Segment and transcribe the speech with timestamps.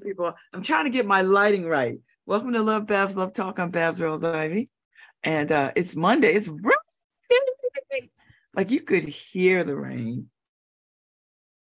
[0.00, 0.34] people.
[0.52, 1.98] I'm trying to get my lighting right.
[2.26, 3.58] Welcome to Love Babz Love Talk.
[3.58, 4.68] I'm Babz Rawls-Ivy.
[5.22, 6.32] And uh, it's Monday.
[6.32, 8.10] It's raining.
[8.54, 10.30] Like you could hear the rain.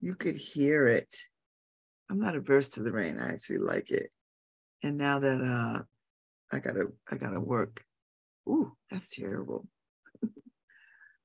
[0.01, 1.15] You could hear it.
[2.11, 3.19] I'm not averse to the rain.
[3.19, 4.11] I actually like it.
[4.83, 5.83] And now that uh
[6.55, 7.83] I gotta I gotta work.
[8.49, 9.67] Ooh, that's terrible.
[10.25, 10.29] I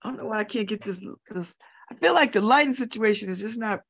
[0.03, 1.55] don't know why I can't get this this
[1.91, 3.81] I feel like the lighting situation is just not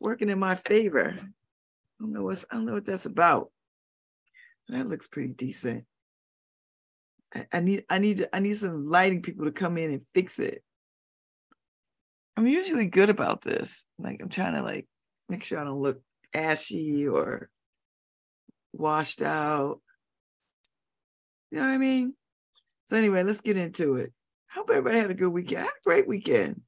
[0.00, 1.16] working in my favor.
[2.00, 3.50] I don't know what's I don't know what that's about.
[4.68, 5.84] That looks pretty decent.
[7.34, 10.38] I, I need I need I need some lighting people to come in and fix
[10.38, 10.62] it.
[12.36, 13.86] I'm usually good about this.
[13.98, 14.86] Like I'm trying to like
[15.28, 16.00] make sure I don't look
[16.34, 17.48] ashy or
[18.72, 19.80] washed out.
[21.50, 22.14] You know what I mean?
[22.86, 24.12] So anyway, let's get into it.
[24.50, 25.60] I Hope everybody had a good weekend.
[25.60, 26.62] I had a great weekend.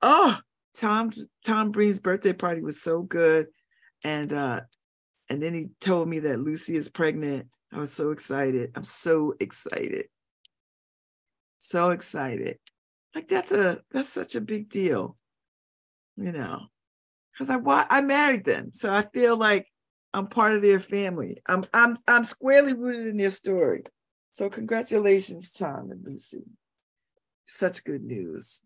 [0.00, 0.38] Oh,
[0.76, 1.12] Tom
[1.44, 3.48] Tom Breen's birthday party was so good.
[4.04, 4.60] And uh
[5.28, 7.48] and then he told me that Lucy is pregnant.
[7.72, 8.72] I was so excited.
[8.74, 10.06] I'm so excited.
[11.58, 12.58] So excited.
[13.14, 15.16] Like that's a that's such a big deal.
[16.16, 16.66] You know.
[17.36, 18.72] Cuz I I married them.
[18.72, 19.66] So I feel like
[20.14, 21.42] I'm part of their family.
[21.46, 23.84] I'm I'm I'm squarely rooted in their story.
[24.32, 26.44] So congratulations Tom and Lucy.
[27.46, 28.62] Such good news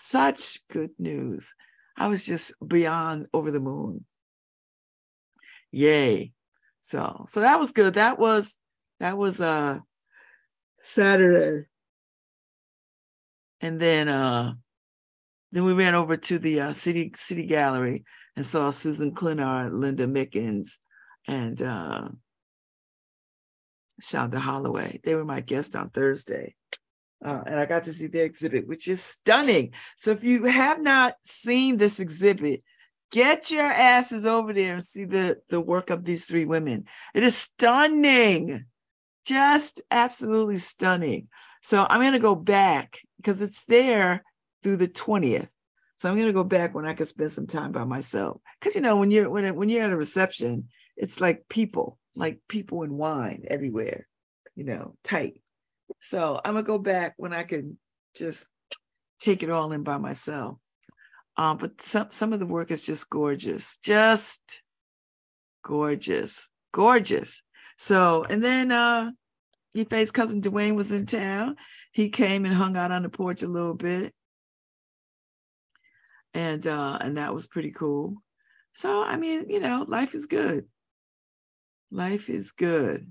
[0.00, 1.52] such good news.
[1.96, 4.04] I was just beyond over the moon.
[5.70, 6.32] Yay.
[6.80, 7.94] So so that was good.
[7.94, 8.56] That was
[8.98, 9.78] that was uh
[10.82, 11.66] Saturday.
[13.60, 14.54] And then uh
[15.52, 18.04] then we ran over to the uh, city city gallery
[18.36, 20.78] and saw Susan Clinard, Linda Mickens,
[21.26, 22.08] and uh
[24.00, 25.00] Shonda Holloway.
[25.04, 26.54] They were my guests on Thursday.
[27.22, 29.74] Uh, and I got to see their exhibit, which is stunning.
[29.98, 32.62] So if you have not seen this exhibit,
[33.10, 36.84] get your asses over there and see the, the work of these three women.
[37.14, 38.66] It is stunning,
[39.24, 41.28] just absolutely stunning.
[41.62, 44.24] So I'm going to go back because it's there
[44.62, 45.48] through the 20th.
[45.98, 48.40] So I'm going to go back when I can spend some time by myself.
[48.58, 52.40] Because you know, when you're when when you're at a reception, it's like people, like
[52.48, 54.08] people and wine everywhere,
[54.54, 55.42] you know, tight.
[56.00, 57.78] So I'm gonna go back when I can
[58.14, 58.46] just
[59.18, 60.56] take it all in by myself.
[61.40, 64.60] Um, but some some of the work is just gorgeous, just
[65.64, 67.42] gorgeous, gorgeous.
[67.78, 69.12] So and then uh
[69.74, 71.56] Ife's cousin Dwayne was in town.
[71.92, 74.12] He came and hung out on the porch a little bit.
[76.34, 78.16] And uh and that was pretty cool.
[78.74, 80.66] So I mean, you know, life is good.
[81.90, 83.10] Life is good.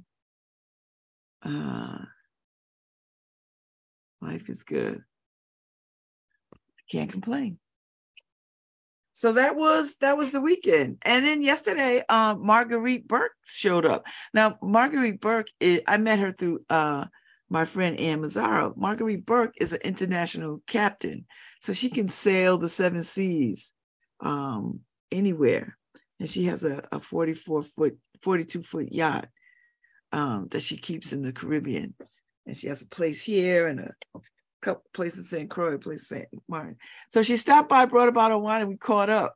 [1.42, 1.98] Uh
[4.22, 5.02] Life is good.
[6.54, 7.58] I can't complain.
[9.20, 14.06] So that was that was the weekend, and then yesterday, um, Marguerite Burke showed up.
[14.34, 17.04] Now, Marguerite Burke, is, I met her through uh,
[17.50, 18.78] my friend Ann Mazzaro.
[18.78, 21.26] Marguerite Burke is an international captain,
[21.62, 23.74] so she can sail the seven seas
[24.22, 24.80] um,
[25.12, 25.78] anywhere,
[26.22, 29.28] and she has a, a 44 foot, 42 foot yacht
[30.14, 31.94] um, that she keeps in the Caribbean
[32.46, 33.94] and she has a place here and a
[34.62, 35.50] couple places in St.
[35.50, 36.28] Croix, place St.
[36.48, 36.78] Martin.
[37.10, 39.36] So she stopped by, brought a bottle of wine, and we caught up.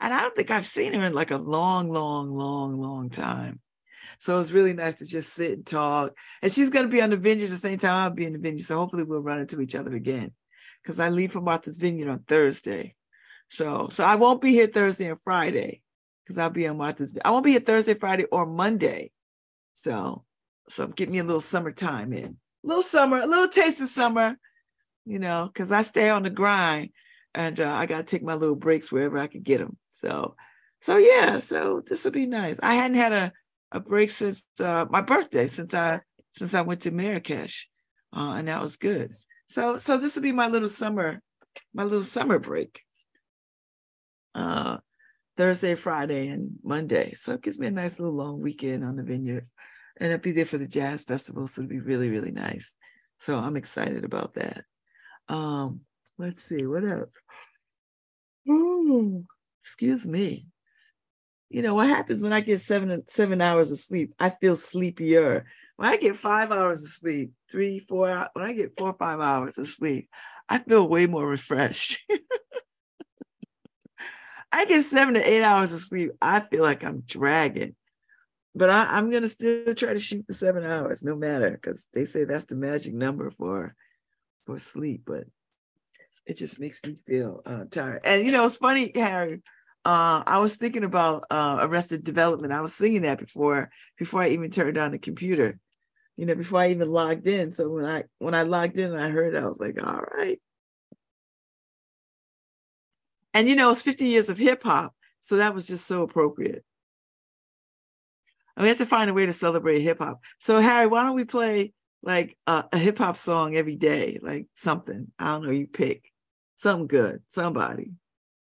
[0.00, 3.60] And I don't think I've seen her in like a long, long, long, long time.
[4.18, 6.12] So it's really nice to just sit and talk.
[6.42, 8.32] And she's going to be on the vineyard at the same time I'll be in
[8.32, 8.64] the vineyard.
[8.64, 10.32] So hopefully we'll run into each other again
[10.82, 12.94] because I leave for Martha's Vineyard on Thursday.
[13.50, 15.82] So so I won't be here Thursday and Friday
[16.22, 17.16] because I'll be on Martha's.
[17.24, 19.10] I won't be here Thursday, Friday, or Monday.
[19.74, 20.24] So
[20.68, 22.36] so get me a little summertime in.
[22.64, 24.36] A little summer, a little taste of summer,
[25.10, 26.90] you know, because I stay on the grind
[27.34, 29.76] and uh, I got to take my little breaks wherever I could get them.
[29.88, 30.36] So,
[30.80, 32.58] so yeah, so this will be nice.
[32.62, 33.32] I hadn't had a,
[33.72, 36.00] a break since uh, my birthday, since I
[36.32, 37.68] since I went to Marrakesh,
[38.16, 39.16] uh, and that was good.
[39.48, 41.20] So, so this will be my little summer,
[41.74, 42.80] my little summer break.
[44.34, 44.76] Uh,
[45.36, 47.14] Thursday, Friday, and Monday.
[47.14, 49.48] So it gives me a nice little long weekend on the vineyard
[49.96, 51.46] and I'll be there for the jazz festival.
[51.46, 52.74] So it'll be really, really nice.
[53.18, 54.64] So I'm excited about that.
[55.30, 55.82] Um,
[56.18, 57.08] let's see, what else?
[58.48, 59.24] Ooh,
[59.62, 60.46] excuse me.
[61.48, 64.12] You know what happens when I get seven seven hours of sleep?
[64.18, 65.46] I feel sleepier.
[65.76, 69.20] When I get five hours of sleep, three, four, when I get four or five
[69.20, 70.08] hours of sleep,
[70.48, 71.98] I feel way more refreshed.
[74.52, 76.10] I get seven to eight hours of sleep.
[76.20, 77.76] I feel like I'm dragging
[78.54, 82.04] but I, am gonna still try to shoot for seven hours, no matter, because they
[82.04, 83.76] say that's the magic number for
[84.46, 85.02] for sleep.
[85.06, 85.24] But
[86.26, 88.00] it just makes me feel uh, tired.
[88.04, 89.42] And you know, it's funny, Harry.
[89.84, 92.52] uh, I was thinking about uh, Arrested Development.
[92.52, 95.58] I was singing that before before I even turned on the computer,
[96.16, 97.52] you know, before I even logged in.
[97.52, 100.02] So when I when I logged in and I heard it, I was like, all
[100.16, 100.40] right.
[103.32, 106.64] And you know, it's 50 years of hip hop, so that was just so appropriate.
[108.56, 110.20] And we have to find a way to celebrate hip hop.
[110.38, 111.72] So Harry, why don't we play
[112.02, 115.08] like a, a hip hop song every day, like something?
[115.18, 115.50] I don't know.
[115.50, 116.10] You pick
[116.56, 117.92] something good, somebody,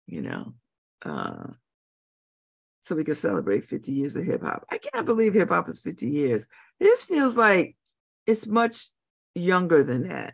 [0.07, 0.53] you know
[1.05, 1.47] uh,
[2.81, 4.65] so we can celebrate 50 years of hip hop.
[4.69, 6.47] I can't believe hip hop is 50 years.
[6.79, 7.75] This feels like
[8.25, 8.87] it's much
[9.35, 10.33] younger than that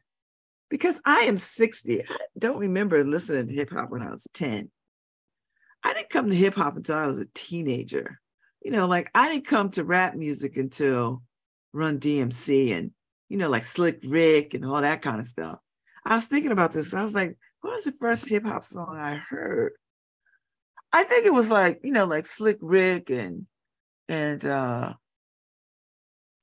[0.69, 2.01] because I am 60.
[2.03, 4.69] I don't remember listening to hip hop when I was 10.
[5.83, 8.19] I didn't come to hip hop until I was a teenager.
[8.63, 11.21] You know, like I didn't come to rap music until
[11.71, 12.91] Run DMC and,
[13.29, 15.59] you know, like Slick Rick and all that kind of stuff.
[16.03, 16.93] I was thinking about this.
[16.93, 19.73] I was like, what was the first hip hop song I heard?
[20.91, 23.45] I think it was like, you know, like Slick Rick and
[24.07, 24.93] and uh,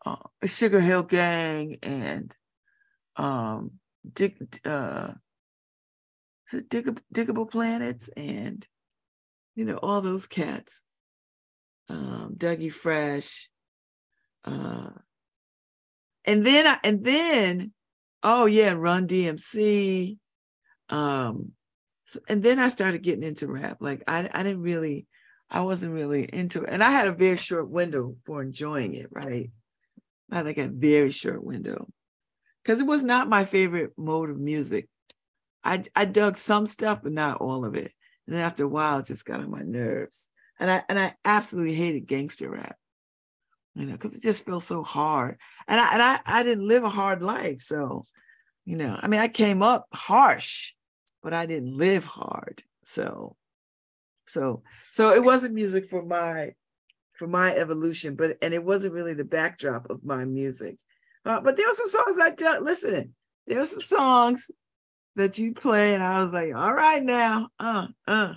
[0.04, 2.34] uh Sugar Hill Gang and
[3.16, 3.72] um
[4.10, 5.14] Dig uh
[6.68, 8.64] Dig- Digable Planets and
[9.56, 10.84] you know all those cats.
[11.88, 13.50] Um Dougie Fresh.
[14.44, 14.90] Uh
[16.26, 17.72] and then I and then
[18.22, 20.18] oh yeah, Run DMC.
[20.88, 21.52] Um
[22.28, 23.78] and then I started getting into rap.
[23.80, 25.06] Like I, I didn't really,
[25.50, 26.70] I wasn't really into it.
[26.70, 29.50] And I had a very short window for enjoying it, right?
[30.30, 31.88] I had like a very short window.
[32.62, 34.88] Because it was not my favorite mode of music.
[35.62, 37.92] I I dug some stuff, but not all of it.
[38.26, 40.26] And then after a while, it just got on my nerves.
[40.58, 42.76] And I and I absolutely hated gangster rap.
[43.76, 45.38] You know, because it just feels so hard.
[45.68, 47.60] And I and I, I didn't live a hard life.
[47.62, 48.06] So,
[48.64, 50.72] you know, I mean, I came up harsh
[51.26, 52.62] but I didn't live hard.
[52.84, 53.34] So,
[54.28, 56.52] so, so it wasn't music for my,
[57.14, 60.76] for my evolution, but, and it wasn't really the backdrop of my music.
[61.24, 63.12] Uh, but there were some songs I did, listen,
[63.48, 64.52] there were some songs
[65.16, 68.34] that you play and I was like, all right now, uh, uh,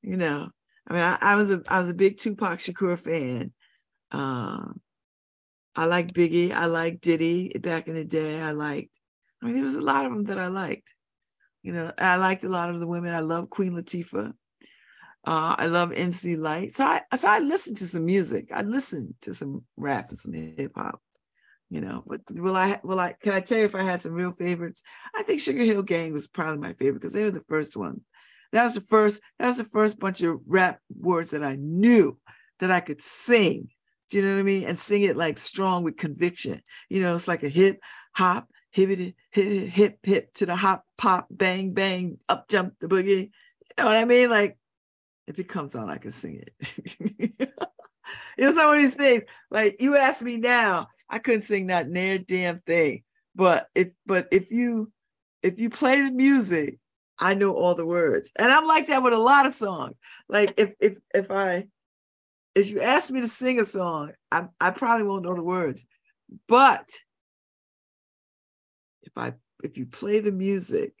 [0.00, 0.48] you know,
[0.88, 3.52] I mean, I, I was a, I was a big Tupac Shakur fan.
[4.14, 4.80] Um,
[5.74, 6.52] I liked Biggie.
[6.52, 8.40] I liked Diddy back in the day.
[8.40, 8.96] I liked,
[9.42, 10.94] I mean, there was a lot of them that I liked.
[11.62, 13.12] You know, I liked a lot of the women.
[13.12, 14.32] I love Queen Latifah.
[15.26, 16.72] Uh, I love MC Lyte.
[16.72, 18.50] So I so I listened to some music.
[18.52, 21.00] I listened to some rap and some hip hop.
[21.70, 24.12] You know, but will I will I can I tell you if I had some
[24.12, 24.82] real favorites?
[25.16, 28.02] I think Sugar Hill Gang was probably my favorite because they were the first one.
[28.52, 32.18] That was the first, that was the first bunch of rap words that I knew
[32.60, 33.70] that I could sing.
[34.14, 34.62] Do you know what I mean?
[34.68, 36.62] And sing it like strong with conviction.
[36.88, 37.80] You know, it's like a hip
[38.12, 38.88] hop, hip,
[39.32, 43.08] hip, hip, hip to the hop, pop, bang, bang, up jump the boogie.
[43.08, 43.30] You
[43.76, 44.30] know what I mean?
[44.30, 44.56] Like,
[45.26, 46.96] if it comes on, I can sing it.
[48.38, 51.88] you know, some of these things, like you ask me now, I couldn't sing that
[51.88, 53.02] near damn thing.
[53.34, 54.92] But if, but if you,
[55.42, 56.78] if you play the music,
[57.18, 58.30] I know all the words.
[58.38, 59.96] And I'm like that with a lot of songs.
[60.28, 61.66] Like if, if, if I,
[62.54, 65.84] if you ask me to sing a song, I, I probably won't know the words.
[66.48, 66.88] But
[69.02, 70.92] if I if you play the music,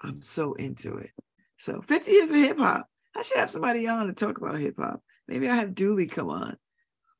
[0.00, 1.10] I'm so into it.
[1.58, 2.86] So 50 years of hip hop.
[3.16, 5.02] I should have somebody on to talk about hip hop.
[5.26, 6.56] Maybe I have Dooley come on,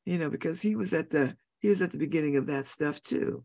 [0.05, 3.01] you know, because he was at the he was at the beginning of that stuff
[3.01, 3.43] too,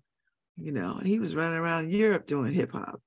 [0.56, 3.00] you know, and he was running around Europe doing hip hop.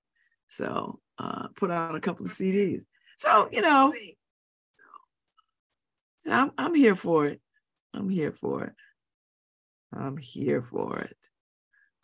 [0.50, 2.84] So uh, put out a couple of CDs.
[3.18, 3.94] So you know,
[6.28, 7.42] I'm I'm here for it.
[7.94, 8.74] I'm here for it.
[9.94, 11.18] I'm here for it.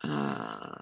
[0.02, 0.80] Uh,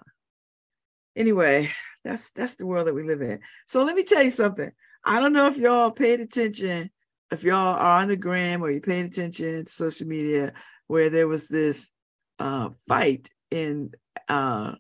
[1.17, 1.71] anyway,
[2.05, 3.41] that's that's the world that we live in.
[3.67, 4.71] So let me tell you something.
[5.05, 6.91] I don't know if y'all paid attention,
[7.31, 10.53] if y'all are on the gram or you paid attention to social media,
[10.87, 11.91] where there was this
[12.39, 13.91] uh, fight in
[14.29, 14.75] uh,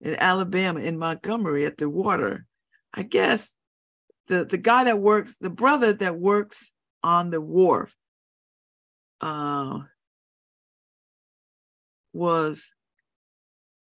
[0.00, 2.46] in Alabama, in Montgomery, at the water.
[2.92, 3.52] I guess
[4.26, 6.70] the the guy that works, the brother that works
[7.04, 7.94] on the wharf,
[9.20, 9.78] uh,
[12.12, 12.74] was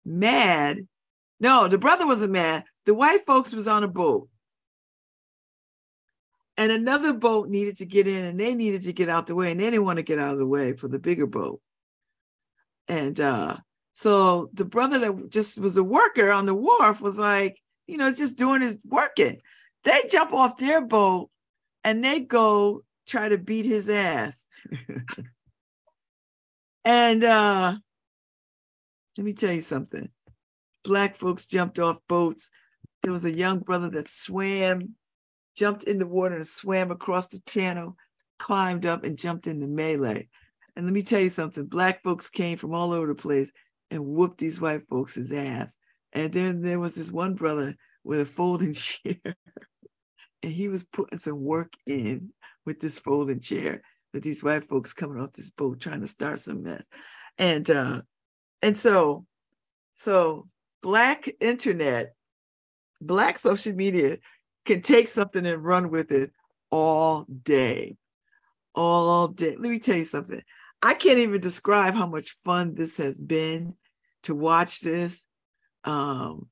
[0.04, 0.88] mad
[1.42, 2.64] no, the brother wasn't mad.
[2.86, 4.28] The white folks was on a boat.
[6.56, 9.50] And another boat needed to get in and they needed to get out the way.
[9.50, 11.60] And they didn't want to get out of the way for the bigger boat.
[12.86, 13.56] And uh,
[13.92, 17.56] so the brother that just was a worker on the wharf was like,
[17.88, 19.40] you know, just doing his working.
[19.82, 21.28] They jump off their boat
[21.82, 24.46] and they go try to beat his ass.
[26.84, 27.74] and uh,
[29.16, 30.08] let me tell you something
[30.84, 32.48] black folks jumped off boats.
[33.02, 34.94] There was a young brother that swam.
[35.56, 37.96] jumped in the water and swam across the channel,
[38.38, 40.28] climbed up and jumped in the melee.
[40.74, 43.52] And let me tell you something, black folks came from all over the place
[43.90, 45.76] and whooped these white folks' ass.
[46.12, 49.16] And then there was this one brother with a folding chair,
[50.42, 52.30] and he was putting some work in
[52.64, 56.38] with this folding chair with these white folks coming off this boat trying to start
[56.38, 56.86] some mess.
[57.38, 58.02] And uh
[58.60, 59.26] and so
[59.94, 60.48] so
[60.82, 62.14] black internet,
[63.00, 64.18] black social media
[64.64, 66.30] can take something and run with it
[66.70, 67.96] all day.
[68.74, 69.56] All day.
[69.56, 70.42] Let me tell you something.
[70.82, 73.74] I can't even describe how much fun this has been
[74.24, 75.24] to watch this,
[75.84, 76.48] um,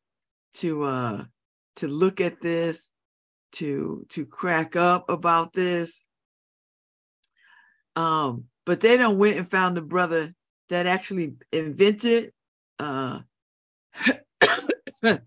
[0.54, 1.24] to uh,
[1.76, 2.90] to look at this,
[3.52, 6.02] to to crack up about this.
[7.96, 10.34] Um, but they don't went and found the brother
[10.68, 12.32] that actually invented
[12.78, 13.20] uh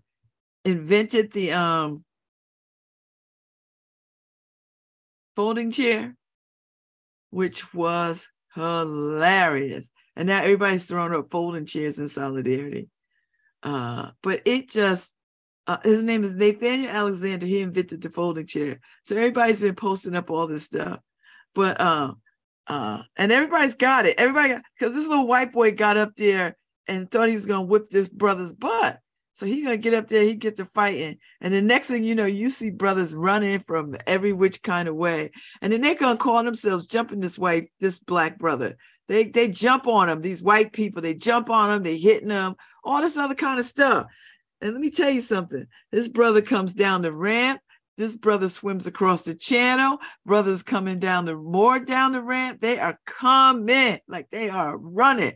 [0.64, 2.04] invented the um
[5.36, 6.16] folding chair,
[7.30, 9.90] which was hilarious.
[10.16, 12.88] And now everybody's throwing up folding chairs in solidarity.
[13.62, 15.12] Uh, but it just,
[15.66, 17.46] uh, his name is Nathaniel Alexander.
[17.46, 18.80] He invented the folding chair.
[19.04, 21.00] So everybody's been posting up all this stuff.
[21.54, 22.14] But, uh,
[22.66, 24.18] uh, and everybody's got it.
[24.18, 26.56] Everybody, because this little white boy got up there
[26.86, 29.00] and thought he was to whip this brother's butt.
[29.34, 32.14] So he gonna get up there, he gets to fighting, and the next thing you
[32.14, 36.16] know, you see brothers running from every which kind of way, and then they're gonna
[36.16, 38.76] call themselves jumping this white, this black brother.
[39.08, 42.54] They they jump on them, these white people, they jump on them, they hitting them,
[42.84, 44.06] all this other kind of stuff.
[44.64, 47.60] And let me tell you something: this brother comes down the ramp.
[47.96, 49.98] This brother swims across the channel.
[50.26, 52.60] Brothers coming down the more down the ramp.
[52.60, 55.34] They are coming like they are running.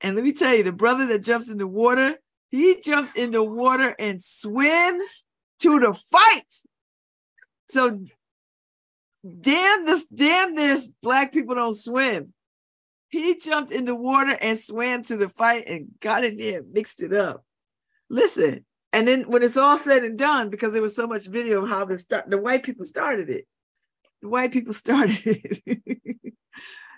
[0.00, 2.14] And let me tell you, the brother that jumps in the water,
[2.50, 5.24] he jumps in the water and swims
[5.58, 6.54] to the fight.
[7.68, 8.00] So
[9.40, 12.32] damn this, damn this, black people don't swim.
[13.10, 17.02] He jumped in the water and swam to the fight and got in there, mixed
[17.02, 17.44] it up.
[18.10, 21.62] Listen, and then when it's all said and done, because there was so much video
[21.62, 23.46] of how the start, the white people started it.
[24.20, 26.34] The white people started it.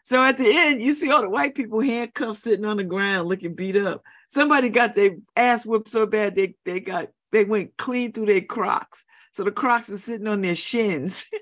[0.05, 3.29] so at the end, you see all the white people handcuffed sitting on the ground
[3.29, 4.03] looking beat up.
[4.31, 8.41] Somebody got their ass whipped so bad they they got they went clean through their
[8.41, 9.05] Crocs.
[9.33, 11.27] So the Crocs were sitting on their shins.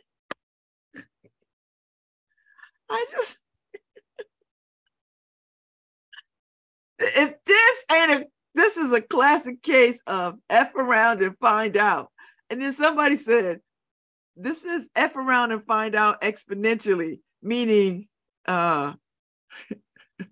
[2.90, 3.38] I just
[6.98, 8.26] if this ain't a
[8.60, 12.10] this is a classic case of F around and find out.
[12.50, 13.60] And then somebody said,
[14.36, 18.06] this is F around and find out exponentially, meaning
[18.46, 18.92] uh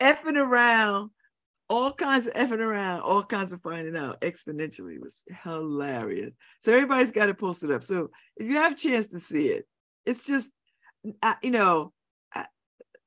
[0.00, 1.10] effing around,
[1.68, 6.34] all kinds of effing around, all kinds of finding out exponentially was hilarious.
[6.60, 7.82] So everybody's got to post it up.
[7.82, 9.66] So if you have a chance to see it,
[10.04, 10.50] it's just,
[11.42, 11.92] you know,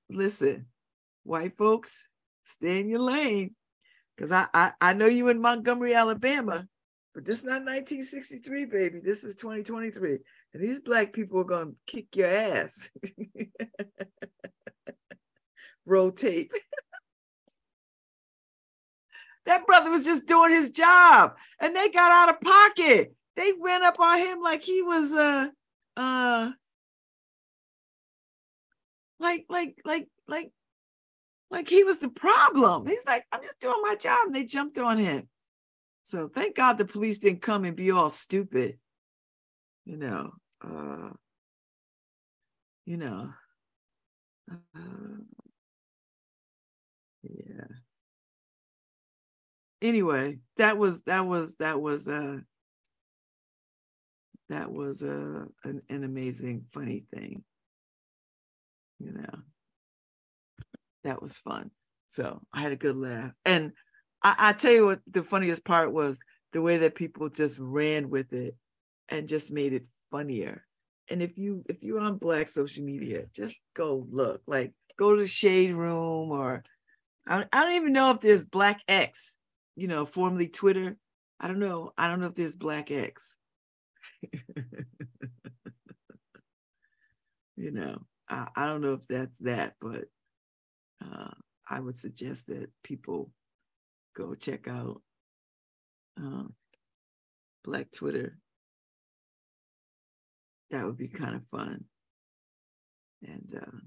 [0.09, 0.65] listen,
[1.23, 2.05] white folks,
[2.49, 3.55] stay in your lane.
[4.15, 6.67] Because I, I, I know you in Montgomery, Alabama,
[7.13, 8.99] but this is not 1963, baby.
[9.03, 10.17] This is 2023.
[10.53, 12.89] And these black people are going to kick your ass.
[15.85, 16.51] Rotate.
[19.45, 23.15] that brother was just doing his job and they got out of pocket.
[23.35, 25.47] They ran up on him like he was uh
[25.97, 26.51] uh
[29.19, 30.51] like like like like
[31.51, 32.87] like he was the problem.
[32.87, 34.27] He's like, I'm just doing my job.
[34.27, 35.27] And they jumped on him.
[36.03, 38.77] So thank God the police didn't come and be all stupid.
[39.85, 40.31] You know,
[40.63, 41.09] uh,
[42.85, 43.33] you know,
[44.51, 44.79] uh,
[47.23, 47.65] yeah.
[49.81, 52.37] Anyway, that was that was that was uh
[54.49, 57.43] that was uh, an, an amazing funny thing.
[58.99, 59.39] You know.
[61.03, 61.71] That was fun.
[62.07, 63.31] So I had a good laugh.
[63.45, 63.73] And
[64.23, 66.19] I, I tell you what the funniest part was
[66.53, 68.55] the way that people just ran with it
[69.07, 70.65] and just made it funnier.
[71.09, 74.41] And if you if you're on black social media, just go look.
[74.47, 76.63] Like go to the shade room or
[77.27, 79.35] I, I don't even know if there's Black X,
[79.75, 80.97] you know, formerly Twitter.
[81.39, 81.93] I don't know.
[81.97, 83.37] I don't know if there's Black X.
[87.55, 90.05] you know, I, I don't know if that's that, but
[91.03, 91.31] uh,
[91.69, 93.31] I would suggest that people
[94.15, 95.01] go check out
[96.21, 96.43] uh,
[97.63, 98.37] Black Twitter.
[100.71, 101.85] That would be kind of fun,
[103.25, 103.77] and uh,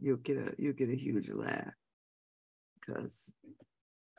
[0.00, 1.74] you'll get a you'll get a huge laugh
[2.80, 3.32] because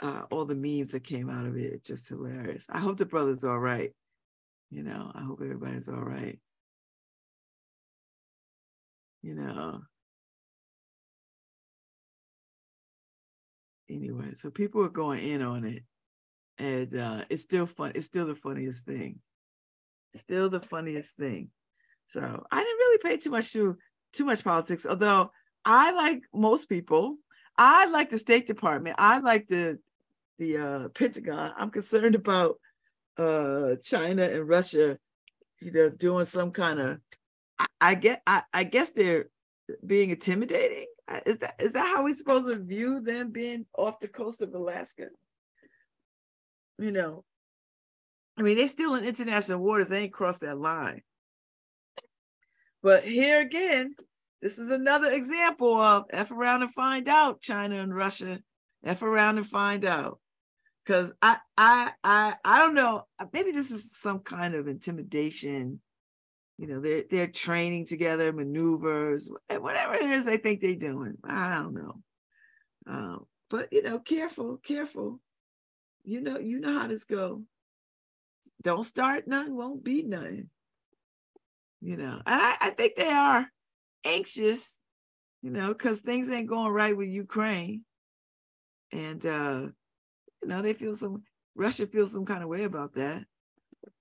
[0.01, 2.65] uh, all the memes that came out of it just hilarious.
[2.69, 3.91] I hope the brother's all right.
[4.69, 6.39] You know, I hope everybody's all right.
[9.21, 9.81] You know.
[13.93, 15.83] Anyway, so people are going in on it.
[16.57, 17.91] And uh, it's still fun.
[17.95, 19.19] It's still the funniest thing.
[20.15, 21.49] Still the funniest thing.
[22.07, 22.21] So
[22.51, 23.77] I didn't really pay too much to
[24.13, 25.31] too much politics, although
[25.65, 27.17] I like most people.
[27.57, 28.95] I like the State Department.
[28.99, 29.79] I like the
[30.37, 31.51] the uh, Pentagon.
[31.57, 32.59] I'm concerned about
[33.17, 34.97] uh, China and Russia,
[35.61, 36.99] you know, doing some kind of.
[37.57, 38.21] I, I get.
[38.27, 39.29] I, I guess they're
[39.85, 40.87] being intimidating.
[41.07, 44.41] Uh, is that is that how we're supposed to view them being off the coast
[44.41, 45.07] of Alaska?
[46.77, 47.23] You know,
[48.37, 49.89] I mean, they're still in international waters.
[49.89, 51.01] They ain't crossed that line.
[52.81, 53.95] But here again,
[54.41, 58.41] this is another example of F around and find out, China and Russia.
[58.83, 60.19] F around and find out.
[60.85, 63.07] Cause I I I I don't know.
[63.31, 65.79] Maybe this is some kind of intimidation.
[66.57, 71.17] You know, they're they're training together, maneuvers, whatever it is they think they're doing.
[71.23, 72.01] I don't know.
[72.85, 75.19] Um, but you know, careful, careful.
[76.03, 77.43] You know, you know how this go.
[78.61, 80.49] Don't start none, won't be none
[81.83, 83.45] you know, and I, I think they are
[84.05, 84.79] anxious,
[85.41, 87.83] you know, because things ain't going right with Ukraine.
[88.93, 89.67] And, uh,
[90.41, 91.23] you know, they feel some,
[91.55, 93.25] Russia feels some kind of way about that.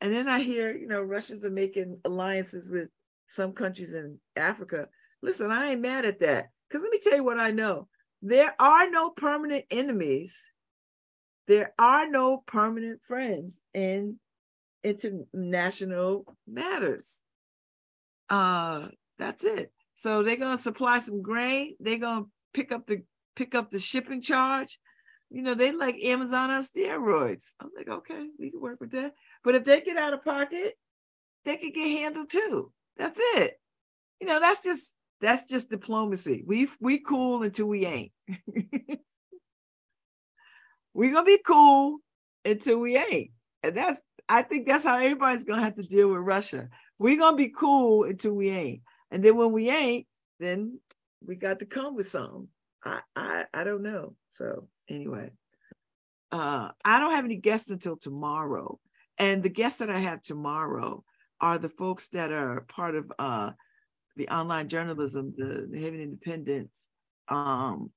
[0.03, 2.89] And then I hear, you know, Russians are making alliances with
[3.29, 4.89] some countries in Africa.
[5.23, 6.49] Listen, I ain't mad at that.
[6.69, 7.87] Because let me tell you what I know.
[8.21, 10.45] There are no permanent enemies,
[11.47, 14.19] there are no permanent friends in
[14.83, 17.21] international matters.
[18.29, 18.89] Uh
[19.19, 19.73] that's it.
[19.95, 21.77] So they're to supply some grain.
[21.79, 23.03] They're to pick up the
[23.37, 24.81] pick up the shipping charge.
[25.31, 27.53] You know they like amazon on steroids.
[27.61, 29.13] I'm like okay we can work with that
[29.45, 30.75] but if they get out of pocket
[31.45, 33.55] they could get handled too that's it
[34.21, 38.13] you know that's just that's just diplomacy we we cool until we ain't
[40.95, 41.99] we gonna be cool
[42.45, 43.31] until we ain't
[43.63, 46.69] and that's i think that's how everybody's gonna have to deal with russia
[47.03, 48.83] we're gonna be cool until we ain't.
[49.11, 50.07] And then when we ain't,
[50.39, 50.79] then
[51.27, 52.47] we got to come with something.
[52.85, 54.15] I I I don't know.
[54.31, 55.31] So anyway.
[56.31, 58.79] Uh I don't have any guests until tomorrow.
[59.23, 61.05] And the guests that I have tomorrow
[61.41, 63.53] are the folks that are part of uh
[64.17, 66.71] the online journalism, the, the Haven Independent
[67.29, 67.91] um,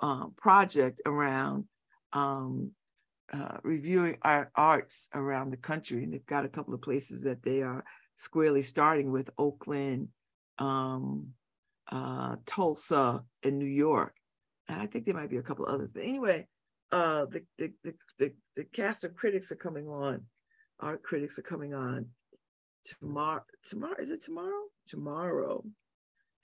[0.00, 1.64] um, project around
[2.12, 2.70] um,
[3.32, 6.02] uh, reviewing art, arts around the country.
[6.04, 7.84] And they've got a couple of places that they are
[8.16, 10.08] squarely starting with Oakland,
[10.58, 11.28] um,
[11.90, 14.14] uh, Tulsa, and New York.
[14.68, 15.92] And I think there might be a couple others.
[15.92, 16.46] But anyway,
[16.90, 17.72] uh, the, the,
[18.18, 20.24] the, the cast of critics are coming on.
[20.80, 22.06] Art critics are coming on
[22.84, 23.42] tomorrow.
[23.68, 24.64] Tomorrow, is it tomorrow?
[24.86, 25.64] Tomorrow.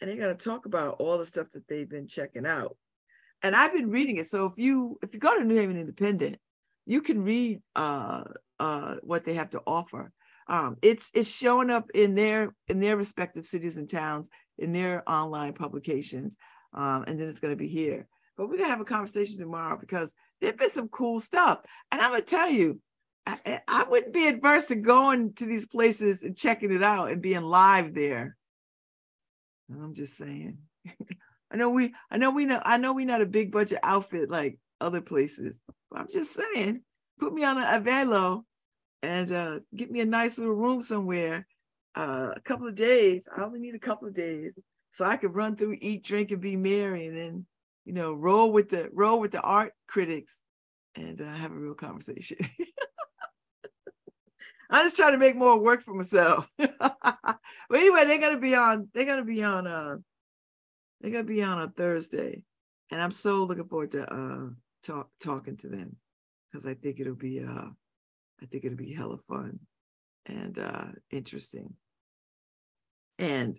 [0.00, 2.76] And they're going to talk about all the stuff that they've been checking out.
[3.42, 4.26] And I've been reading it.
[4.26, 6.36] So if you if you go to New Haven Independent,
[6.84, 8.24] you can read uh,
[8.58, 10.12] uh, what they have to offer
[10.48, 15.08] um, it's it's showing up in their in their respective cities and towns in their
[15.10, 16.36] online publications
[16.72, 19.38] um, and then it's going to be here but we're going to have a conversation
[19.38, 22.80] tomorrow because there's been some cool stuff and i'm going to tell you
[23.26, 27.20] I, I wouldn't be adverse to going to these places and checking it out and
[27.20, 28.36] being live there
[29.70, 30.58] i'm just saying
[31.50, 34.30] i know we i know we know i know we're not a big budget outfit
[34.30, 35.60] like other places
[35.90, 36.82] but i'm just saying
[37.18, 38.42] put me on a Avelo
[39.02, 41.46] and uh, get me a nice little room somewhere.
[41.94, 43.28] Uh, a couple of days.
[43.34, 44.52] I only need a couple of days,
[44.90, 47.46] so I could run through, eat, drink, and be merry, and then
[47.86, 50.38] you know roll with the roll with the art critics,
[50.94, 52.38] and uh, have a real conversation.
[54.70, 56.50] I'm just trying to make more work for myself.
[56.58, 57.38] but
[57.72, 58.88] anyway, they're gonna be on.
[58.92, 59.66] They're gonna be on.
[59.66, 59.96] Uh,
[61.00, 62.42] they're gonna be on a Thursday,
[62.90, 64.48] and I'm so looking forward to uh
[64.82, 65.96] talk talking to them
[66.50, 67.68] because I think it'll be uh
[68.42, 69.60] I think it'll be hella fun
[70.26, 71.74] and uh, interesting.
[73.18, 73.58] And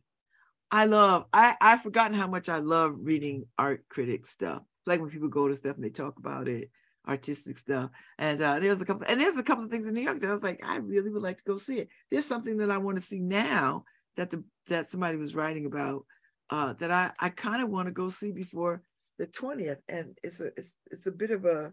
[0.70, 4.62] I love, I, I've forgotten how much I love reading art critic stuff.
[4.86, 6.70] Like when people go to stuff and they talk about it,
[7.08, 7.90] artistic stuff.
[8.18, 10.30] And uh, there's a couple, and there's a couple of things in New York that
[10.30, 11.90] I was like, I really would like to go see it.
[12.12, 13.86] There's something that I want to see now
[14.18, 16.06] that the that somebody was writing about
[16.50, 18.82] uh, that I I kind of want to go see before
[19.18, 19.80] the 20th.
[19.88, 21.72] And it's a it's it's a bit of a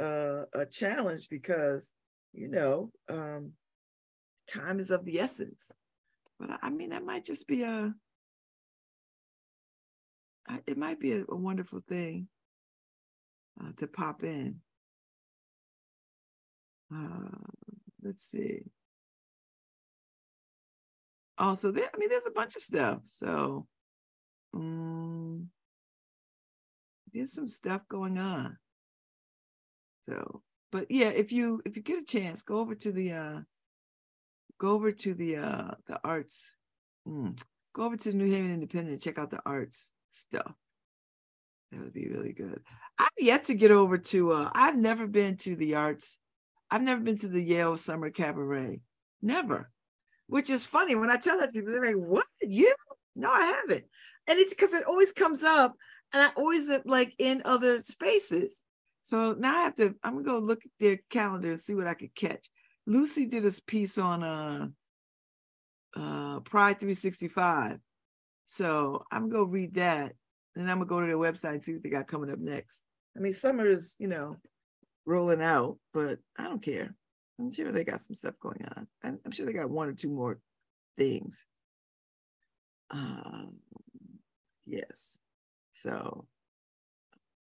[0.00, 1.92] uh, a challenge because
[2.32, 3.52] you know, um,
[4.48, 5.70] time is of the essence.
[6.38, 7.94] But I mean, that might just be a,
[10.66, 12.28] it might be a, a wonderful thing
[13.60, 14.60] uh, to pop in.
[16.94, 17.38] Uh,
[18.02, 18.62] let's see.
[21.38, 23.00] Also, there, I mean, there's a bunch of stuff.
[23.06, 23.66] So
[24.54, 25.48] um,
[27.12, 28.58] there's some stuff going on.
[30.06, 33.40] So, but yeah, if you if you get a chance, go over to the uh
[34.58, 36.56] go over to the uh the arts.
[37.08, 37.40] Mm,
[37.72, 40.54] go over to the New Haven Independent check out the arts stuff.
[41.70, 42.60] That would be really good.
[42.98, 46.18] I've yet to get over to uh I've never been to the arts.
[46.70, 48.80] I've never been to the Yale Summer Cabaret.
[49.20, 49.70] Never.
[50.26, 50.94] Which is funny.
[50.94, 52.26] When I tell that to people, they're like, what?
[52.40, 52.74] You?
[53.14, 53.84] No, I haven't.
[54.26, 55.74] And it's because it always comes up
[56.12, 58.62] and I always like in other spaces.
[59.02, 61.86] So now I have to, I'm gonna go look at their calendar and see what
[61.86, 62.48] I could catch.
[62.86, 64.68] Lucy did a piece on uh
[65.94, 67.78] uh Pride 365.
[68.46, 70.14] So I'm gonna go read that
[70.56, 72.80] and I'm gonna go to their website and see what they got coming up next.
[73.16, 74.36] I mean, summer is, you know,
[75.06, 76.94] rolling out, but I don't care.
[77.38, 78.86] I'm sure they got some stuff going on.
[79.02, 80.38] I'm, I'm sure they got one or two more
[80.96, 81.44] things.
[82.90, 83.56] Um,
[84.66, 85.18] yes.
[85.72, 86.26] So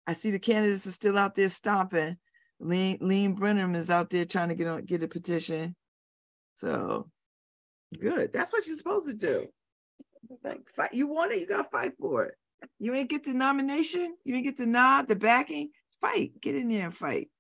[0.06, 2.16] I see the candidates are still out there stomping.
[2.62, 5.74] Liam Liam Brennan is out there trying to get on get a petition.
[6.54, 7.10] So
[8.00, 8.32] good.
[8.32, 9.46] That's what you're supposed to do.
[10.44, 10.94] Like fight.
[10.94, 12.34] You want it, you gotta fight for it.
[12.79, 15.70] You ain't get the nomination, you ain't get the nod, the backing.
[16.01, 16.40] Fight.
[16.40, 17.31] Get in there and fight.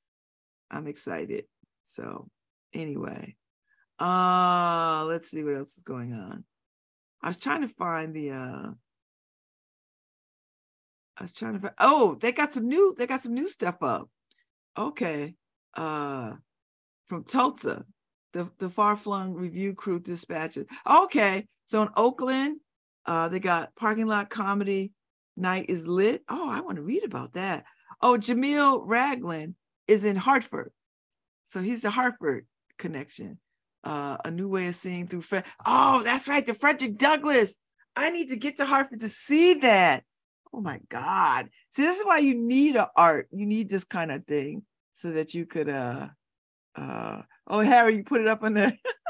[0.70, 1.46] I'm excited.
[1.84, 2.28] So
[2.72, 3.34] anyway.
[3.98, 6.44] Uh let's see what else is going on.
[7.20, 8.70] I was trying to find the uh
[11.16, 13.82] I was trying to find oh, they got some new, they got some new stuff
[13.82, 14.08] up.
[14.78, 15.34] Okay.
[15.74, 16.34] Uh
[17.06, 17.84] from Tulsa,
[18.32, 20.66] the, the far-flung review crew dispatches.
[20.88, 21.46] Okay.
[21.66, 22.58] So in Oakland,
[23.06, 24.92] uh, they got parking lot comedy
[25.36, 26.22] night is lit.
[26.28, 27.64] Oh, I want to read about that.
[28.00, 29.54] Oh, Jamil Ragland
[29.86, 30.72] is in Hartford.
[31.46, 32.46] So he's the Hartford
[32.78, 33.38] connection.
[33.84, 35.44] Uh, a new way of seeing through Fred.
[35.66, 37.54] Oh, that's right, the Frederick Douglass.
[37.96, 40.04] I need to get to Hartford to see that.
[40.54, 41.48] Oh my God.
[41.70, 43.28] See, this is why you need a art.
[43.32, 44.62] You need this kind of thing
[44.94, 46.08] so that you could uh
[46.76, 48.76] uh oh Harry, you put it up on the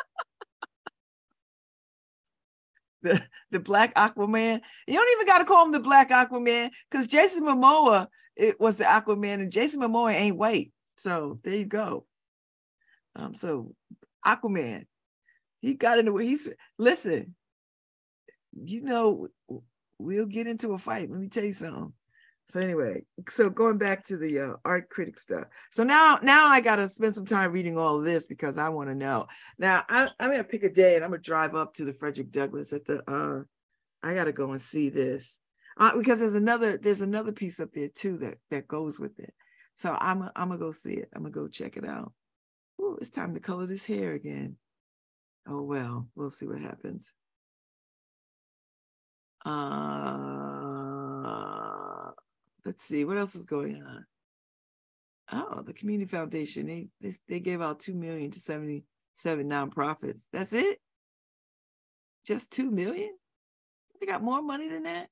[3.13, 4.61] the, the black Aquaman.
[4.87, 8.85] You don't even gotta call him the black Aquaman because Jason Momoa it was the
[8.85, 10.73] Aquaman, and Jason Momoa ain't white.
[10.97, 12.07] So there you go.
[13.15, 13.75] Um, so
[14.25, 14.87] Aquaman,
[15.61, 17.35] he got into he's listen,
[18.53, 19.29] you know,
[19.99, 21.11] we'll get into a fight.
[21.11, 21.93] Let me tell you something.
[22.49, 25.45] So anyway, so going back to the uh, art critic stuff.
[25.71, 28.91] So now, now I got to spend some time reading all this because I want
[28.91, 29.27] to know.
[29.59, 32.31] Now I, I'm gonna pick a day and I'm gonna drive up to the Frederick
[32.31, 33.03] Douglass at the.
[33.11, 33.45] uh
[34.03, 35.39] I got to go and see this
[35.77, 39.33] uh, because there's another there's another piece up there too that that goes with it.
[39.75, 41.09] So I'm I'm gonna go see it.
[41.15, 42.13] I'm gonna go check it out.
[42.81, 44.57] Ooh, it's time to color this hair again.
[45.49, 47.13] Oh well, we'll see what happens.
[49.45, 50.42] Uh,
[52.65, 54.07] let's see what else is going on.
[55.31, 60.21] Oh, the Community Foundation they they, they gave out two million to seventy seven nonprofits.
[60.33, 60.79] That's it.
[62.27, 63.11] Just two million.
[64.01, 65.09] They got more money than that.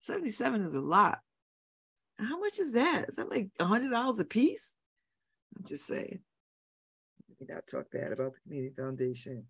[0.00, 1.18] Seventy seven is a lot.
[2.18, 3.08] How much is that?
[3.08, 4.74] Is that like a hundred dollars a piece?
[5.56, 6.20] I'm just saying.
[7.40, 9.44] Me not talk bad about the Community Foundation.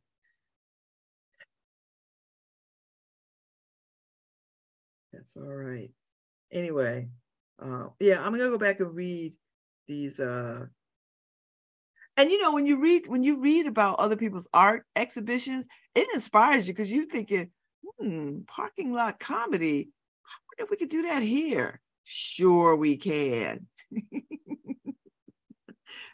[5.13, 5.91] That's all right.
[6.51, 7.09] Anyway,
[7.63, 9.35] uh, yeah, I'm gonna go back and read
[9.87, 10.19] these.
[10.21, 10.67] Uh,
[12.17, 16.09] and you know, when you read when you read about other people's art exhibitions, it
[16.15, 17.51] inspires you because you're thinking,
[18.01, 19.91] hmm, parking lot comedy.
[20.25, 21.81] I wonder if we could do that here.
[22.05, 23.67] Sure, we can.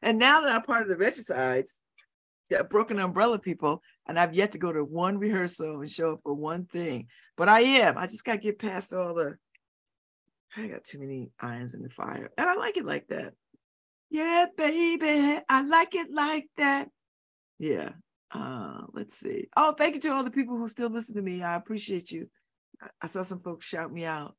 [0.02, 1.78] and now that I'm part of the Regicides,
[2.50, 6.20] the Broken Umbrella people, and I've yet to go to one rehearsal and show up
[6.22, 7.06] for one thing.
[7.36, 7.96] But I am.
[7.96, 9.36] I just got to get past all the.
[10.56, 13.32] I got too many irons in the fire, and I like it like that.
[14.10, 16.88] Yeah, baby, I like it like that.
[17.58, 17.90] Yeah.
[18.34, 19.46] Uh, let's see.
[19.56, 21.42] Oh, thank you to all the people who still listen to me.
[21.42, 22.28] I appreciate you.
[23.00, 24.34] I, saw some folks shout me out.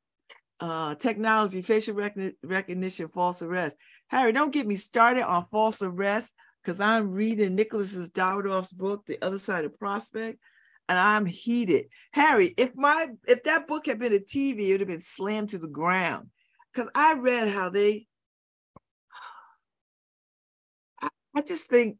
[0.59, 3.75] Uh, technology, facial rec- recognition, false arrest.
[4.07, 9.17] Harry, don't get me started on false arrest because I'm reading Nicholas's Dawidoff's book, The
[9.21, 10.39] Other Side of Prospect,
[10.87, 11.85] and I'm heated.
[12.11, 15.49] Harry, if my if that book had been a TV, it would have been slammed
[15.49, 16.29] to the ground.
[16.73, 18.07] Because I read how they
[21.01, 21.97] I, I just think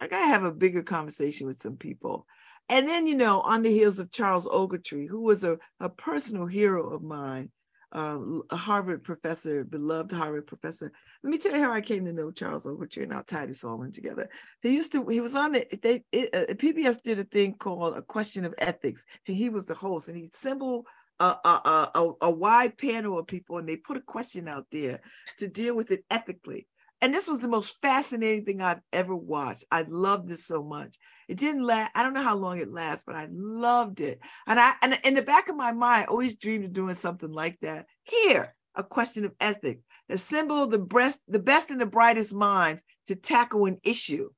[0.00, 2.26] I gotta have a bigger conversation with some people.
[2.68, 6.46] And then, you know, on the heels of Charles Ogletree, who was a, a personal
[6.46, 7.50] hero of mine,
[7.92, 8.18] uh,
[8.50, 10.92] a Harvard professor, beloved Harvard professor.
[11.22, 13.64] Let me tell you how I came to know Charles Ogletree, and I'll tie this
[13.64, 14.28] all in together.
[14.62, 15.80] He used to, he was on it.
[15.82, 19.66] They it, uh, PBS did a thing called a question of ethics, and he was
[19.66, 20.86] the host, and he assembled
[21.20, 25.00] a, a, a, a wide panel of people, and they put a question out there
[25.38, 26.66] to deal with it ethically.
[27.00, 29.64] And this was the most fascinating thing I've ever watched.
[29.70, 30.96] I loved this so much.
[31.28, 31.92] It didn't last.
[31.94, 34.18] I don't know how long it lasts, but I loved it.
[34.46, 37.30] And I and in the back of my mind, I always dreamed of doing something
[37.30, 37.86] like that.
[38.02, 39.82] Here, a question of ethics.
[40.08, 44.30] Assemble the best, the best and the brightest minds to tackle an issue.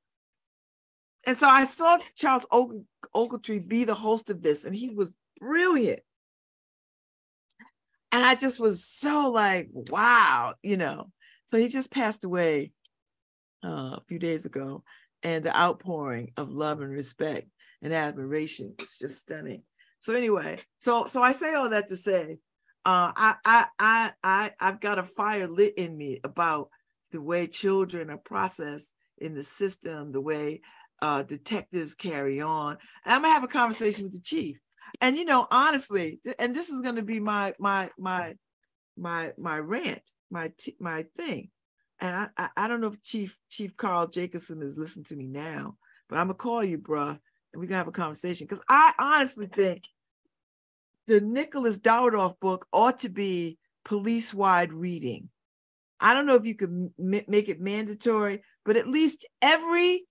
[1.25, 6.01] And so I saw Charles Ogletree be the host of this, and he was brilliant.
[8.11, 11.11] And I just was so like, wow, you know.
[11.51, 12.71] So he just passed away
[13.61, 14.85] uh, a few days ago,
[15.21, 17.49] and the outpouring of love and respect
[17.81, 19.63] and admiration is just stunning.
[19.99, 22.37] So anyway, so so I say all that to say,
[22.85, 26.69] uh, I I I I I've got a fire lit in me about
[27.11, 30.61] the way children are processed in the system, the way
[31.01, 32.77] uh, detectives carry on.
[33.03, 34.57] And I'm gonna have a conversation with the chief.
[35.01, 38.35] And you know, honestly, and this is gonna be my my my
[38.95, 41.49] my my rant my my thing.
[41.99, 45.77] And I, I, don't know if Chief Chief Karl Jacobson is listening to me now,
[46.09, 47.19] but I'm gonna call you, bruh,
[47.53, 48.47] and we can have a conversation.
[48.47, 49.83] Because I honestly think
[51.07, 55.29] the Nicholas Dawidoff book ought to be police-wide reading.
[55.99, 60.05] I don't know if you could m- make it mandatory, but at least every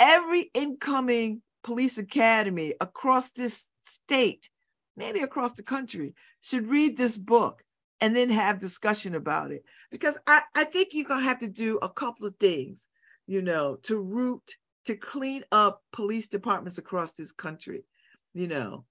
[0.00, 4.50] every incoming police academy across this state,
[4.96, 7.63] maybe across the country, should read this book
[8.04, 9.64] and then have discussion about it.
[9.90, 12.86] Because I, I think you're gonna have to do a couple of things,
[13.26, 17.84] you know, to root, to clean up police departments across this country,
[18.34, 18.84] you know,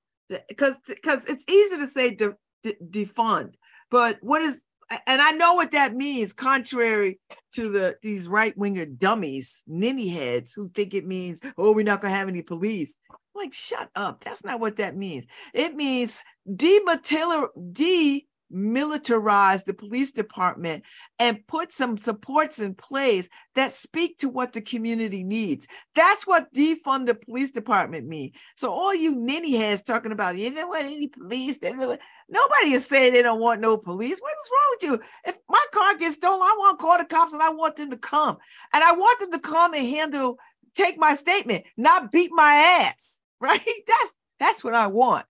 [0.50, 3.54] because because it's easy to say de, de, defund,
[3.92, 4.64] but what is
[5.06, 7.20] and I know what that means, contrary
[7.54, 12.02] to the these right winger dummies, ninny heads who think it means, oh, we're not
[12.02, 12.96] gonna have any police.
[13.36, 14.24] Like, shut up.
[14.24, 15.26] That's not what that means.
[15.54, 20.84] It means dematerial, de militarize the police department
[21.20, 25.68] and put some supports in place that speak to what the community needs.
[25.96, 28.32] That's what defund the police department mean.
[28.56, 31.60] So all you ninny heads talking about, you don't want any police.
[31.62, 34.20] Nobody is saying they don't want no police.
[34.20, 35.08] What is wrong with you?
[35.26, 37.92] If my car gets stolen, I want to call the cops and I want them
[37.92, 38.38] to come.
[38.74, 40.38] And I want them to come and handle,
[40.74, 42.54] take my statement, not beat my
[42.86, 43.20] ass.
[43.44, 43.60] Right?
[43.66, 45.26] That's that's what I want.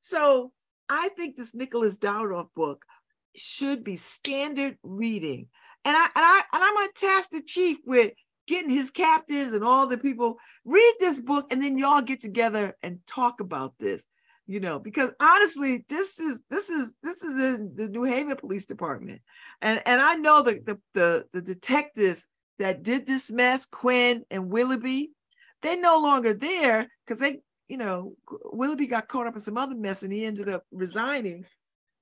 [0.00, 0.52] So
[0.88, 2.84] I think this Nicholas Dawidoff book
[3.34, 5.48] should be standard reading.
[5.84, 8.12] And I and I and I'm gonna task the chief with
[8.46, 12.76] getting his captains and all the people read this book, and then y'all get together
[12.82, 14.06] and talk about this.
[14.46, 18.64] You know, because honestly, this is this is this is the, the New Haven Police
[18.64, 19.20] Department,
[19.60, 22.26] and and I know the the the, the detectives
[22.58, 25.10] that did this mess, Quinn and Willoughby,
[25.62, 29.74] they're no longer there because they you know, Willoughby got caught up in some other
[29.74, 31.44] mess and he ended up resigning,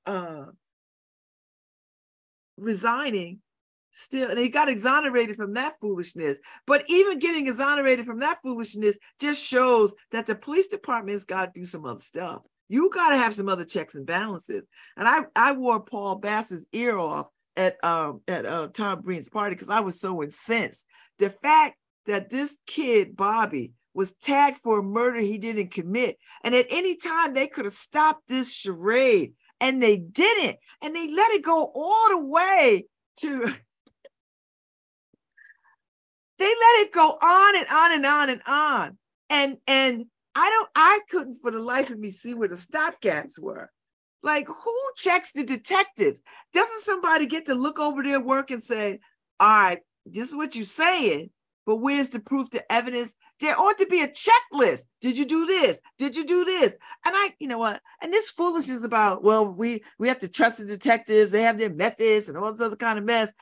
[0.06, 0.46] uh,
[2.56, 3.40] resigning
[3.90, 6.38] still, and he got exonerated from that foolishness.
[6.66, 11.60] But even getting exonerated from that foolishness just shows that the police department's got to
[11.60, 12.42] do some other stuff.
[12.68, 14.64] You got to have some other checks and balances.
[14.96, 17.26] And I, I wore Paul Bass's ear off
[17.56, 20.86] at um at uh, Tom Breen's party because I was so incensed.
[21.18, 21.76] The fact
[22.06, 26.18] that this kid Bobby was tagged for a murder he didn't commit.
[26.44, 30.58] And at any time, they could have stopped this charade, and they didn't.
[30.82, 32.84] And they let it go all the way
[33.20, 33.54] to.
[36.38, 38.98] They let it go on and on and on and on.
[39.30, 40.04] And and
[40.34, 43.70] I don't I couldn't for the life of me see where the stopgaps were.
[44.22, 46.20] Like who checks the detectives?
[46.52, 49.00] Doesn't somebody get to look over their work and say,
[49.40, 51.30] all right, this is what you're saying,
[51.64, 53.14] but where's the proof, the evidence?
[53.40, 54.84] There ought to be a checklist.
[55.00, 55.80] Did you do this?
[55.98, 56.72] Did you do this?
[57.04, 57.82] And I, you know what?
[58.00, 61.32] And this foolishness about, well, we we have to trust the detectives.
[61.32, 63.32] They have their methods and all this other kind of mess.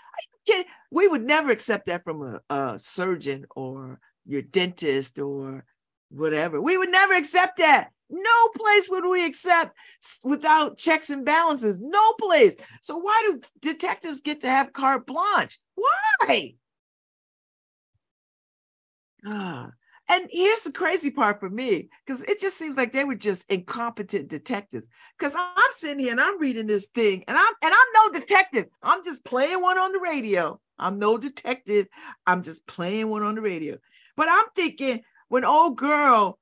[0.90, 5.64] We would never accept that from a, a surgeon or your dentist or
[6.10, 6.60] whatever.
[6.60, 7.90] We would never accept that.
[8.10, 9.76] No place would we accept
[10.22, 11.80] without checks and balances.
[11.80, 12.56] No place.
[12.82, 15.58] So why do detectives get to have carte blanche?
[15.74, 16.54] Why?
[19.26, 19.70] Ah.
[20.08, 23.50] And here's the crazy part for me, because it just seems like they were just
[23.50, 24.86] incompetent detectives.
[25.18, 28.66] Because I'm sitting here and I'm reading this thing, and I'm and I'm no detective.
[28.82, 30.60] I'm just playing one on the radio.
[30.78, 31.86] I'm no detective.
[32.26, 33.78] I'm just playing one on the radio.
[34.16, 36.38] But I'm thinking when old girl,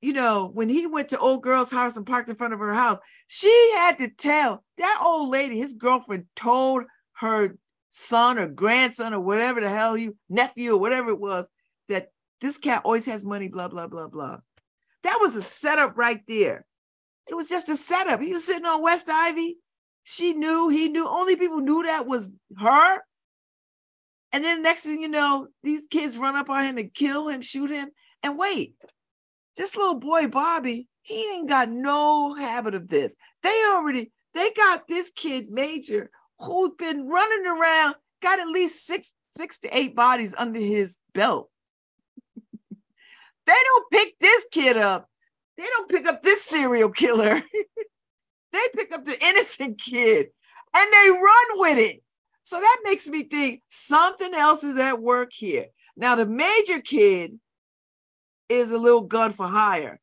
[0.00, 2.74] you know, when he went to old girl's house and parked in front of her
[2.74, 2.98] house,
[3.28, 7.56] she had to tell that old lady, his girlfriend told her
[7.90, 11.46] son or grandson or whatever the hell you nephew or whatever it was
[12.44, 14.38] this cat always has money, blah, blah, blah, blah.
[15.02, 16.66] That was a setup right there.
[17.26, 18.20] It was just a setup.
[18.20, 19.56] He was sitting on West Ivy.
[20.02, 22.98] She knew, he knew, only people knew that was her.
[24.30, 27.28] And then the next thing you know, these kids run up on him and kill
[27.28, 27.88] him, shoot him.
[28.22, 28.74] And wait,
[29.56, 33.16] this little boy, Bobby, he ain't got no habit of this.
[33.42, 39.14] They already, they got this kid major who's been running around, got at least six,
[39.34, 41.48] six to eight bodies under his belt.
[43.46, 45.08] They don't pick this kid up.
[45.56, 47.42] They don't pick up this serial killer.
[48.52, 50.28] they pick up the innocent kid
[50.74, 52.02] and they run with it.
[52.42, 55.66] So that makes me think something else is at work here.
[55.96, 57.38] Now, the major kid
[58.48, 60.00] is a little gun for hire,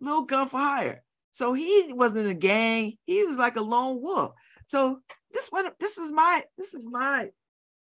[0.00, 1.02] little gun for hire.
[1.32, 2.96] So he wasn't a gang.
[3.06, 4.32] He was like a lone wolf.
[4.68, 5.00] So
[5.32, 7.30] this one, this is my, this is my,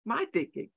[0.05, 0.69] my thinking.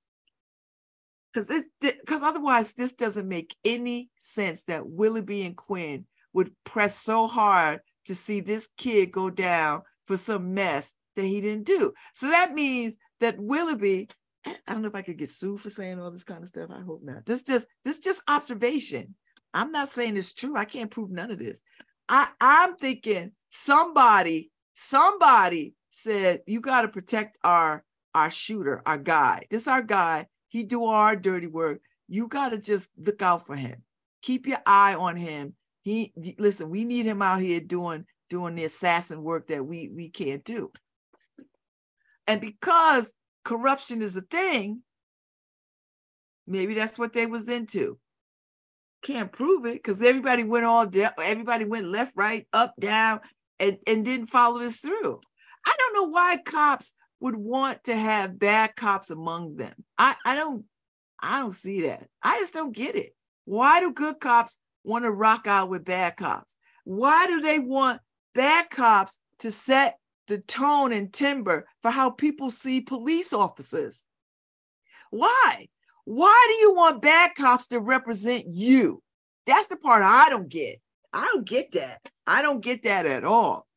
[1.32, 6.98] Because this, because otherwise, this doesn't make any sense that Willoughby and Quinn would press
[6.98, 11.92] so hard to see this kid go down for some mess that he didn't do.
[12.14, 14.08] So that means that Willoughby,
[14.46, 16.70] I don't know if I could get sued for saying all this kind of stuff.
[16.70, 17.26] I hope not.
[17.26, 19.14] This just this just observation.
[19.54, 20.56] I'm not saying it's true.
[20.56, 21.60] I can't prove none of this.
[22.08, 29.46] I, I'm thinking somebody, somebody said, you got to protect our our shooter, our guy.
[29.50, 30.26] This our guy.
[30.52, 31.80] He do our dirty work.
[32.08, 33.82] You got to just look out for him.
[34.20, 35.54] Keep your eye on him.
[35.80, 40.10] He listen, we need him out here doing doing the assassin work that we we
[40.10, 40.70] can't do.
[42.26, 43.14] And because
[43.46, 44.82] corruption is a thing,
[46.46, 47.98] maybe that's what they was into.
[49.02, 53.20] Can't prove it because everybody went all down, everybody went left, right, up, down,
[53.58, 55.18] and, and didn't follow this through.
[55.66, 59.72] I don't know why cops would want to have bad cops among them.
[59.96, 60.64] I, I don't
[61.20, 62.08] I don't see that.
[62.20, 63.14] I just don't get it.
[63.44, 66.56] Why do good cops want to rock out with bad cops?
[66.82, 68.00] Why do they want
[68.34, 74.04] bad cops to set the tone and timber for how people see police officers?
[75.10, 75.68] Why?
[76.04, 79.00] Why do you want bad cops to represent you?
[79.46, 80.80] That's the part I don't get.
[81.12, 82.00] I don't get that.
[82.26, 83.68] I don't get that at all.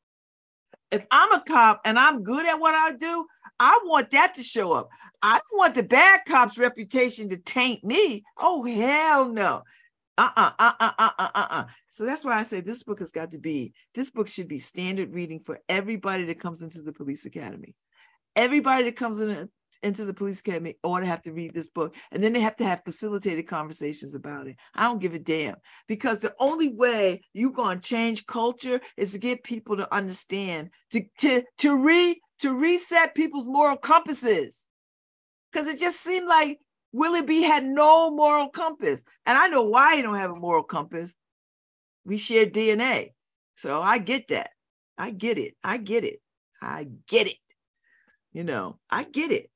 [0.91, 3.27] If I'm a cop and I'm good at what I do,
[3.59, 4.89] I want that to show up.
[5.21, 8.23] I don't want the bad cop's reputation to taint me.
[8.37, 9.63] Oh, hell no.
[10.17, 11.65] Uh-uh, uh-uh, uh-uh, uh-uh.
[11.89, 14.59] So that's why I say this book has got to be, this book should be
[14.59, 17.75] standard reading for everybody that comes into the police academy.
[18.35, 19.49] Everybody that comes in,
[19.83, 21.95] into the police academy ought to have to read this book.
[22.11, 24.55] And then they have to have facilitated conversations about it.
[24.73, 25.55] I don't give a damn
[25.87, 30.69] because the only way you're going to change culture is to get people to understand,
[30.91, 34.65] to, to, to, re, to reset people's moral compasses.
[35.51, 36.59] Because it just seemed like
[36.91, 39.03] Willoughby had no moral compass.
[39.25, 41.15] And I know why he don't have a moral compass.
[42.05, 43.13] We share DNA.
[43.55, 44.51] So I get that.
[44.97, 45.55] I get it.
[45.63, 46.21] I get it.
[46.61, 47.37] I get it.
[48.33, 49.49] You know, I get it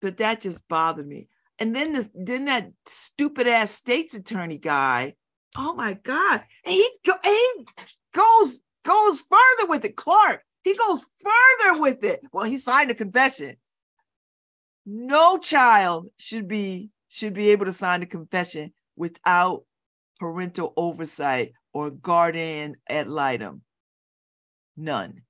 [0.00, 1.28] but that just bothered me.
[1.58, 5.14] And then this, then that stupid ass state's attorney guy.
[5.56, 6.44] Oh my God!
[6.64, 7.66] And he go, he
[8.14, 9.96] goes goes further with it.
[9.96, 12.20] Clark, he goes further with it.
[12.32, 13.56] Well, he signed a confession.
[14.86, 19.64] No child should be should be able to sign a confession without
[20.18, 23.62] parental oversight or guardian ad litem.
[24.76, 25.22] None.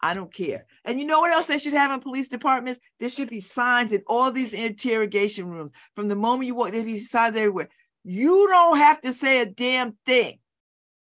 [0.00, 0.66] I don't care.
[0.84, 2.80] And you know what else they should have in police departments?
[3.00, 5.72] There should be signs in all these interrogation rooms.
[5.94, 7.68] From the moment you walk, there be signs everywhere.
[8.04, 10.38] You don't have to say a damn thing.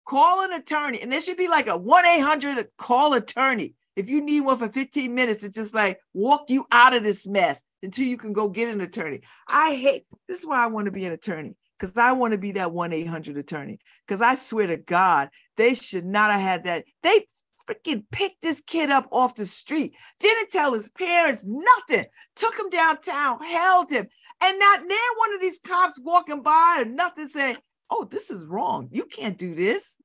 [0.06, 3.74] Call an attorney, and there should be like a 1 800 call attorney.
[3.96, 7.26] If you need one for 15 minutes to just like walk you out of this
[7.26, 9.20] mess until you can go get an attorney.
[9.46, 12.38] I hate this is why I want to be an attorney because I want to
[12.38, 13.78] be that 1 800 attorney.
[14.06, 16.84] Because I swear to God, they should not have had that.
[17.02, 17.26] They
[17.68, 22.70] freaking picked this kid up off the street, didn't tell his parents nothing, took him
[22.70, 24.06] downtown, held him,
[24.40, 27.56] and not near one of these cops walking by and nothing saying,
[27.96, 28.88] Oh, this is wrong.
[28.90, 29.96] You can't do this.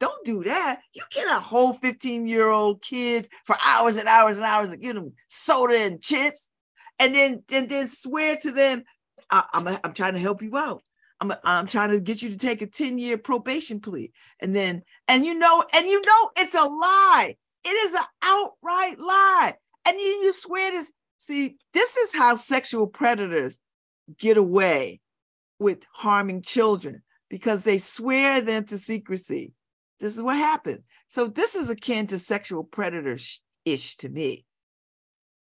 [0.00, 0.80] Don't do that.
[0.92, 4.96] You cannot hold 15 year old kids for hours and hours and hours and give
[4.96, 6.50] them soda and chips
[6.98, 8.82] and then, and then swear to them,
[9.30, 10.82] I, I'm, I'm trying to help you out.
[11.20, 14.10] I'm, I'm trying to get you to take a 10 year probation plea.
[14.40, 17.36] And then, and you know, and you know, it's a lie.
[17.64, 19.54] It is an outright lie.
[19.86, 20.90] And you, you swear this.
[21.18, 23.58] See, this is how sexual predators
[24.18, 25.00] get away
[25.60, 27.02] with harming children.
[27.28, 29.52] Because they swear them to secrecy.
[30.00, 30.86] This is what happens.
[31.08, 33.18] So this is akin to sexual predator
[33.64, 34.44] ish to me.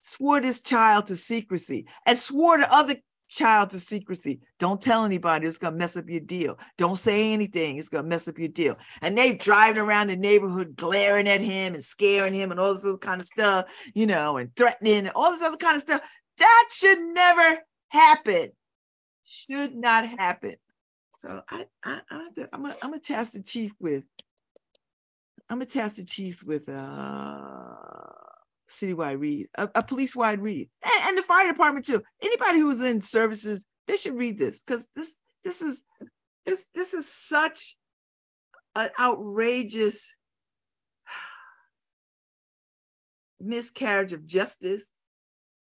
[0.02, 2.96] Swore this child to secrecy and swore to other
[3.28, 4.40] child to secrecy.
[4.60, 5.48] Don't tell anybody.
[5.48, 6.60] It's gonna mess up your deal.
[6.78, 7.78] Don't say anything.
[7.78, 8.78] It's gonna mess up your deal.
[9.02, 12.86] And they driving around the neighborhood, glaring at him and scaring him and all this
[12.86, 16.02] other kind of stuff, you know, and threatening and all this other kind of stuff.
[16.38, 17.60] That should never
[17.90, 18.52] happen.
[19.26, 20.56] Should not happen.
[21.20, 24.04] So I, I, I I'm gonna, I'm gonna task the chief with.
[25.50, 27.76] I'm gonna task the chief with uh
[28.70, 32.02] citywide read, a, a police wide read, and, and, the fire department too.
[32.22, 35.84] Anybody who's in services, they should read this because this this is
[36.46, 37.78] this this is such
[38.76, 40.16] an outrageous
[43.40, 44.88] miscarriage of justice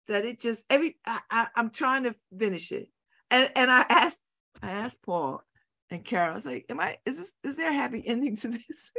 [0.08, 2.88] that it just every I, I, I'm trying to finish it,
[3.30, 4.20] and and I asked
[4.62, 5.42] I asked Paul
[5.90, 6.98] and Carol, I was like, "Am I?
[7.04, 7.32] Is this?
[7.42, 8.92] Is there a happy ending to this?"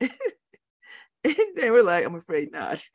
[1.24, 2.82] and they were like, "I'm afraid not."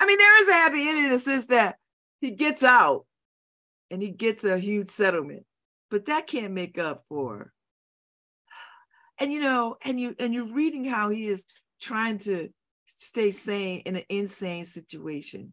[0.00, 1.76] I mean, there is a happy ending in the sense that
[2.20, 3.06] he gets out
[3.90, 5.44] and he gets a huge settlement,
[5.90, 7.52] but that can't make up for.
[9.18, 11.44] And you know, and you and you're reading how he is
[11.80, 12.50] trying to
[12.86, 15.52] stay sane in an insane situation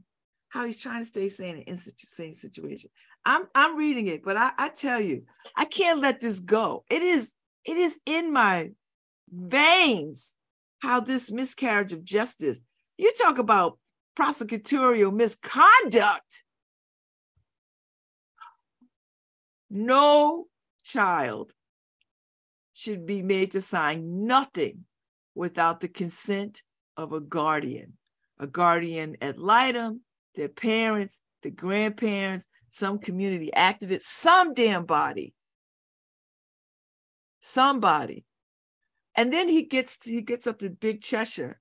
[0.58, 2.89] how he's trying to stay sane in such a sane situation.
[3.24, 5.22] I'm I'm reading it, but I, I tell you,
[5.55, 6.84] I can't let this go.
[6.89, 7.34] It is
[7.64, 8.72] it is in my
[9.32, 10.34] veins
[10.80, 12.60] how this miscarriage of justice.
[12.97, 13.78] You talk about
[14.18, 16.43] prosecutorial misconduct.
[19.70, 20.45] No
[20.84, 21.53] child
[22.74, 24.86] should be made to sign nothing
[25.36, 26.64] without the consent
[26.95, 27.93] of a guardian,
[28.39, 30.01] a guardian ad litem,
[30.38, 35.34] their parents, the grandparents, some community activists, some damn body.
[37.42, 38.24] Somebody.
[39.16, 41.60] And then he gets he gets up to Big Cheshire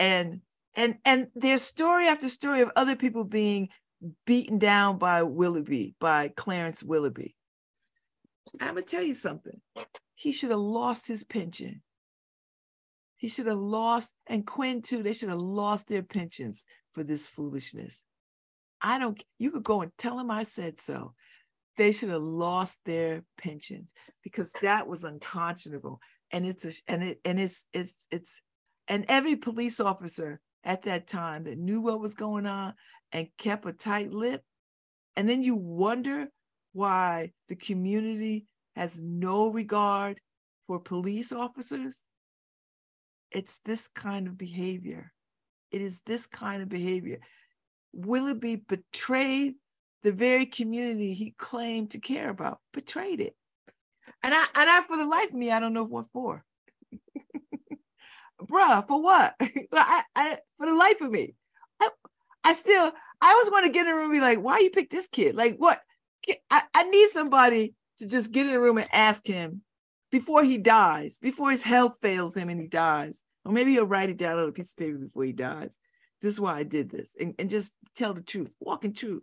[0.00, 0.40] and
[0.74, 3.68] and and there's story after story of other people being
[4.26, 7.36] beaten down by Willoughby, by Clarence Willoughby.
[8.60, 9.60] I'm gonna tell you something.
[10.14, 11.82] He should have lost his pension.
[13.16, 17.26] He should have lost, and Quinn too, they should have lost their pensions for this
[17.26, 18.04] foolishness.
[18.84, 21.14] I don't, you could go and tell them I said so.
[21.78, 26.00] They should have lost their pensions because that was unconscionable.
[26.30, 28.42] And it's, a, and it, and it's, it's, it's,
[28.86, 32.74] and every police officer at that time that knew what was going on
[33.10, 34.42] and kept a tight lip.
[35.16, 36.28] And then you wonder
[36.74, 38.44] why the community
[38.76, 40.20] has no regard
[40.66, 42.04] for police officers.
[43.30, 45.12] It's this kind of behavior.
[45.70, 47.20] It is this kind of behavior.
[47.94, 49.54] Willoughby betrayed
[50.02, 53.34] the very community he claimed to care about, betrayed it.
[54.22, 56.44] And I, and I, for the life of me, I don't know what for.
[58.42, 59.34] Bruh, for what?
[59.40, 61.34] I, I, for the life of me,
[61.80, 61.88] I,
[62.42, 64.70] I still, I was going to get in a room and be like, why you
[64.70, 65.34] pick this kid?
[65.34, 65.80] Like, what?
[66.50, 69.62] I, I need somebody to just get in a room and ask him
[70.10, 73.22] before he dies, before his health fails him and he dies.
[73.44, 75.76] Or maybe he'll write it down on a piece of paper before he dies.
[76.22, 77.12] This is why I did this.
[77.18, 78.54] And, and just tell the truth.
[78.60, 79.22] Walk in truth.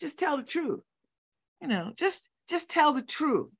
[0.00, 0.80] Just tell the truth.
[1.60, 3.50] You know, just just tell the truth.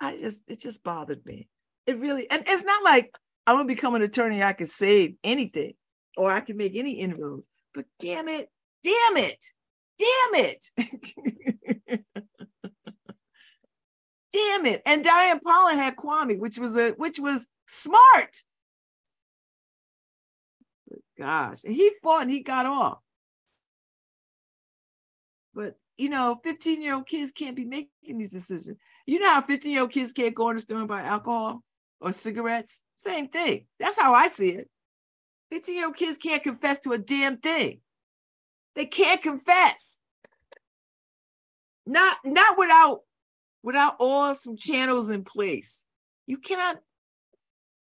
[0.00, 1.48] I just it just bothered me.
[1.86, 3.14] It really and it's not like
[3.46, 4.42] I'm gonna become an attorney.
[4.42, 5.74] I can save anything
[6.16, 7.48] or I can make any inroads.
[7.74, 8.48] But damn it,
[8.82, 9.44] damn it,
[9.98, 12.04] damn it.
[14.36, 14.82] damn it.
[14.84, 18.42] And Diane Polan had Kwame, which was a which was smart
[21.18, 21.64] gosh.
[21.64, 22.98] And he fought and he got off.
[25.54, 28.78] But you know, 15 year old kids can't be making these decisions.
[29.06, 31.62] You know how 15 year old kids can't go in the store and buy alcohol
[32.00, 32.82] or cigarettes?
[32.98, 33.66] Same thing.
[33.78, 34.68] That's how I see it.
[35.50, 37.80] 15 year old kids can't confess to a damn thing.
[38.74, 39.98] They can't confess.
[41.86, 43.02] Not, not without
[43.66, 45.84] without all some channels in place.
[46.28, 46.76] You cannot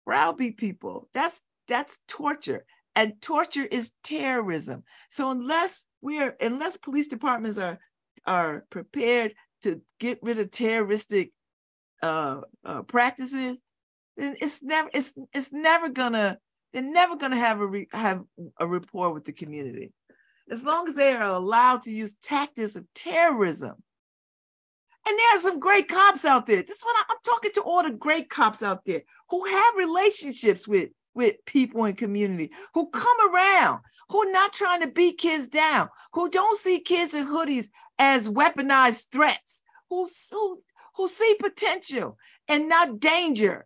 [0.05, 1.07] browbeat people.
[1.13, 2.65] That's that's torture
[2.95, 4.83] and torture is terrorism.
[5.09, 7.79] So unless we are, unless police departments are
[8.25, 11.31] are prepared to get rid of terroristic
[12.03, 13.61] uh, uh, practices,
[14.17, 16.39] then it's never it's it's never gonna
[16.73, 18.21] they're never gonna have a re, have
[18.59, 19.93] a rapport with the community,
[20.51, 23.75] as long as they are allowed to use tactics of terrorism.
[25.09, 26.61] And there are some great cops out there.
[26.61, 30.67] This is what I'm talking to all the great cops out there who have relationships
[30.67, 33.79] with with people in community who come around,
[34.09, 38.29] who are not trying to beat kids down, who don't see kids in hoodies as
[38.29, 40.61] weaponized threats, who, who,
[40.95, 42.15] who see potential
[42.47, 43.65] and not danger.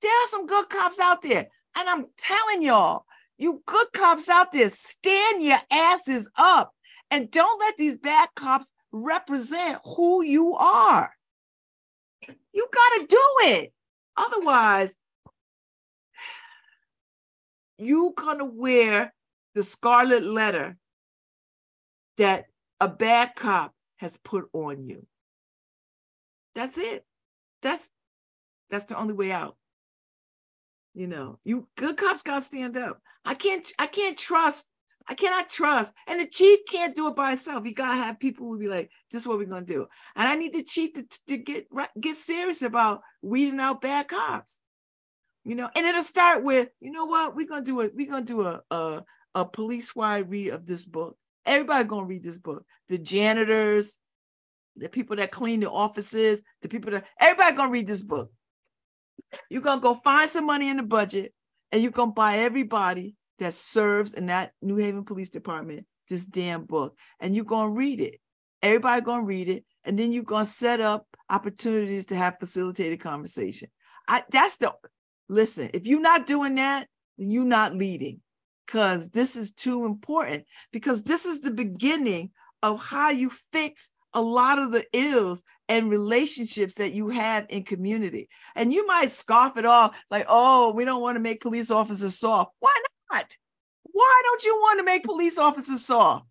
[0.00, 1.48] There are some good cops out there.
[1.76, 3.04] And I'm telling y'all,
[3.36, 6.72] you good cops out there, stand your asses up
[7.10, 11.12] and don't let these bad cops represent who you are.
[12.52, 13.72] You got to do it.
[14.16, 14.96] Otherwise,
[17.78, 19.14] you gonna wear
[19.54, 20.76] the scarlet letter
[22.16, 22.46] that
[22.80, 25.06] a bad cop has put on you.
[26.54, 27.04] That's it.
[27.62, 27.90] That's
[28.70, 29.56] that's the only way out.
[30.94, 33.00] You know, you good cops gotta stand up.
[33.24, 34.66] I can't I can't trust,
[35.08, 35.94] I cannot trust.
[36.06, 37.64] And the chief can't do it by himself.
[37.66, 39.86] You gotta have people who be like, this is what we're gonna do.
[40.14, 41.66] And I need the chief to, to get
[42.00, 44.58] get serious about weeding out bad cops
[45.48, 48.22] you know, and it'll start with, you know what, we're gonna do it, we're gonna
[48.22, 49.02] do a a,
[49.34, 51.16] a police wide read of this book.
[51.46, 52.66] Everybody gonna read this book.
[52.90, 53.98] The janitors,
[54.76, 58.30] the people that clean the offices, the people that everybody gonna read this book.
[59.48, 61.32] You're gonna go find some money in the budget
[61.72, 66.64] and you're gonna buy everybody that serves in that New Haven Police Department this damn
[66.64, 68.20] book, and you're gonna read it.
[68.62, 73.68] Everybody gonna read it, and then you're gonna set up opportunities to have facilitated conversation.
[74.08, 74.72] I that's the
[75.28, 78.20] Listen, if you're not doing that, then you're not leading
[78.66, 82.30] because this is too important because this is the beginning
[82.62, 87.62] of how you fix a lot of the ills and relationships that you have in
[87.62, 88.28] community.
[88.54, 92.18] And you might scoff it off like, oh, we don't want to make police officers
[92.18, 92.52] soft.
[92.58, 92.97] Why not?
[93.10, 96.26] Why don't you want to make police officers soft?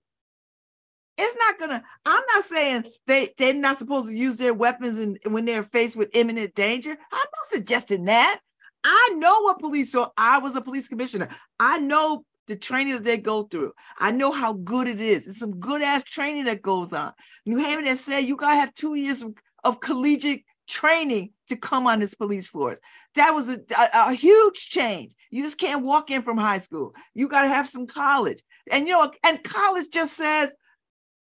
[1.17, 5.17] It's not gonna, I'm not saying they, they're not supposed to use their weapons and
[5.25, 6.91] when they're faced with imminent danger.
[6.91, 8.39] I'm not suggesting that.
[8.83, 11.29] I know what police so I was a police commissioner.
[11.59, 13.73] I know the training that they go through.
[13.97, 15.27] I know how good it is.
[15.27, 17.11] It's some good ass training that goes on.
[17.45, 21.87] New Haven has said you gotta have two years of, of collegiate training to come
[21.87, 22.79] on this police force.
[23.15, 25.13] That was a, a, a, huge change.
[25.31, 26.93] You just can't walk in from high school.
[27.13, 28.41] You got to have some college.
[28.69, 30.53] And you know, and college just says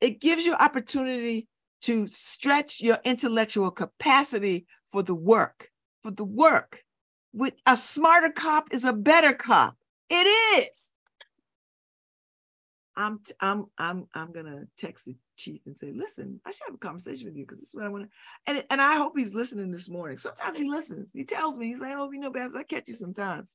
[0.02, 1.48] it gives you opportunity
[1.84, 5.70] to stretch your intellectual capacity for the work,
[6.02, 6.84] for the work
[7.36, 9.76] with a smarter cop is a better cop.
[10.10, 10.26] It
[10.58, 10.92] is.
[12.98, 16.80] I'm I'm I'm I'm gonna text the chief and say, listen, I should have a
[16.80, 18.10] conversation with you because this is what I want to.
[18.48, 20.18] And and I hope he's listening this morning.
[20.18, 21.12] Sometimes he listens.
[21.14, 23.48] He tells me he's like, oh, you know, Babz, I catch you sometimes.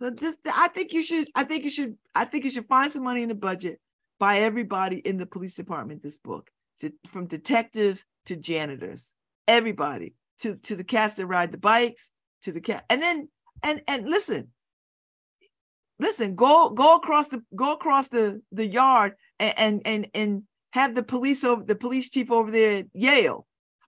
[0.00, 1.28] But this, I think you should.
[1.34, 1.96] I think you should.
[2.14, 3.80] I think you should find some money in the budget.
[4.18, 6.50] Buy everybody in the police department this book,
[6.80, 9.12] to, from detectives to janitors,
[9.46, 12.10] everybody to to the cats that ride the bikes,
[12.42, 12.84] to the cat.
[12.90, 13.28] And then
[13.62, 14.48] and and listen,
[15.98, 20.42] listen, go go across the go across the the yard and and and, and
[20.72, 23.46] have the police over the police chief over there at Yale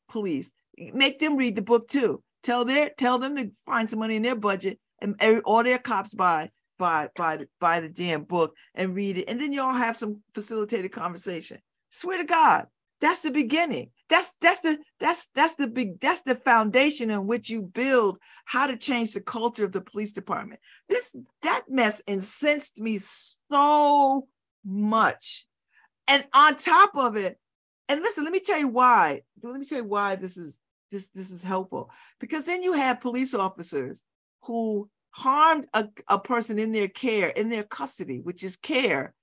[0.08, 2.22] police make them read the book too.
[2.42, 6.14] Tell their tell them to find some money in their budget and all their cops
[6.14, 10.22] buy buy buy buy the damn book and read it, and then y'all have some
[10.34, 11.58] facilitated conversation.
[11.90, 12.66] Swear to God,
[13.00, 13.90] that's the beginning.
[14.08, 18.66] That's that's the that's that's the big that's the foundation in which you build how
[18.66, 20.60] to change the culture of the police department.
[20.88, 22.98] This that mess incensed me
[23.50, 24.28] so
[24.64, 25.46] much.
[26.08, 27.38] And on top of it
[27.88, 30.58] and listen let me tell you why let me tell you why this is
[30.90, 31.90] this this is helpful.
[32.18, 34.04] Because then you have police officers
[34.44, 39.14] who harmed a, a person in their care in their custody which is care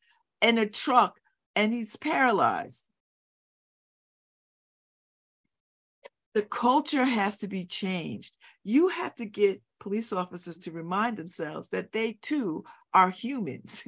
[0.42, 1.20] in a truck
[1.56, 2.84] and he's paralyzed
[6.34, 8.36] the culture has to be changed.
[8.64, 12.64] You have to get police officers to remind themselves that they too
[12.94, 13.88] are humans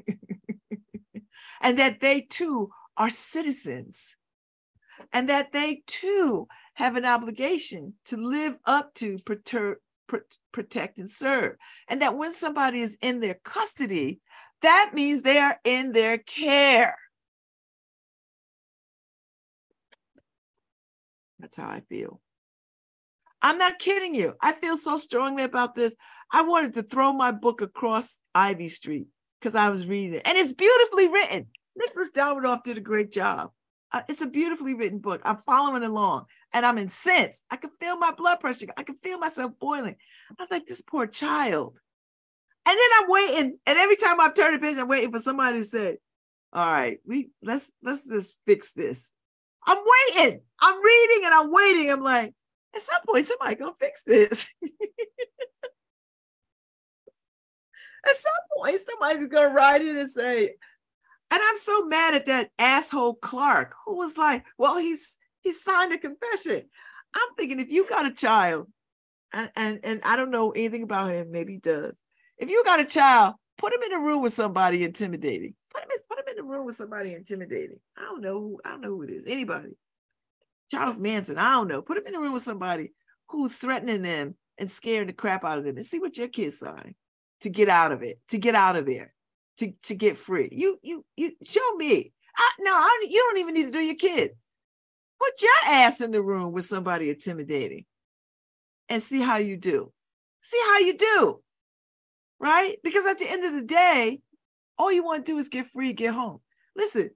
[1.62, 4.16] and that they too are citizens
[5.12, 9.78] and that they too have an obligation to live up to pertur-
[10.52, 11.56] protect and serve.
[11.88, 14.20] And that when somebody is in their custody,
[14.62, 16.98] that means they are in their care.
[21.40, 22.22] That's how I feel.
[23.46, 24.34] I'm not kidding you.
[24.42, 25.96] I feel so strongly about this.
[26.34, 29.06] I wanted to throw my book across Ivy Street
[29.40, 30.24] because I was reading it.
[30.26, 31.46] And it's beautifully written.
[31.76, 33.52] Nicholas Dawidoff did a great job.
[33.92, 35.22] Uh, it's a beautifully written book.
[35.24, 37.44] I'm following along and I'm incensed.
[37.52, 38.66] I can feel my blood pressure.
[38.78, 39.96] I can feel myself boiling.
[40.32, 41.80] I was like, this poor child.
[42.66, 43.60] And then I'm waiting.
[43.68, 45.98] And every time I turn the page, I'm waiting for somebody to say,
[46.52, 49.14] all right, we let's let's just fix this.
[49.68, 50.42] I'm waiting.
[50.60, 51.92] I'm reading and I'm waiting.
[51.92, 52.34] I'm like,
[52.76, 54.48] at some point somebody gonna fix this
[58.08, 60.50] At some point, somebody's gonna write in and say,
[61.32, 65.94] and I'm so mad at that asshole Clark who was like, well, he's he signed
[65.94, 66.64] a confession.
[67.16, 68.68] I'm thinking if you got a child,
[69.34, 72.00] and and, and I don't know anything about him, maybe he does.
[72.38, 75.56] If you got a child, put him in a room with somebody intimidating.
[75.74, 77.80] Put him in, put him in a room with somebody intimidating.
[77.98, 79.24] I don't know who, I don't know who it is.
[79.26, 79.70] Anybody.
[80.72, 81.82] Charles Manson, I don't know.
[81.82, 82.92] Put him in a room with somebody
[83.30, 86.60] who's threatening them and scaring the crap out of them and see what your kids
[86.60, 86.96] sign
[87.42, 89.14] to get out of it, to get out of there,
[89.58, 90.50] to, to get free.
[90.52, 92.12] You you you show me.
[92.38, 94.32] I, no, I, you don't even need to do your kid.
[95.20, 97.86] Put your ass in the room with somebody intimidating
[98.90, 99.92] and see how you do.
[100.42, 101.42] See how you do.
[102.40, 102.78] Right?
[102.84, 104.20] Because at the end of the day,
[104.78, 106.42] all you want to do is get free, get home.
[106.76, 107.10] Listen,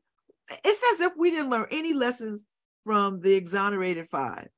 [0.64, 2.46] it's as if we didn't learn any lessons
[2.84, 4.50] from the exonerated five,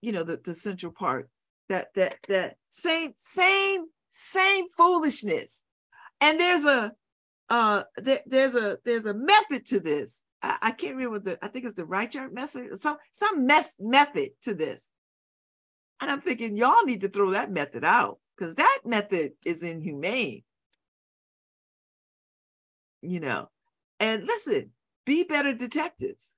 [0.00, 1.28] you know, the, the Central Park.
[1.68, 5.62] That that that same, same, same foolishness.
[6.20, 6.92] And there's a
[7.50, 10.22] uh there, there's a there's a method to this.
[10.42, 14.30] I, I can't remember the I think it's the Reichert method, some some mess method
[14.42, 14.90] to this.
[16.00, 20.44] And I'm thinking, y'all need to throw that method out because that method is inhumane.
[23.02, 23.50] You know,
[24.00, 24.70] and listen,
[25.04, 26.34] be better detectives.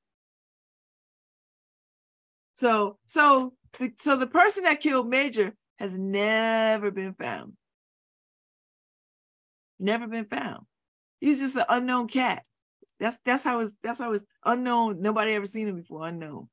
[2.60, 3.54] So, so,
[3.96, 7.54] so the person that killed Major has never been found.
[9.78, 10.66] Never been found.
[11.22, 12.44] He's just an unknown cat.
[12.98, 15.00] That's that's how it's that's how it's unknown.
[15.00, 16.06] Nobody ever seen him before.
[16.06, 16.50] Unknown.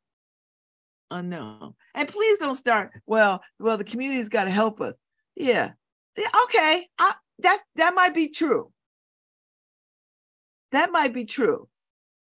[1.11, 1.73] Unknown.
[1.93, 2.91] And please don't start.
[3.05, 4.93] Well, well, the community's got to help us.
[5.35, 5.71] Yeah.
[6.17, 6.87] yeah okay.
[6.97, 8.71] I, that that might be true.
[10.71, 11.67] That might be true.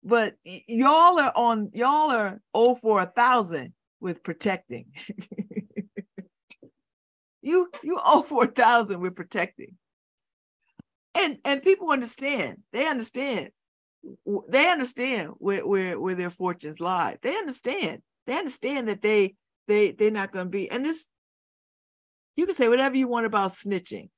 [0.04, 4.86] But y'all are on y'all are oh for a thousand with protecting.
[7.42, 9.76] you you owe for a thousand with protecting.
[11.14, 12.58] And and people understand.
[12.72, 13.50] They understand.
[14.48, 17.16] They understand where where where their fortunes lie.
[17.22, 18.02] They understand.
[18.26, 19.34] They understand that they
[19.66, 20.70] they they're not going to be.
[20.70, 21.06] And this
[22.36, 24.10] you can say whatever you want about snitching.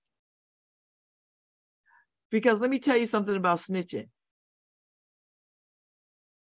[2.30, 4.08] Because let me tell you something about snitching.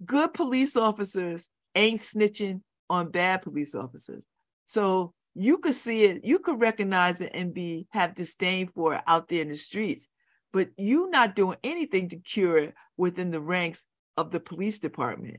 [0.04, 4.22] Good police officers ain't snitching on bad police officers.
[4.64, 9.02] So you could see it, you could recognize it and be have disdain for it
[9.06, 10.08] out there in the streets,
[10.52, 13.86] but you not doing anything to cure it within the ranks
[14.16, 15.38] of the police department.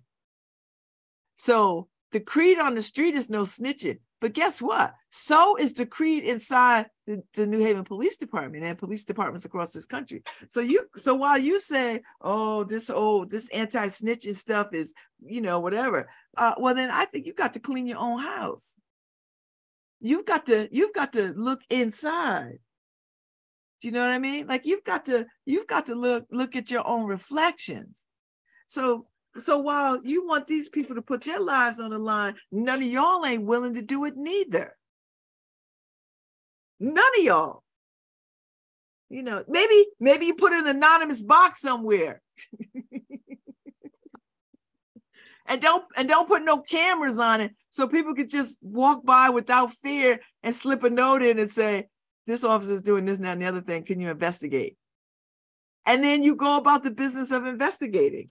[1.35, 3.99] So the creed on the street is no snitching.
[4.21, 4.93] But guess what?
[5.09, 9.71] So is the creed inside the, the New Haven Police Department and police departments across
[9.71, 10.23] this country.
[10.47, 15.59] So you so while you say, oh, this oh, this anti-snitching stuff is, you know,
[15.59, 18.75] whatever, uh, well, then I think you got to clean your own house.
[19.99, 22.59] You've got to, you've got to look inside.
[23.81, 24.47] Do you know what I mean?
[24.47, 28.05] Like you've got to, you've got to look, look at your own reflections.
[28.67, 29.07] So
[29.37, 32.87] so while you want these people to put their lives on the line, none of
[32.87, 34.75] y'all ain't willing to do it neither.
[36.79, 37.63] None of y'all.
[39.09, 42.21] You know, maybe maybe you put an anonymous box somewhere.
[45.45, 49.29] and don't and don't put no cameras on it so people could just walk by
[49.29, 51.87] without fear and slip a note in and say,
[52.25, 53.83] this officer is doing this, that, and the other thing.
[53.83, 54.77] Can you investigate?
[55.85, 58.29] And then you go about the business of investigating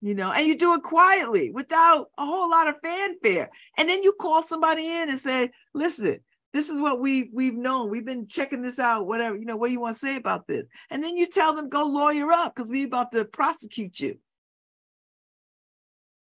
[0.00, 3.50] you know, and you do it quietly without a whole lot of fanfare.
[3.76, 6.20] And then you call somebody in and say, listen,
[6.52, 7.90] this is what we we've known.
[7.90, 10.46] We've been checking this out, whatever, you know, what do you want to say about
[10.46, 10.68] this?
[10.90, 14.18] And then you tell them, go lawyer up because we're about to prosecute you.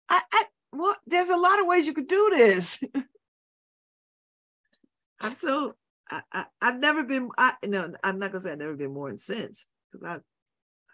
[0.09, 2.83] I, I well, there's a lot of ways you could do this.
[5.21, 5.77] I'm so
[6.11, 9.09] I, I have never been I no, I'm not gonna say I've never been more
[9.09, 10.19] incensed because I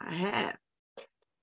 [0.01, 0.59] I have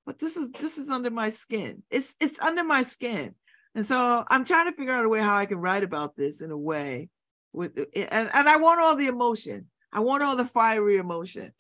[0.06, 1.84] but this is this is under my skin.
[1.90, 3.36] It's it's under my skin.
[3.74, 6.42] And so I'm trying to figure out a way how I can write about this
[6.42, 7.10] in a way
[7.52, 9.68] with and, and I want all the emotion.
[9.92, 11.54] I want all the fiery emotion.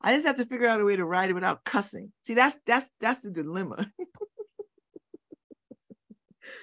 [0.00, 2.12] I just have to figure out a way to write it without cussing.
[2.22, 3.90] See, that's that's that's the dilemma.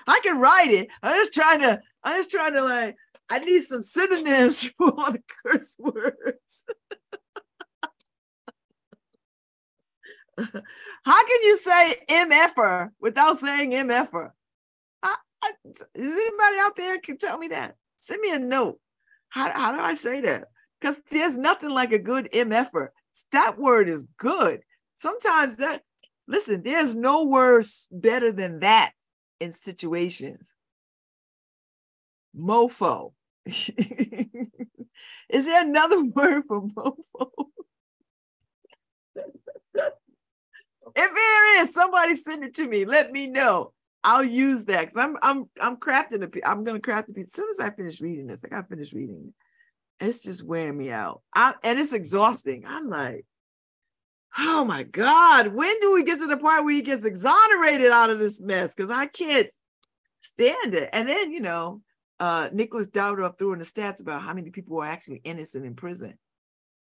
[0.07, 0.87] I can write it.
[1.01, 2.95] I'm just trying to, I'm just trying to like,
[3.29, 6.65] I need some synonyms for all the curse words.
[11.05, 14.31] How can you say MFer without saying MFer?
[15.93, 17.75] Is anybody out there can tell me that?
[17.99, 18.79] Send me a note.
[19.29, 20.45] How, how do I say that?
[20.79, 22.89] Because there's nothing like a good MFer.
[23.31, 24.61] That word is good.
[24.97, 25.83] Sometimes that,
[26.27, 28.91] listen, there's no words better than that
[29.39, 30.53] in situations.
[32.37, 33.13] Mofo.
[33.45, 37.29] Is there another word for mofo?
[40.95, 42.85] If there is, somebody send it to me.
[42.85, 43.73] Let me know.
[44.05, 47.33] I'll use that because I'm I'm I'm crafting a I'm gonna craft a piece as
[47.33, 48.45] soon as I finish reading this.
[48.45, 49.33] I gotta finish reading
[49.99, 50.05] it.
[50.05, 51.23] It's just wearing me out.
[51.33, 52.65] I, and it's exhausting.
[52.67, 53.25] I'm like,
[54.37, 58.11] oh my God, when do we get to the part where he gets exonerated out
[58.11, 58.75] of this mess?
[58.75, 59.47] Because I can't
[60.19, 60.89] stand it.
[60.93, 61.81] And then, you know,
[62.19, 65.75] uh Nicholas Dawidoff threw in the stats about how many people are actually innocent in
[65.75, 66.13] prison.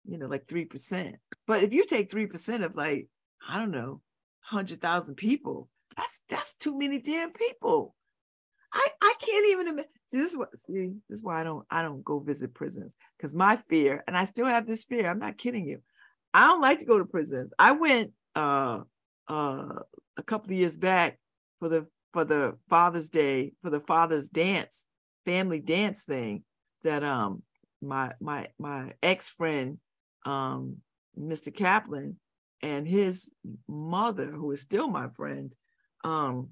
[0.05, 1.15] You know, like 3%.
[1.45, 3.09] But if you take 3% of like,
[3.47, 4.01] I don't know,
[4.49, 7.95] 100,000 people, that's that's too many damn people.
[8.73, 9.89] I I can't even imagine.
[10.11, 10.93] This is what see.
[11.09, 14.25] This is why I don't I don't go visit prisons because my fear, and I
[14.25, 15.07] still have this fear.
[15.07, 15.79] I'm not kidding you.
[16.33, 17.51] I don't like to go to prisons.
[17.57, 18.81] I went uh
[19.27, 19.79] uh
[20.17, 21.19] a couple of years back
[21.59, 24.85] for the for the Father's Day for the Father's dance
[25.25, 26.43] family dance thing
[26.83, 27.43] that um
[27.81, 29.77] my my my ex friend
[30.25, 30.77] um
[31.19, 31.53] Mr.
[31.53, 32.17] Kaplan
[32.61, 33.31] and his
[33.67, 35.53] mother who is still my friend
[36.03, 36.49] um,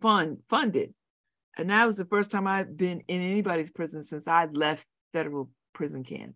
[0.00, 0.94] fund funded.
[1.56, 5.50] And that was the first time I've been in anybody's prison since I left federal
[5.72, 6.34] prison camp.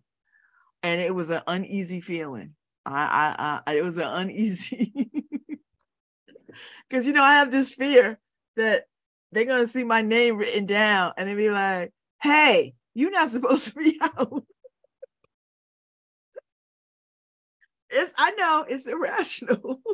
[0.83, 2.55] And it was an uneasy feeling.
[2.85, 3.31] I,
[3.65, 4.93] I, I it was an uneasy
[6.89, 8.19] because you know I have this fear
[8.55, 8.85] that
[9.31, 13.69] they're gonna see my name written down and they be like, "Hey, you're not supposed
[13.69, 14.43] to be out."
[17.95, 19.81] It's I know it's irrational.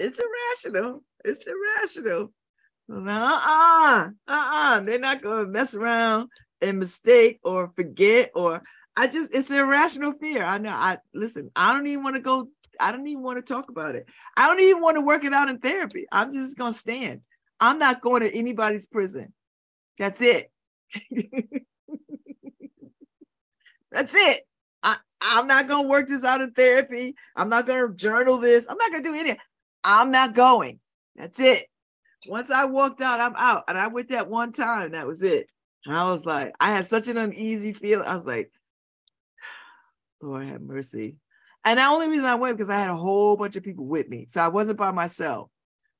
[0.00, 1.02] It's irrational.
[1.24, 2.32] It's irrational.
[2.88, 4.10] Uh-uh.
[4.28, 4.80] Uh-uh.
[4.80, 6.28] They're not gonna mess around
[6.60, 8.62] and mistake or forget or
[8.96, 10.44] I just it's irrational fear.
[10.44, 10.70] I know.
[10.70, 12.48] I listen, I don't even want to go,
[12.80, 14.06] I don't even want to talk about it.
[14.36, 16.06] I don't even want to work it out in therapy.
[16.12, 17.22] I'm just gonna stand.
[17.60, 19.32] I'm not going to anybody's prison.
[19.98, 20.50] That's it.
[23.90, 24.46] That's it.
[25.20, 27.14] I'm not gonna work this out in therapy.
[27.34, 28.66] I'm not gonna journal this.
[28.68, 29.36] I'm not gonna do any.
[29.84, 30.80] I'm not going.
[31.16, 31.66] That's it.
[32.26, 33.64] Once I walked out, I'm out.
[33.68, 34.92] And I went that one time.
[34.92, 35.48] That was it.
[35.86, 38.06] And I was like, I had such an uneasy feeling.
[38.06, 38.50] I was like,
[40.20, 41.16] Lord have mercy.
[41.64, 44.08] And the only reason I went because I had a whole bunch of people with
[44.08, 44.26] me.
[44.28, 45.50] So I wasn't by myself.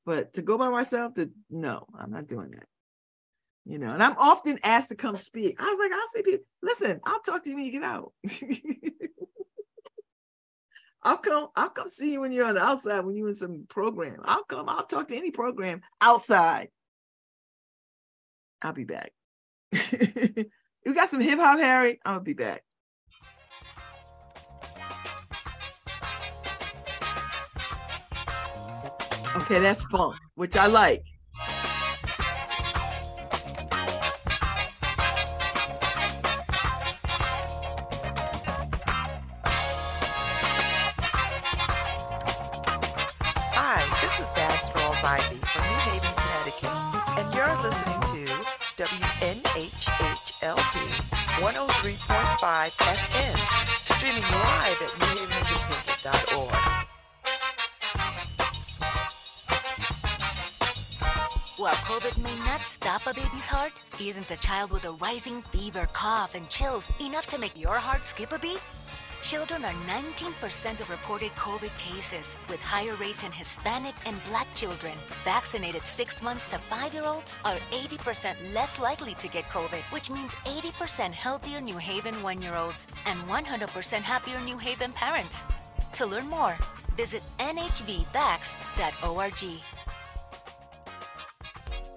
[0.04, 2.66] But to go by myself, to no, I'm not doing that.
[3.64, 5.60] You know, and I'm often asked to come speak.
[5.60, 6.46] I was like, I'll see people.
[6.62, 8.12] Listen, I'll talk to you when you get out.
[11.02, 13.66] I'll come, I'll come see you when you're on the outside, when you're in some
[13.68, 14.20] program.
[14.24, 16.68] I'll come, I'll talk to any program outside.
[18.60, 19.12] I'll be back.
[19.72, 22.00] you got some hip hop, Harry?
[22.04, 22.64] I'll be back.
[29.36, 31.04] Okay, that's fun, which I like.
[52.40, 53.36] FM,
[53.84, 56.54] streaming live at newhavenindependent.org.
[61.56, 65.88] While COVID may not stop a baby's heart, isn't a child with a rising fever,
[65.92, 68.60] cough, and chills enough to make your heart skip a beat?
[69.22, 74.92] Children are 19% of reported COVID cases, with higher rates in Hispanic and Black children.
[75.24, 80.08] Vaccinated six months to five year olds are 80% less likely to get COVID, which
[80.08, 85.42] means 80% healthier New Haven one year olds and 100% happier New Haven parents.
[85.94, 86.56] To learn more,
[86.96, 88.04] visit nhvvax.org.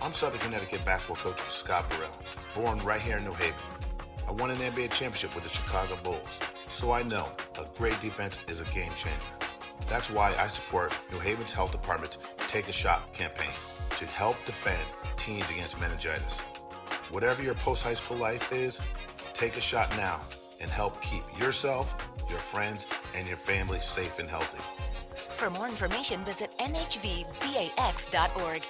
[0.02, 2.18] I'm Southern Connecticut basketball coach Scott Burrell,
[2.56, 3.60] born right here in New Haven.
[4.28, 6.40] I won an NBA championship with the Chicago Bulls,
[6.72, 7.28] so I know
[7.60, 9.20] a great defense is a game changer.
[9.88, 12.18] That's why I support New Haven's Health Department's
[12.48, 13.52] Take a Shot campaign
[13.98, 14.82] to help defend
[15.18, 16.40] teens against meningitis.
[17.10, 18.82] Whatever your post high school life is,
[19.34, 20.22] take a shot now
[20.60, 21.96] and help keep yourself,
[22.30, 24.62] your friends, and your family safe and healthy.
[25.36, 28.64] For more information, visit nhvvax.org.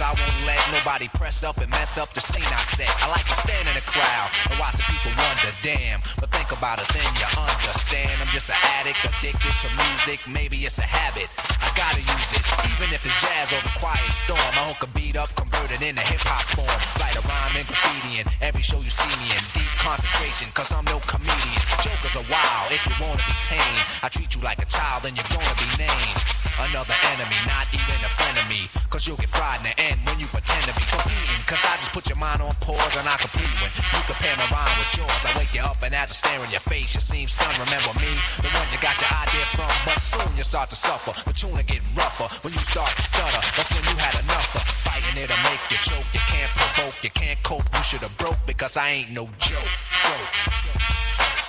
[0.00, 2.90] I won't let nobody press up and mess up the scene I set.
[3.02, 6.00] I like to stand in the crowd and watch the people wonder, damn.
[6.48, 8.24] Think about it, then you understand.
[8.24, 10.24] I'm just an addict, addicted to music.
[10.24, 11.28] Maybe it's a habit.
[11.60, 12.40] I gotta use it,
[12.72, 14.40] even if it's jazz or the quiet storm.
[14.56, 16.72] I hook a beat up, convert it into hip hop form.
[16.96, 19.44] Write a rhyme and graffiti in every show you see me in.
[19.52, 21.60] Deep concentration, cause I'm no comedian.
[21.84, 23.84] Jokers are wild if you wanna be tame.
[24.00, 26.16] I treat you like a child, then you're gonna be named.
[26.64, 28.72] Another enemy, not even a friend of me.
[28.88, 31.44] Cause you'll get fried in the end when you pretend to be competing.
[31.44, 34.48] Cause I just put your mind on pause and I complete when you compare my
[34.48, 35.22] rhyme with yours.
[35.28, 37.58] I wake you up and as I stare in your face, you seem stunned.
[37.58, 39.70] Remember me, the one you got your idea from.
[39.84, 41.12] But soon you start to suffer.
[41.26, 43.42] The will get rougher when you start to stutter.
[43.56, 46.06] That's when you had enough of fighting it'll make you choke.
[46.12, 47.64] You can't provoke, you can't cope.
[47.74, 49.70] You should have broke because I ain't no joke.
[50.02, 50.28] joke,
[50.62, 50.78] joke.
[50.78, 51.47] I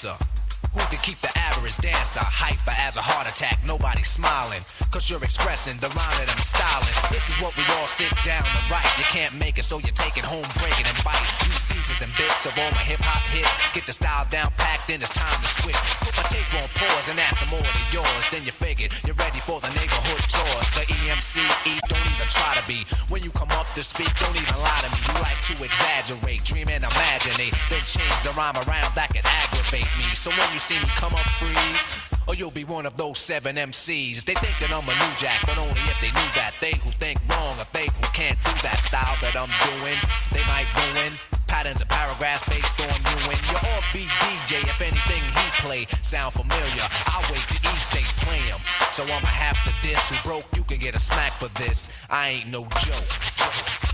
[0.00, 0.24] cancer.
[0.72, 3.58] Who can keep the average dancer hyper as a heart attack?
[3.66, 4.62] Nobody smiling.
[4.90, 6.94] Cause you're expressing the rhyme that I'm styling.
[7.10, 8.86] This is what we all sit down to write.
[8.96, 11.26] You can't make it, so you take it home, break it and bite.
[11.44, 13.50] Use pieces and bits of all my hip hop hits.
[13.72, 15.78] Get the style down packed, then it's time to switch.
[16.02, 18.24] Put my tape on pause and add some more to yours.
[18.34, 20.68] Then you figured you're ready for the neighborhood chores.
[20.74, 21.40] The EMC,
[21.70, 22.84] E, don't even try to be.
[23.08, 25.00] When you come up to speak, don't even lie to me.
[25.06, 27.54] You like to exaggerate, dream and imaginate.
[27.70, 30.10] Then change the rhyme around that could aggravate me.
[30.18, 31.86] So when you see me come up, freeze.
[32.28, 34.24] Or you'll be one of those seven MCs.
[34.24, 36.54] They think that I'm a new jack, but only if they knew that.
[36.60, 39.98] They who think wrong, or they who can't do that style that I'm doing,
[40.30, 41.18] they might ruin
[41.50, 44.62] patterns of paragraphs based on you and your offbeat DJ.
[44.62, 48.60] If anything he play sound familiar, I'll wait to he say play him.
[48.92, 50.44] So I'ma have to diss who broke.
[50.54, 52.06] You can get a smack for this.
[52.08, 53.89] I ain't no joke.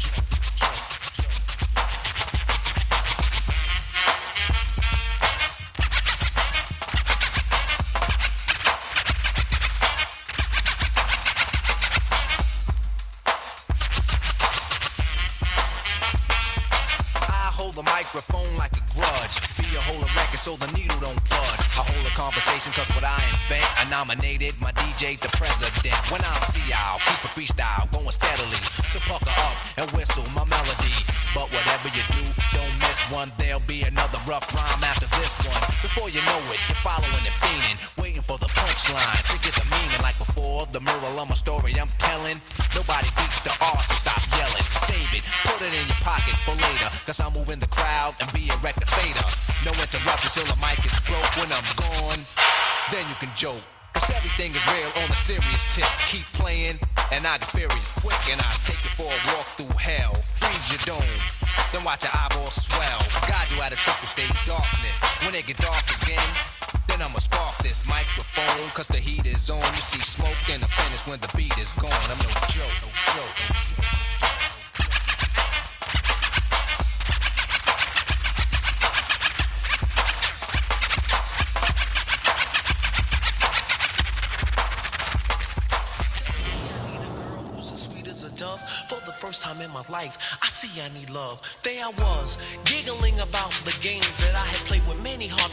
[24.06, 25.94] Nominated my DJ the president.
[26.10, 28.60] When I'm see y'all, keep a freestyle going steadily.
[28.88, 29.25] So pucker
[58.30, 60.14] and I take you for a walk through hell.
[60.40, 61.20] Freeze your dome,
[61.72, 62.35] then watch your eyeballs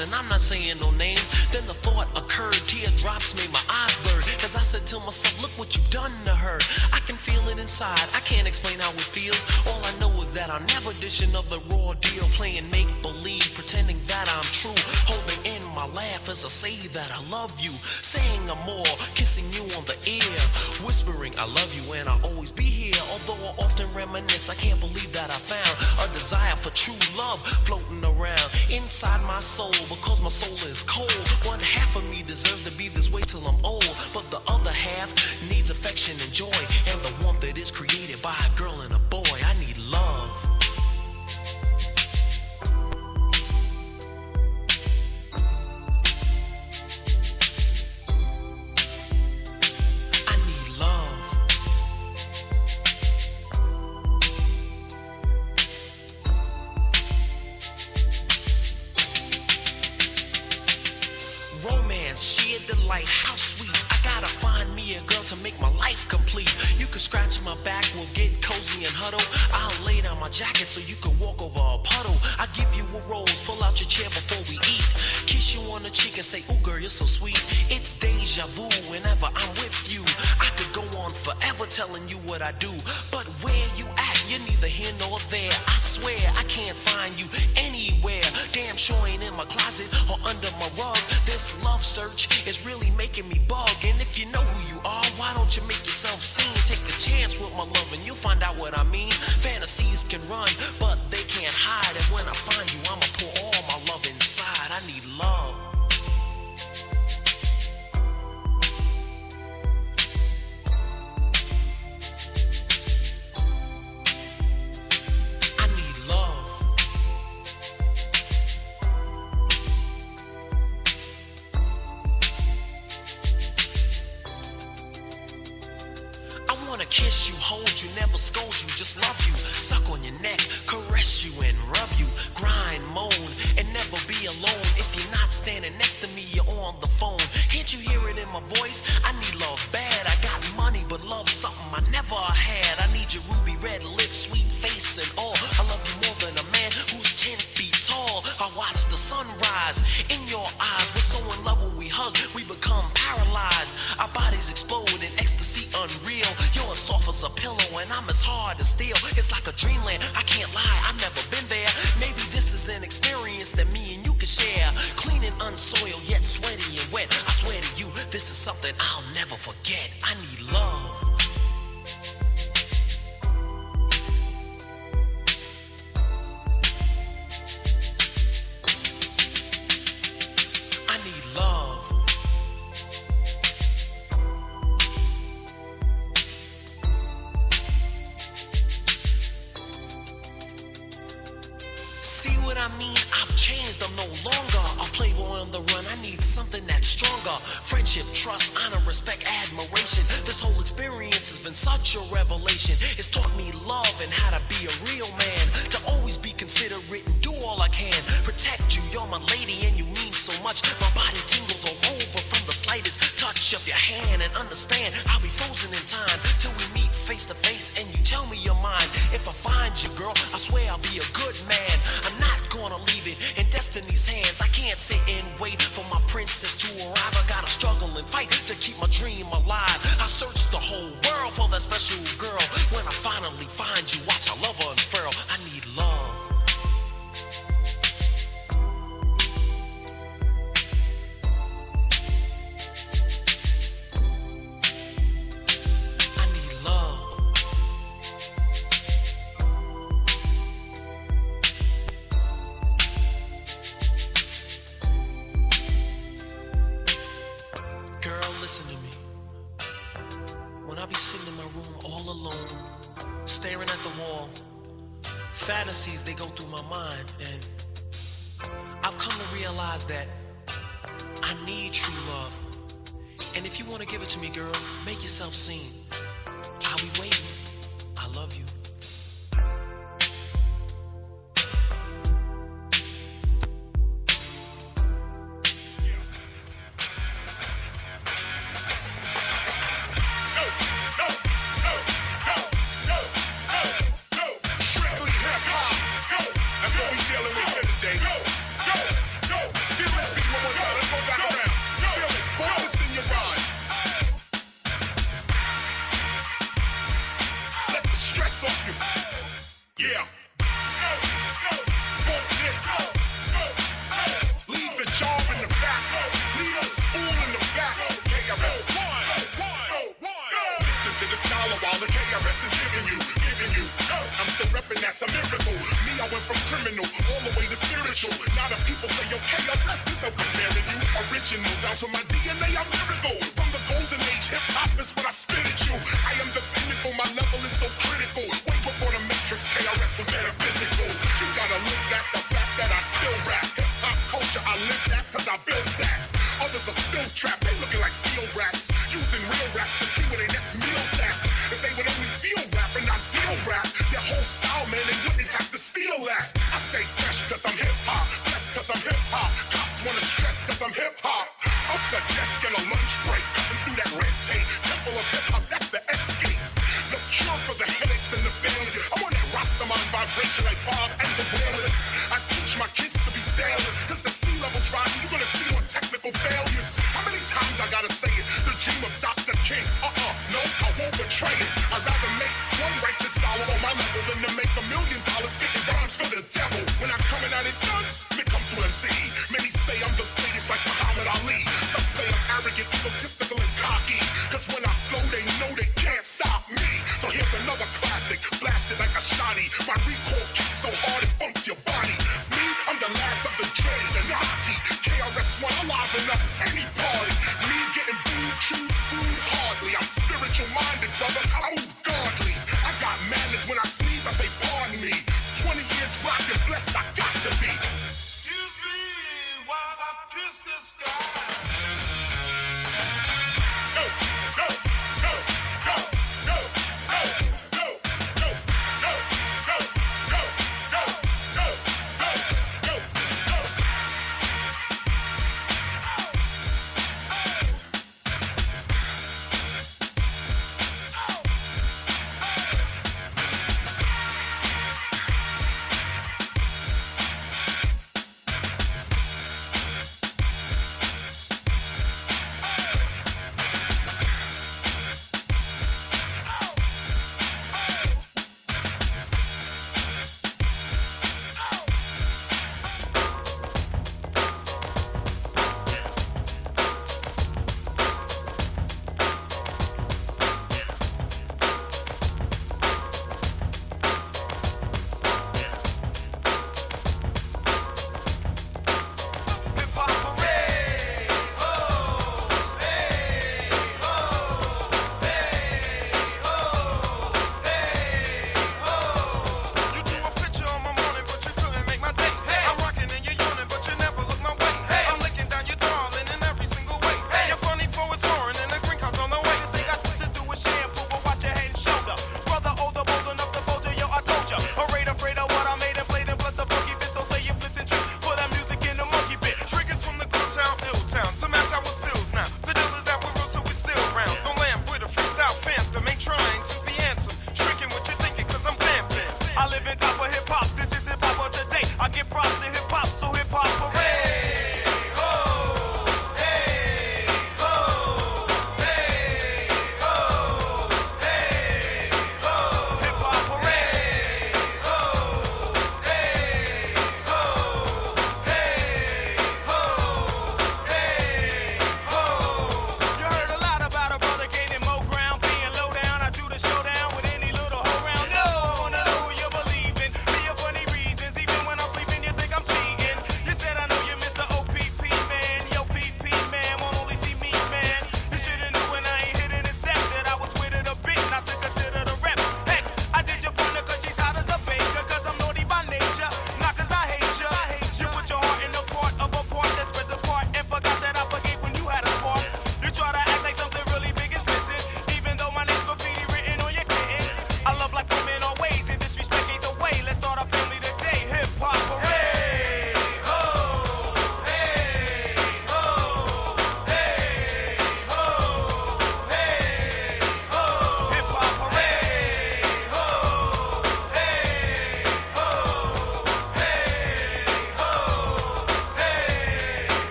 [0.00, 1.26] and I'm not saying no names.
[1.50, 4.22] Then the thought occurred, teardrops made my eyes blur.
[4.38, 6.58] Cause I said to myself, look what you've done to her.
[6.94, 9.42] I can feel it inside, I can't explain how it feels.
[9.66, 13.50] All I know is that I'm never dishing of the raw deal, playing make believe,
[13.58, 14.76] pretending that I'm true.
[15.10, 19.50] Holding in my laugh as I say that I love you, saying I'm more, kissing
[19.50, 20.34] you on the ear,
[20.86, 22.22] whispering I love you and I'll
[87.08, 87.28] find you
[87.64, 88.22] anywhere.
[88.52, 90.96] Damn sure ain't in my closet or under my rug.
[91.24, 93.67] This love search is really making me bug.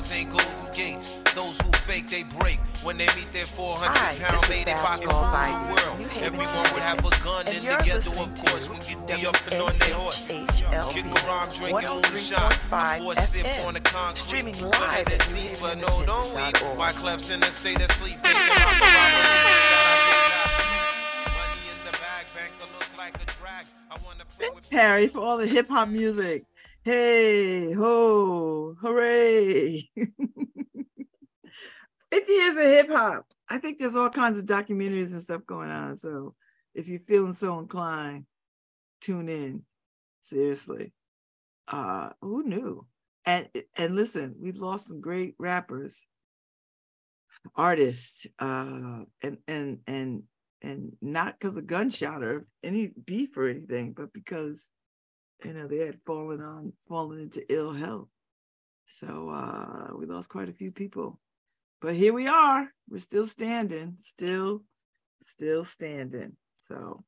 [0.00, 1.12] Jail bars ain't golden gates.
[1.34, 2.58] Those who fake, they break.
[2.82, 5.28] When they meet their 400 Hi, pound this is mate, if I Babs could rule
[5.28, 8.78] the world, everyone would have a gun, and and together, listening of course, to we
[8.80, 10.32] get D up and on their horse.
[10.32, 12.52] Kick around, drinking moonshine.
[12.72, 14.16] I 103.5 pour a sip FM, on the concrete.
[14.16, 16.56] streaming But live let at it but no, don't weep.
[16.78, 18.16] Why Clef's in a state of sleep?
[18.24, 19.20] Thinking about the robbery
[21.36, 23.68] Money in the bag, bank look like a drag.
[23.90, 26.44] I wanna play with Thanks, Harry, for all the hip hop music.
[26.82, 29.90] Hey, ho, hooray.
[32.10, 33.26] 50 years of hip hop.
[33.50, 35.98] I think there's all kinds of documentaries and stuff going on.
[35.98, 36.34] So
[36.74, 38.24] if you're feeling so inclined,
[39.02, 39.64] tune in.
[40.22, 40.94] Seriously.
[41.68, 42.86] Uh, who knew?
[43.26, 46.06] And and listen, we've lost some great rappers,
[47.54, 50.22] artists, uh, and and and
[50.62, 54.66] and not because of gunshot or any beef or anything, but because
[55.44, 58.08] you know they had fallen on fallen into ill health.
[58.86, 61.20] So uh we lost quite a few people.
[61.80, 62.68] But here we are.
[62.88, 64.64] We're still standing, still,
[65.22, 66.36] still standing.
[66.62, 67.04] So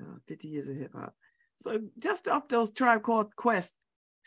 [0.00, 1.14] uh, 50 years of hip hop.
[1.60, 3.74] So just off those tribe called Quest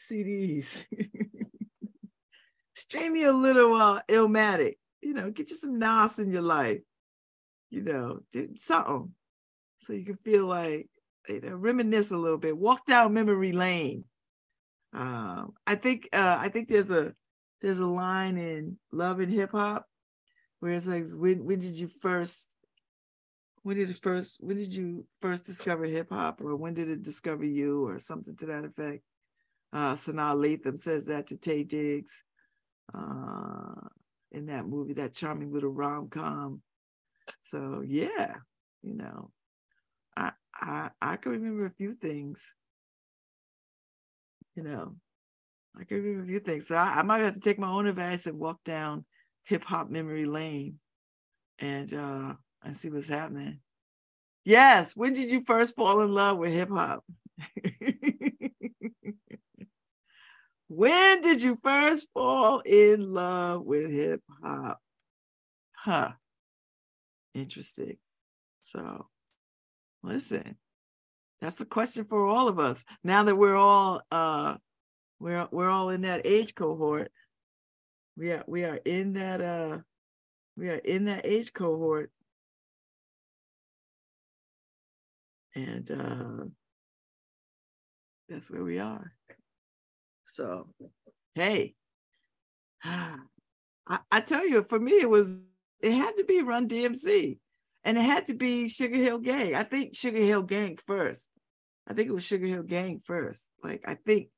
[0.10, 0.84] CDs.
[2.76, 4.76] Stream me a little uh Illmatic.
[5.02, 6.82] You know, get you some Nas in your life.
[7.70, 9.14] You know, do something
[9.82, 10.90] so you can feel like
[11.28, 12.58] you know, reminisce a little bit.
[12.58, 14.06] Walk down memory lane.
[14.94, 17.14] Um, I think uh, I think there's a
[17.62, 19.86] there's a line in Love and Hip Hop
[20.60, 22.56] where it's like, "When when did you first?
[23.64, 24.38] When did it first?
[24.42, 28.36] When did you first discover hip hop, or when did it discover you, or something
[28.38, 29.04] to that effect?"
[29.72, 32.24] Uh, Sanaa Lathan says that to Taye Diggs
[32.94, 33.88] uh,
[34.32, 36.62] in that movie, that charming little rom com.
[37.42, 38.38] So yeah,
[38.82, 39.32] you know,
[40.60, 42.54] I I can remember a few things.
[44.56, 44.96] You know,
[45.80, 46.68] I can remember a few things.
[46.68, 49.06] So I, I might have to take my own advice and walk down
[49.44, 50.80] hip hop memory lane
[51.60, 52.34] and uh
[52.64, 53.60] and see what's happening.
[54.46, 57.04] Yes, when did you first fall in love with hip hop?
[60.68, 64.80] when did you first fall in love with hip hop?
[65.74, 66.12] Huh.
[67.34, 67.98] Interesting.
[68.64, 69.08] So,
[70.04, 70.56] listen,
[71.42, 72.84] that's a question for all of us.
[73.04, 74.56] Now that we're all uh
[75.20, 77.12] we're we're all in that age cohort.
[78.18, 79.80] We are we are in that uh
[80.58, 82.12] we are in that age cohort.
[85.56, 86.46] And uh
[88.30, 89.14] that's where we are.
[90.32, 90.68] So,
[91.36, 91.74] hey,
[92.84, 93.18] I,
[94.12, 95.36] I tell you, for me, it was
[95.82, 97.40] it had to be Run DMC,
[97.84, 99.56] and it had to be Sugar Hill Gang.
[99.56, 101.30] I think Sugar Hill Gang first.
[101.88, 103.46] I think it was Sugar Hill Gang first.
[103.64, 104.30] Like I think,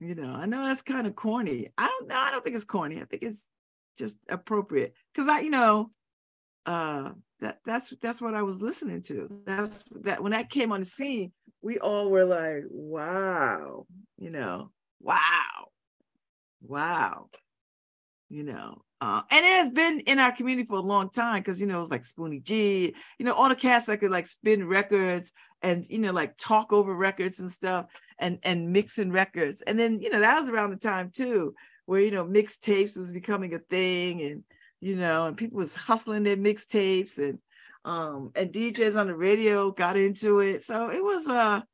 [0.00, 1.68] you know, I know that's kind of corny.
[1.78, 2.18] I don't know.
[2.18, 3.00] I don't think it's corny.
[3.00, 3.46] I think it's
[3.96, 5.90] just appropriate because I, you know,
[6.66, 9.42] uh, that that's that's what I was listening to.
[9.46, 13.86] That's that when that came on the scene, we all were like, wow,
[14.18, 15.68] you know, wow,
[16.62, 17.28] wow,
[18.30, 18.82] you know.
[19.02, 21.80] Uh, and it has been in our community for a long time because you know
[21.82, 25.32] it's like Spoonie Gee, you know, all the cats that could like spin records
[25.62, 27.86] and you know like talk over records and stuff
[28.18, 29.62] and and mixing records.
[29.62, 31.54] And then you know that was around the time too
[31.86, 34.44] where you know mixtapes was becoming a thing and
[34.80, 37.38] you know and people was hustling their mixtapes and
[37.84, 40.62] um and DJs on the radio got into it.
[40.62, 41.64] So it was a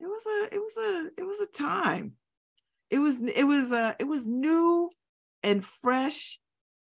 [0.00, 2.12] it was a it was a it was a time.
[2.90, 4.90] It was it was uh it was new
[5.42, 6.38] and fresh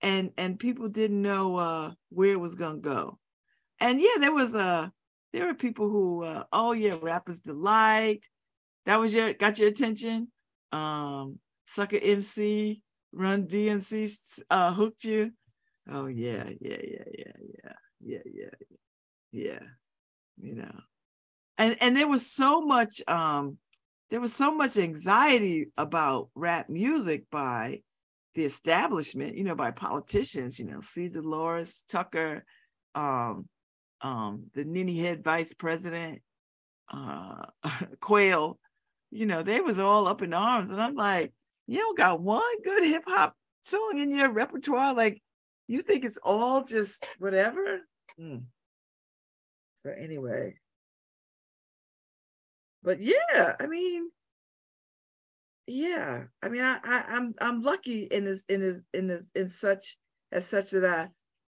[0.03, 3.19] and and people didn't know uh where it was gonna go.
[3.81, 4.89] And yeah, there was uh
[5.33, 8.27] there were people who uh oh yeah, rappers delight.
[8.87, 10.29] That was your got your attention.
[10.73, 14.17] Um Sucker MC, Run DMC
[14.51, 15.33] uh hooked you.
[15.91, 18.51] Oh yeah, yeah, yeah, yeah, yeah, yeah, yeah,
[19.33, 19.67] yeah.
[20.41, 20.81] You know.
[21.57, 23.59] And and there was so much um
[24.11, 27.83] there was so much anxiety about rap music by
[28.39, 31.09] the establishment, you know, by politicians, you know, C.
[31.09, 32.45] Dolores Tucker,
[32.95, 33.49] um,
[34.01, 36.23] um, the ninny head vice president,
[36.89, 37.47] uh,
[38.01, 38.61] Quayle,
[39.11, 40.71] you know, they was all up in arms.
[40.71, 41.33] And I'm like,
[41.67, 44.95] you don't got one good hip hop song in your repertoire.
[44.95, 45.21] Like,
[45.67, 47.81] you think it's all just whatever?
[48.17, 48.37] Hmm.
[49.83, 50.55] So anyway.
[52.85, 54.11] But yeah, I mean,
[55.69, 59.49] yeah i mean i, I i'm i'm lucky in this in this in this in
[59.49, 59.99] such
[60.33, 61.11] as such that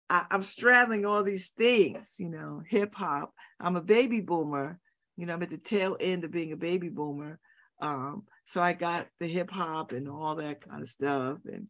[0.09, 4.79] I, I i'm straddling all these things you know hip hop i'm a baby boomer
[5.15, 7.39] You know, I'm at the tail end of being a baby boomer.
[7.79, 11.37] Um, so I got the hip hop and all that kind of stuff.
[11.45, 11.67] And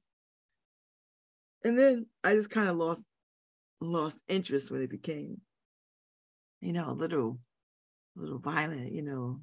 [1.63, 3.03] and then I just kind of lost
[3.81, 5.41] lost interest when it became,
[6.61, 7.39] you know, a little
[8.17, 9.41] a little violent, you know.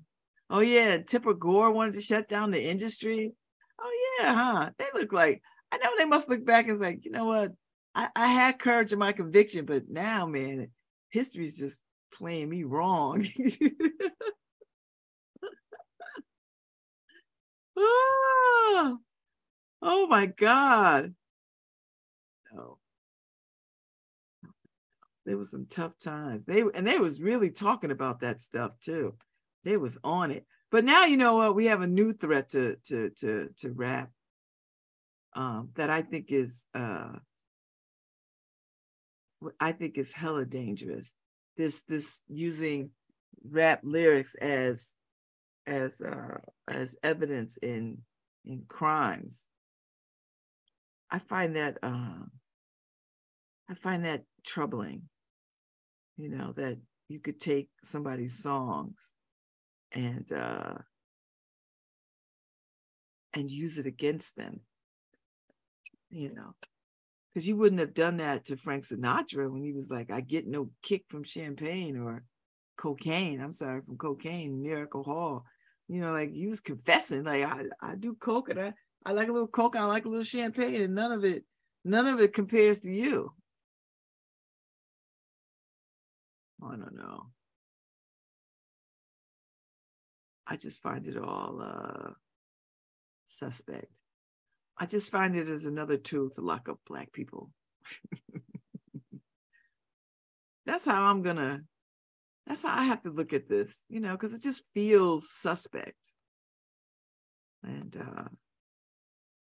[0.50, 3.32] Oh yeah, Tipper Gore wanted to shut down the industry.
[3.80, 4.70] Oh yeah, huh?
[4.78, 7.52] They look like I know they must look back and like, you know what?
[7.94, 10.68] I, I had courage in my conviction, but now, man,
[11.10, 11.80] history's just
[12.12, 13.24] playing me wrong.
[17.76, 18.98] oh,
[19.82, 21.14] oh my God.
[22.52, 22.56] Oh.
[22.56, 22.78] No.
[25.26, 26.44] There was some tough times.
[26.46, 29.14] They and they was really talking about that stuff too.
[29.64, 30.46] They was on it.
[30.70, 31.54] But now you know what?
[31.54, 34.10] We have a new threat to to to to rap
[35.34, 37.12] um, that I think is uh,
[39.58, 41.14] I think is hella dangerous.
[41.56, 42.90] This this using
[43.44, 44.94] rap lyrics as
[45.66, 46.38] as uh,
[46.68, 47.98] as evidence in
[48.44, 49.46] in crimes.
[51.10, 52.24] I find that uh,
[53.68, 55.02] I find that troubling.
[56.16, 56.78] You know that
[57.08, 59.16] you could take somebody's songs
[59.92, 60.74] and uh,
[63.34, 64.60] and use it against them.
[66.10, 66.54] You know,
[67.32, 70.46] because you wouldn't have done that to Frank Sinatra when he was like, "I get
[70.46, 72.24] no kick from champagne or
[72.76, 75.44] cocaine." I'm sorry, from cocaine, Miracle Hall.
[75.88, 78.72] You know, like he was confessing, like I, I do coke and I,
[79.04, 81.44] I like a little coke, I like a little champagne, and none of it,
[81.84, 83.32] none of it compares to you.
[86.62, 87.26] I don't know.
[90.50, 92.10] I just find it all uh,
[93.28, 94.00] suspect.
[94.76, 97.52] I just find it as another tool to lock up black people.
[100.66, 101.60] that's how I'm gonna.
[102.48, 105.94] That's how I have to look at this, you know, because it just feels suspect.
[107.62, 108.24] And uh,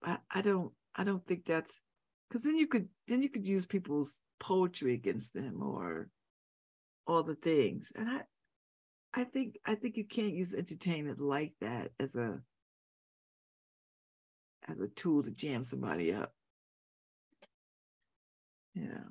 [0.05, 1.81] I, I don't, I don't think that's
[2.29, 6.11] because then you could, then you could use people's poetry against them or
[7.07, 7.89] all the things.
[7.97, 8.21] And I,
[9.15, 12.41] I think, I think you can't use entertainment like that as a
[14.69, 16.33] as a tool to jam somebody up.
[18.75, 19.05] Yeah.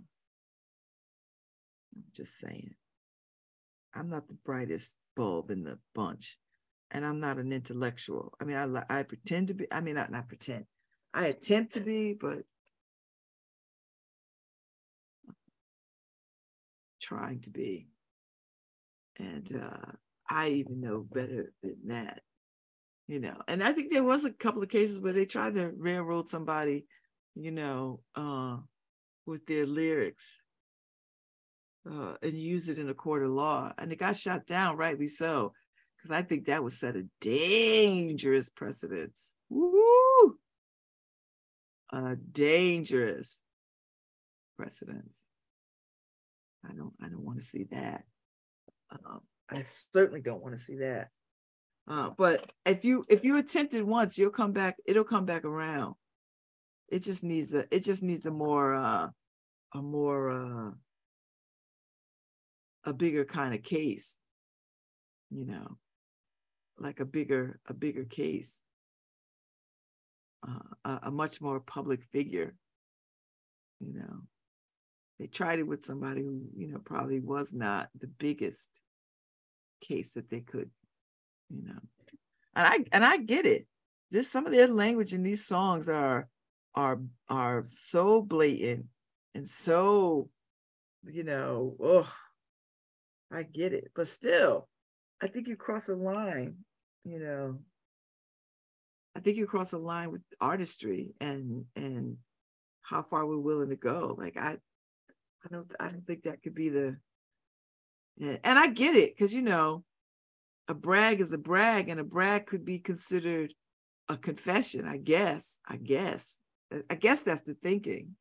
[1.96, 2.74] I'm just saying.
[3.94, 6.38] I'm not the brightest bulb in the bunch,
[6.92, 8.34] and I'm not an intellectual.
[8.40, 9.68] I mean, I I pretend to be.
[9.72, 10.66] I mean, not not pretend.
[11.14, 12.44] I attempt to be, but
[17.02, 17.91] trying to be.
[19.22, 19.92] And uh,
[20.30, 22.22] I even know better than that
[23.12, 25.72] you know and i think there was a couple of cases where they tried to
[25.78, 26.86] railroad somebody
[27.36, 28.56] you know uh,
[29.26, 30.42] with their lyrics
[31.92, 35.10] uh, and use it in a court of law and it got shot down rightly
[35.10, 35.52] so
[35.98, 39.34] because i think that would set a dangerous precedence.
[39.50, 40.38] Woo!
[41.94, 43.42] a dangerous
[44.58, 45.20] precedence.
[46.64, 48.06] I don't i don't want to see that
[48.92, 51.10] um, i certainly don't want to see that
[51.88, 54.78] uh, but if you if you attempt it once, you'll come back.
[54.86, 55.96] It'll come back around.
[56.90, 57.66] It just needs a.
[57.74, 59.10] It just needs a more uh,
[59.74, 60.72] a more uh,
[62.86, 64.18] a bigger kind of case.
[65.32, 65.78] You know,
[66.78, 68.62] like a bigger a bigger case.
[70.48, 72.56] Uh, a, a much more public figure.
[73.80, 74.22] You know,
[75.22, 78.82] they tried it with somebody who you know probably was not the biggest
[79.80, 80.72] case that they could
[81.52, 81.80] you know.
[82.56, 83.68] And i and i get it.
[84.10, 86.28] This some of their language in these songs are
[86.74, 87.00] are
[87.30, 88.86] are so blatant
[89.36, 90.30] and so
[91.06, 92.12] you know oh
[93.32, 93.92] i get it.
[93.96, 94.68] But still
[95.22, 96.56] i think you cross a line
[97.04, 97.60] you know.
[99.16, 102.18] I think you cross a line with artistry and and
[102.82, 104.16] how far we're willing to go.
[104.18, 104.58] Like i
[105.46, 106.98] i don't i don't think that could be the
[108.20, 109.84] and i get it because you know
[110.72, 113.54] a brag is a brag, and a brag could be considered
[114.08, 115.60] a confession, I guess.
[115.68, 116.40] I guess.
[116.90, 118.16] I guess that's the thinking.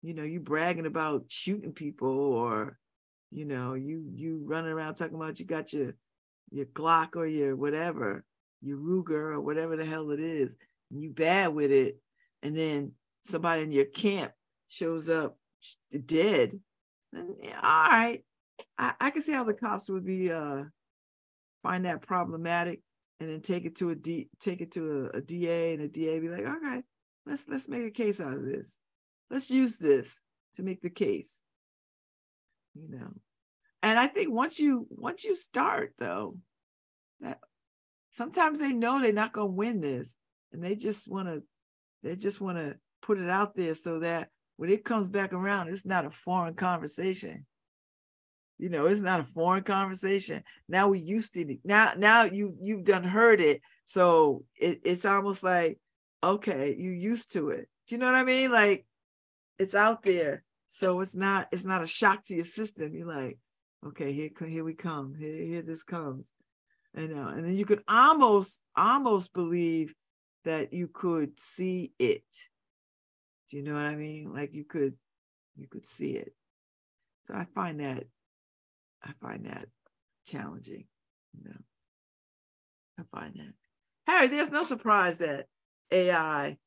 [0.00, 2.78] You know, you bragging about shooting people or,
[3.32, 5.94] you know, you you running around talking about you got your
[6.52, 8.24] your Glock or your whatever,
[8.62, 10.54] your Ruger or whatever the hell it is,
[10.92, 12.00] and you bad with it,
[12.44, 12.92] and then
[13.24, 14.32] somebody in your camp
[14.68, 15.36] shows up
[16.04, 16.58] dead.
[17.12, 18.24] Then yeah, all right.
[18.78, 20.64] I, I can see how the cops would be uh
[21.62, 22.80] find that problematic
[23.18, 25.88] and then take it to a D take it to a, a DA and a
[25.88, 26.82] DA be like, okay,
[27.26, 28.78] let's let's make a case out of this.
[29.30, 30.20] Let's use this
[30.56, 31.40] to make the case.
[32.74, 33.12] You know.
[33.82, 36.36] And I think once you once you start though,
[37.20, 37.38] that
[38.12, 40.14] sometimes they know they're not gonna win this,
[40.52, 41.42] and they just want to
[42.02, 44.28] they just want to put it out there so that
[44.60, 47.46] when it comes back around, it's not a foreign conversation.
[48.58, 50.44] You know, it's not a foreign conversation.
[50.68, 51.56] Now we used to.
[51.64, 55.78] Now, now you you've done heard it, so it, it's almost like
[56.22, 57.70] okay, you used to it.
[57.88, 58.52] Do you know what I mean?
[58.52, 58.84] Like
[59.58, 62.94] it's out there, so it's not it's not a shock to your system.
[62.94, 63.38] You're like,
[63.86, 65.14] okay, here here we come.
[65.18, 66.30] Here here this comes.
[66.94, 69.94] You know, and then you could almost almost believe
[70.44, 72.24] that you could see it.
[73.50, 74.32] Do you know what I mean?
[74.32, 74.94] Like you could
[75.56, 76.32] you could see it.
[77.26, 78.04] So I find that
[79.02, 79.66] I find that
[80.26, 80.84] challenging.
[81.34, 81.56] You know,
[82.98, 83.54] I find that.
[84.06, 85.46] Harry, there's no surprise that
[85.90, 86.58] AI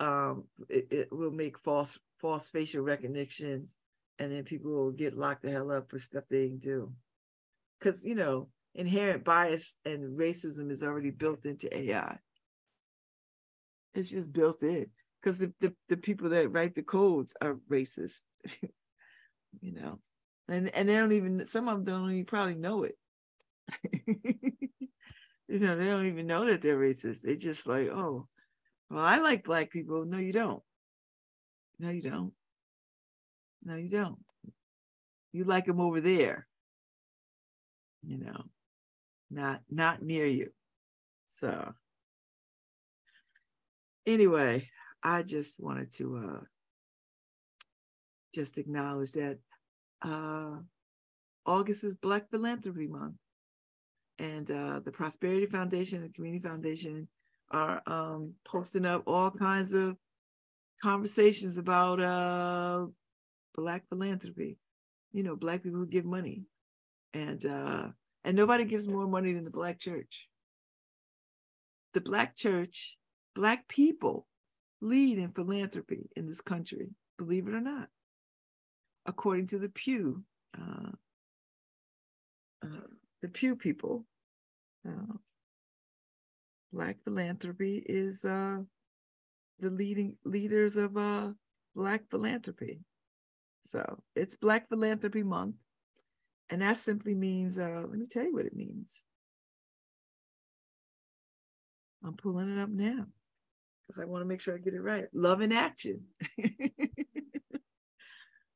[0.00, 3.76] um it, it will make false false facial recognitions
[4.18, 6.90] and then people will get locked the hell up for stuff they didn't do.
[7.78, 12.18] Because you know, inherent bias and racism is already built into AI.
[13.94, 14.86] It's just built in
[15.20, 18.22] because the, the, the people that write the codes are racist,
[19.60, 19.98] you know,
[20.48, 22.96] and and they don't even some of them don't even probably know it.
[24.06, 27.22] you know, they don't even know that they're racist.
[27.22, 28.26] They just like, oh,
[28.88, 30.04] well, I like black people.
[30.04, 30.62] No, you don't.
[31.78, 32.32] No, you don't.
[33.64, 34.18] No, you don't.
[35.32, 36.46] You like them over there.
[38.02, 38.44] You know,
[39.30, 40.50] not not near you.
[41.30, 41.74] So
[44.06, 44.68] anyway,
[45.02, 46.44] I just wanted to uh,
[48.34, 49.38] just acknowledge that
[50.02, 50.56] uh,
[51.46, 53.16] August is Black Philanthropy Month,
[54.18, 57.08] and uh, the Prosperity Foundation and Community Foundation
[57.50, 59.96] are um, posting up all kinds of
[60.82, 62.86] conversations about uh,
[63.54, 64.58] Black philanthropy.
[65.12, 66.44] You know, Black people who give money,
[67.14, 67.88] and uh,
[68.24, 70.28] and nobody gives more money than the Black Church.
[71.94, 72.96] The Black Church
[73.34, 74.26] Black people
[74.80, 77.88] lead in philanthropy in this country, believe it or not.
[79.06, 80.24] According to the Pew,
[80.58, 80.90] uh,
[82.64, 82.86] uh,
[83.22, 84.04] the Pew people,
[84.86, 85.14] uh,
[86.72, 88.58] Black philanthropy is uh,
[89.58, 91.28] the leading leaders of uh,
[91.74, 92.80] Black philanthropy.
[93.66, 95.56] So it's Black Philanthropy Month.
[96.48, 99.04] And that simply means, uh, let me tell you what it means.
[102.04, 103.06] I'm pulling it up now
[103.90, 105.06] because I want to make sure I get it right.
[105.12, 106.02] Love in action.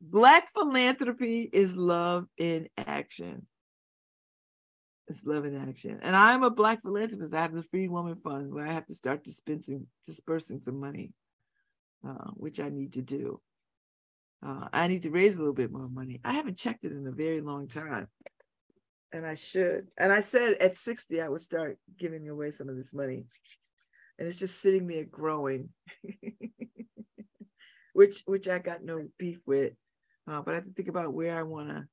[0.00, 3.46] Black philanthropy is love in action.
[5.08, 5.98] It's love in action.
[6.02, 7.34] And I'm a Black philanthropist.
[7.34, 11.12] I have the Free Woman Fund where I have to start dispensing, dispersing some money,
[12.06, 13.40] uh, which I need to do.
[14.46, 16.20] Uh, I need to raise a little bit more money.
[16.24, 18.08] I haven't checked it in a very long time.
[19.12, 19.88] And I should.
[19.96, 23.24] And I said at 60, I would start giving away some of this money
[24.18, 25.70] and it's just sitting there growing,
[27.92, 29.72] which which I got no beef with,
[30.28, 31.88] uh, but I have to think about where I wanna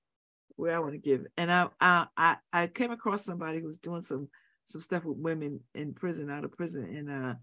[0.56, 1.26] where I want to give.
[1.38, 4.30] And I, I I I came across somebody who was doing some
[4.66, 7.34] some stuff with women in prison, out of prison, and uh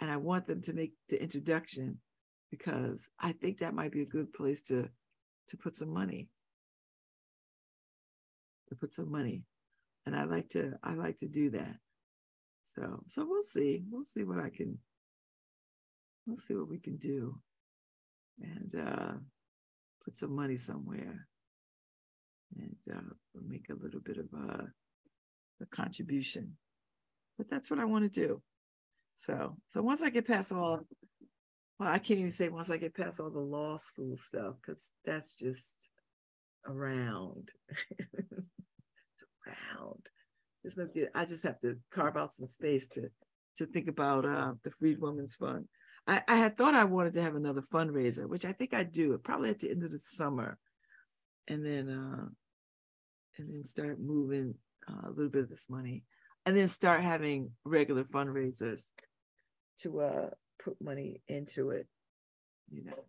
[0.00, 1.98] and I want them to make the introduction
[2.50, 4.88] because I think that might be a good place to
[5.48, 6.28] to put some money.
[8.68, 9.42] To put some money.
[10.06, 11.76] And I like to I like to do that.
[12.74, 13.82] So so we'll see.
[13.90, 14.78] We'll see what I can
[16.26, 17.36] we'll see what we can do.
[18.40, 19.12] And uh
[20.04, 21.26] put some money somewhere
[22.56, 23.14] and uh
[23.46, 24.68] make a little bit of a,
[25.62, 26.56] a contribution.
[27.36, 28.42] But that's what I want to do.
[29.16, 30.80] So so once I get past all
[31.78, 34.90] well, I can't even say once I get past all the law school stuff, because
[35.06, 35.74] that's just
[36.66, 37.48] around.
[38.18, 40.02] it's around
[40.64, 40.88] no.
[41.14, 43.10] I just have to carve out some space to
[43.56, 45.66] to think about uh, the Freed Women's Fund.
[46.06, 49.16] I, I had thought I wanted to have another fundraiser, which I think I do.
[49.18, 50.58] Probably at the end of the summer,
[51.48, 52.26] and then uh,
[53.38, 54.54] and then start moving
[54.88, 56.04] uh, a little bit of this money,
[56.46, 58.90] and then start having regular fundraisers
[59.82, 60.30] to uh,
[60.62, 61.86] put money into it.
[62.70, 63.04] You know,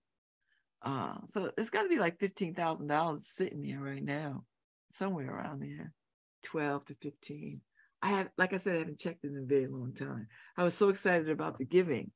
[0.81, 4.43] uh, so it's got to be like fifteen thousand dollars sitting there right now,
[4.91, 5.93] somewhere around there.
[6.43, 7.61] 12 to 15.
[8.01, 10.27] I have, like I said, I haven't checked in a very long time.
[10.57, 12.11] I was so excited about the giving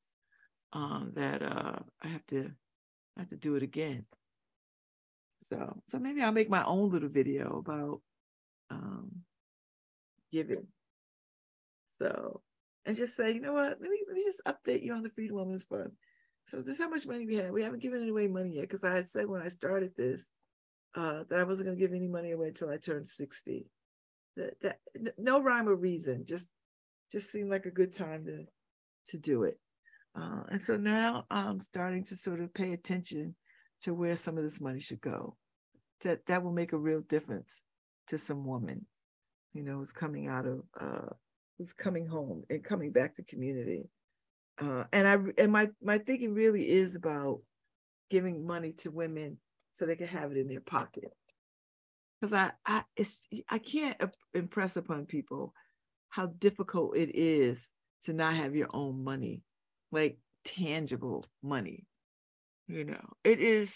[0.72, 2.50] um, that uh, I have to,
[3.16, 4.04] I have to do it again.
[5.44, 8.00] So, so maybe I'll make my own little video about
[8.70, 9.22] um,
[10.32, 10.66] giving.
[12.00, 12.42] So,
[12.84, 13.78] and just say, you know what?
[13.80, 15.92] Let me let me just update you on the Freed Women's Fund.
[16.48, 17.50] So this is how much money we have.
[17.50, 20.26] We haven't given away money yet because I had said when I started this
[20.94, 23.66] uh, that I wasn't going to give any money away until I turned 60
[24.36, 24.78] that,
[25.18, 26.48] no rhyme or reason just
[27.12, 28.44] just seemed like a good time to
[29.10, 29.58] to do it.
[30.14, 33.34] Uh, and so now i'm starting to sort of pay attention
[33.82, 35.36] to where some of this money should go.
[36.02, 37.62] That that will make a real difference
[38.08, 38.86] to some woman
[39.56, 41.08] you know who's coming out of uh
[41.56, 43.88] who's coming home and coming back to community.
[44.60, 47.40] Uh and i and my my thinking really is about
[48.10, 49.38] giving money to women
[49.72, 51.10] so they can have it in their pocket
[52.20, 53.96] because I, I it's I can't
[54.34, 55.52] impress upon people
[56.08, 57.70] how difficult it is
[58.04, 59.42] to not have your own money,
[59.92, 61.86] like tangible money.
[62.68, 63.74] You know, it is.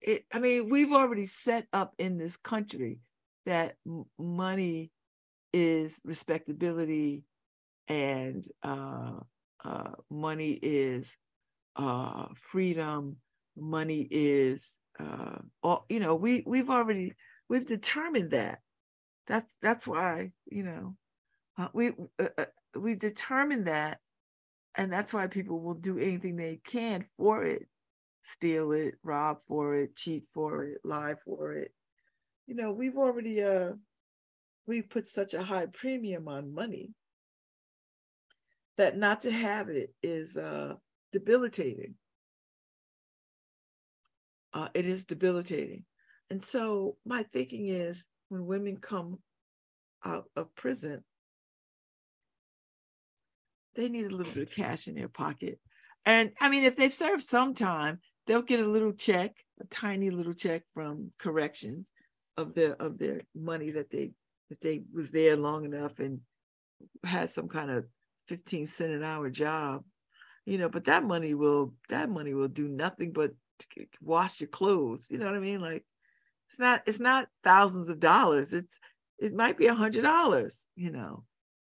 [0.00, 0.24] It.
[0.32, 3.00] I mean, we've already set up in this country
[3.46, 4.90] that m- money
[5.52, 7.24] is respectability,
[7.88, 9.20] and uh,
[9.64, 11.14] uh, money is
[11.76, 13.16] uh, freedom.
[13.56, 17.14] Money is, uh, all, you know, we we've already
[17.48, 18.60] we've determined that.
[19.26, 20.96] That's that's why you know
[21.58, 22.44] uh, we uh, uh,
[22.78, 23.98] we've determined that
[24.74, 27.66] and that's why people will do anything they can for it.
[28.22, 31.72] Steal it rob for it cheat for it lie for it.
[32.46, 33.72] You know we've already uh
[34.66, 36.92] we put such a high premium on money
[38.76, 40.74] that not to have it is uh
[41.12, 41.94] debilitating.
[44.52, 45.84] Uh, it is debilitating
[46.30, 49.18] and so my thinking is when women come
[50.04, 51.02] out of prison,
[53.74, 55.58] they need a little bit of cash in their pocket.
[56.04, 60.10] And I mean, if they've served some time, they'll get a little check, a tiny
[60.10, 61.90] little check from corrections
[62.36, 64.12] of their of their money that they
[64.50, 66.20] that they was there long enough and
[67.04, 67.84] had some kind of
[68.28, 69.84] 15 cent an hour job
[70.44, 73.32] you know but that money will that money will do nothing but
[74.00, 75.84] wash your clothes you know what i mean like
[76.54, 78.52] it's not it's not thousands of dollars.
[78.52, 78.78] It's
[79.18, 81.24] it might be a hundred dollars you know.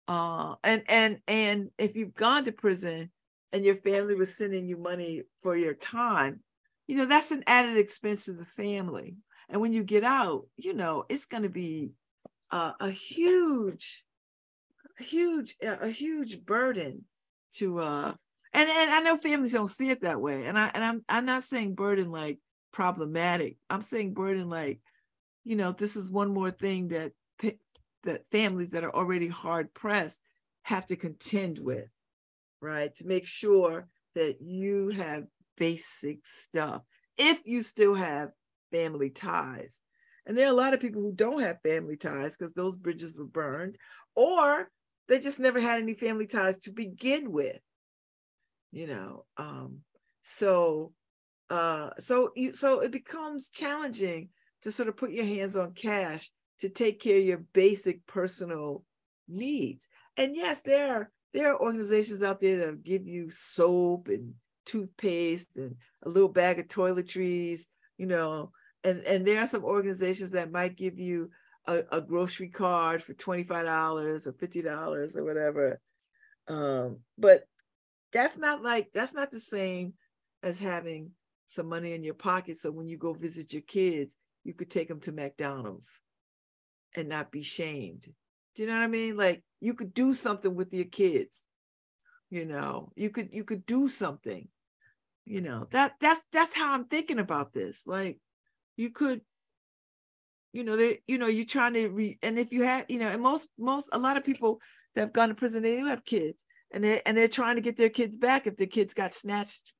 [0.08, 3.10] Uh and and and if you've gone to prison
[3.52, 6.40] and your family was sending you money for your time
[6.86, 9.16] you know that's an added expense to the family.
[9.50, 11.90] And when you get out you know it's going to be
[12.50, 14.04] a huge
[14.98, 17.04] huge a huge burden
[17.56, 18.12] to uh
[18.52, 20.46] and and I know families don't see it that way.
[20.46, 22.38] And I and I'm I'm not saying burden like
[22.72, 23.56] problematic.
[23.68, 24.80] I'm saying burden like,
[25.44, 27.12] you know, this is one more thing that
[28.02, 30.20] that families that are already hard pressed
[30.62, 31.88] have to contend with,
[32.60, 32.94] right?
[32.96, 35.24] To make sure that you have
[35.56, 36.82] basic stuff
[37.18, 38.30] if you still have
[38.72, 39.80] family ties.
[40.26, 43.16] And there are a lot of people who don't have family ties because those bridges
[43.16, 43.76] were burned,
[44.14, 44.70] or
[45.08, 47.58] they just never had any family ties to begin with.
[48.72, 49.80] You know, um,
[50.22, 50.92] so
[51.50, 54.28] uh, so you so it becomes challenging
[54.62, 58.84] to sort of put your hands on cash to take care of your basic personal
[59.28, 59.88] needs.
[60.16, 65.56] And yes, there are there are organizations out there that give you soap and toothpaste
[65.56, 65.74] and
[66.04, 67.62] a little bag of toiletries,
[67.98, 68.52] you know,
[68.84, 71.30] and and there are some organizations that might give you
[71.66, 75.80] a, a grocery card for $25 or $50 or whatever.
[76.48, 77.44] Um, but
[78.12, 79.94] that's not like that's not the same
[80.42, 81.10] as having
[81.50, 84.14] some money in your pocket so when you go visit your kids,
[84.44, 86.00] you could take them to McDonald's
[86.94, 88.08] and not be shamed.
[88.54, 89.16] Do you know what I mean?
[89.16, 91.44] Like you could do something with your kids.
[92.30, 94.48] You know, you could you could do something.
[95.26, 97.82] You know, that that's that's how I'm thinking about this.
[97.84, 98.20] Like
[98.76, 99.20] you could
[100.52, 103.08] you know, they you know, you're trying to re and if you have, you know,
[103.08, 104.60] and most most a lot of people
[104.94, 107.62] that have gone to prison, they do have kids and they and they're trying to
[107.62, 109.72] get their kids back if their kids got snatched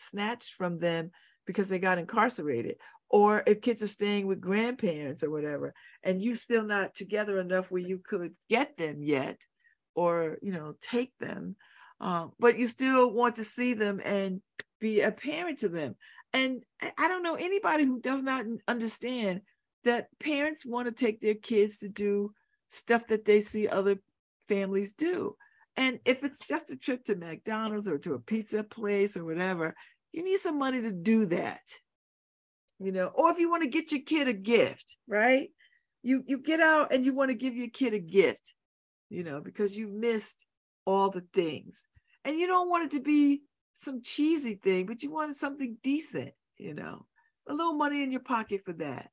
[0.00, 1.10] snatched from them
[1.46, 2.76] because they got incarcerated.
[3.08, 7.70] Or if kids are staying with grandparents or whatever and you still not together enough
[7.70, 9.40] where you could get them yet
[9.96, 11.56] or you know take them
[12.00, 14.40] um, but you still want to see them and
[14.80, 15.96] be a parent to them.
[16.32, 16.62] And
[16.96, 19.40] i don't know anybody who does not understand
[19.82, 22.32] that parents want to take their kids to do
[22.70, 23.98] stuff that they see other
[24.48, 25.36] families do
[25.80, 29.74] and if it's just a trip to McDonald's or to a pizza place or whatever,
[30.12, 31.62] you need some money to do that.
[32.78, 35.48] You know, or if you want to get your kid a gift, right?
[36.02, 38.52] You you get out and you want to give your kid a gift,
[39.08, 40.44] you know, because you missed
[40.84, 41.82] all the things.
[42.26, 43.40] And you don't want it to be
[43.78, 47.06] some cheesy thing, but you wanted something decent, you know.
[47.48, 49.08] A little money in your pocket for that.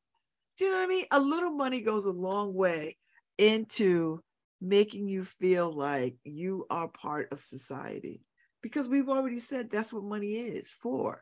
[0.57, 1.05] Do you know what I mean?
[1.11, 2.97] A little money goes a long way
[3.37, 4.21] into
[4.61, 8.21] making you feel like you are part of society
[8.61, 11.21] because we've already said that's what money is for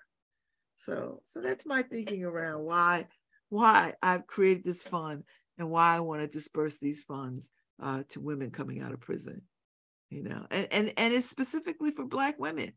[0.78, 3.06] so so that's my thinking around why
[3.49, 5.24] why i've created this fund
[5.57, 7.52] and why I want to disperse these funds
[7.82, 9.41] uh, to women coming out of prison.
[10.10, 12.74] You know, and and and it's specifically for Black women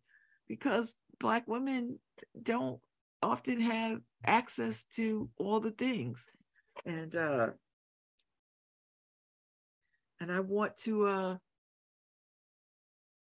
[0.48, 1.98] because Black women
[2.40, 2.80] don't
[3.22, 6.24] often have access to all the things,
[6.86, 7.48] and uh,
[10.20, 11.36] and I want to uh,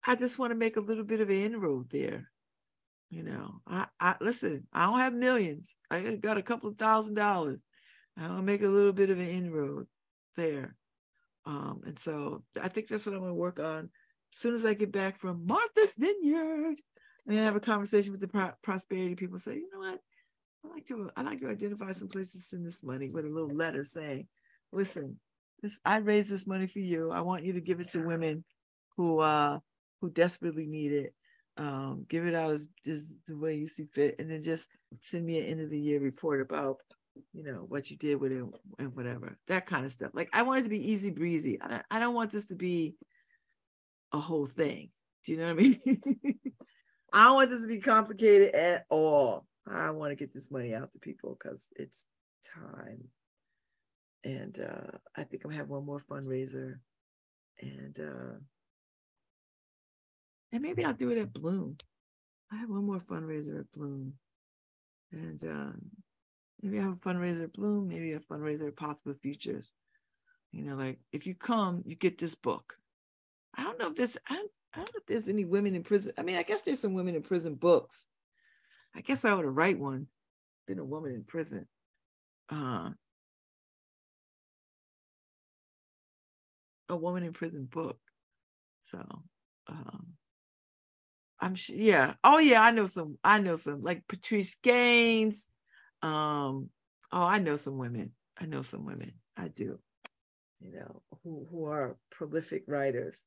[0.05, 2.31] I just want to make a little bit of an inroad there.
[3.09, 5.69] You know, I, I listen, I don't have millions.
[5.89, 7.59] I got a couple of thousand dollars.
[8.17, 9.87] I'll make a little bit of an inroad
[10.35, 10.75] there.
[11.45, 13.89] Um, and so I think that's what I'm to work on
[14.33, 16.81] as soon as I get back from Martha's Vineyard.
[17.25, 19.39] And then have a conversation with the pro- prosperity people.
[19.39, 19.99] Say, you know what?
[20.65, 23.29] I like to I like to identify some places to send this money with a
[23.29, 24.27] little letter saying,
[24.71, 25.19] "Listen,
[25.61, 27.11] this I raised this money for you.
[27.11, 28.43] I want you to give it to women
[28.95, 29.59] who uh
[30.01, 31.13] who desperately need it.
[31.59, 34.69] Um, give it out as, as the way you see fit, and then just
[35.01, 36.77] send me an end of the year report about
[37.33, 38.43] you know what you did with it
[38.77, 40.11] and whatever that kind of stuff.
[40.13, 41.59] Like i want it to be easy breezy.
[41.59, 42.95] I don't, I don't want this to be
[44.13, 44.89] a whole thing.
[45.25, 45.79] Do you know what i mean?
[47.13, 49.45] I don't want this to be complicated at all.
[49.67, 52.05] I want to get this money out to people because it's
[52.55, 53.05] time
[54.23, 56.79] and uh i think i'm have one more fundraiser
[57.61, 58.37] and uh
[60.51, 61.77] and maybe i'll do it at bloom
[62.51, 64.13] i have one more fundraiser at bloom
[65.11, 65.81] and um
[66.61, 69.71] maybe I have a fundraiser at Bloom, maybe a fundraiser at Possible Futures.
[70.51, 72.77] You know, like if you come, you get this book.
[73.55, 75.83] I don't know if there's I don't, I don't know if there's any women in
[75.83, 76.13] prison.
[76.17, 78.07] I mean, I guess there's some women in prison books.
[78.95, 80.07] I guess I ought to write one.
[80.67, 81.67] Been a woman in prison.
[82.49, 82.91] Uh,
[86.89, 87.99] a woman in prison book.
[88.85, 88.99] So
[89.67, 90.07] um
[91.39, 92.15] I'm sure yeah.
[92.23, 95.47] Oh yeah, I know some I know some like Patrice Gaines,
[96.01, 96.69] um
[97.11, 98.11] oh i know some women.
[98.39, 99.13] I know some women.
[99.35, 99.79] I do.
[100.59, 103.19] You know who who are prolific writers.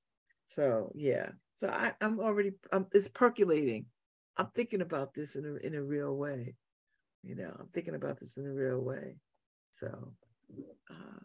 [0.49, 1.31] So yeah.
[1.57, 3.87] So I, i'm already I'm, it's percolating.
[4.37, 6.55] I'm thinking about this in a, in a real way.
[7.23, 9.17] You know i'm thinking about this in a real way.
[9.73, 10.13] So
[10.91, 11.21] uh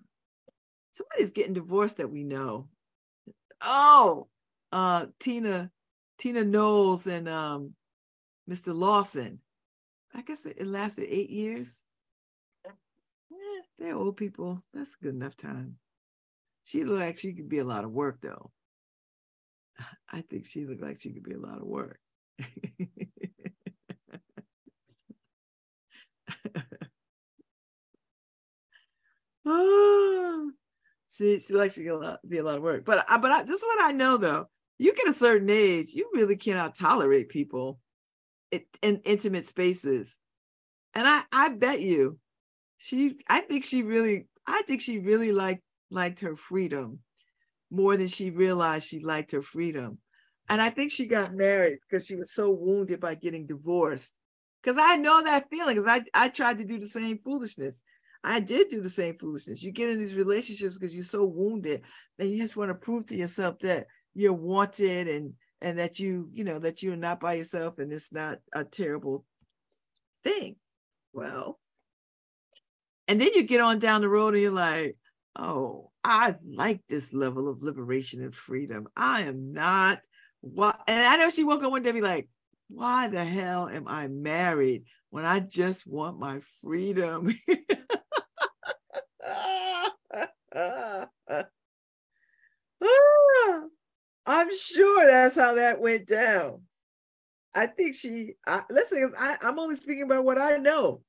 [0.95, 2.67] somebody's getting divorced that we know
[3.61, 4.27] oh
[4.71, 5.69] uh tina
[6.17, 7.73] tina knowles and um
[8.49, 9.39] mr lawson
[10.15, 11.83] I guess it, lasted eight years.
[12.65, 12.71] Yeah,
[13.77, 14.63] they're old people.
[14.73, 15.75] That's good enough time.
[16.63, 18.51] She looked like she could be a lot of work, though.
[20.09, 21.99] I think she looked like she could be a lot of work.
[29.45, 30.51] oh,
[31.15, 32.85] she, she likes to get a lot, a lot of work.
[32.85, 34.47] But, but I, this is what I know, though.
[34.77, 37.79] You get a certain age, you really cannot tolerate people
[38.81, 40.17] in intimate spaces.
[40.93, 42.19] And I, I bet you,
[42.77, 45.61] she, I think she really, I think she really liked
[45.91, 46.99] liked her freedom
[47.71, 49.99] more than she realized she liked her freedom.
[50.49, 54.13] And I think she got married because she was so wounded by getting divorced.
[54.61, 57.83] Because I know that feeling, because I, I tried to do the same foolishness.
[58.25, 59.63] I did do the same foolishness.
[59.63, 61.81] You get in these relationships because you're so wounded
[62.19, 66.29] and you just want to prove to yourself that you're wanted and and that you
[66.31, 69.25] you know that you're not by yourself and it's not a terrible
[70.23, 70.55] thing.
[71.13, 71.59] Well
[73.07, 74.97] and then you get on down the road and you're like
[75.35, 78.87] oh i like this level of liberation and freedom.
[78.95, 79.99] I am not
[80.41, 82.29] what and i know she woke up one day and be like
[82.67, 87.33] why the hell am i married when i just want my freedom
[94.25, 96.61] I'm sure that's how that went down.
[97.53, 101.01] I think she, I, listen, I, I'm only speaking about what I know.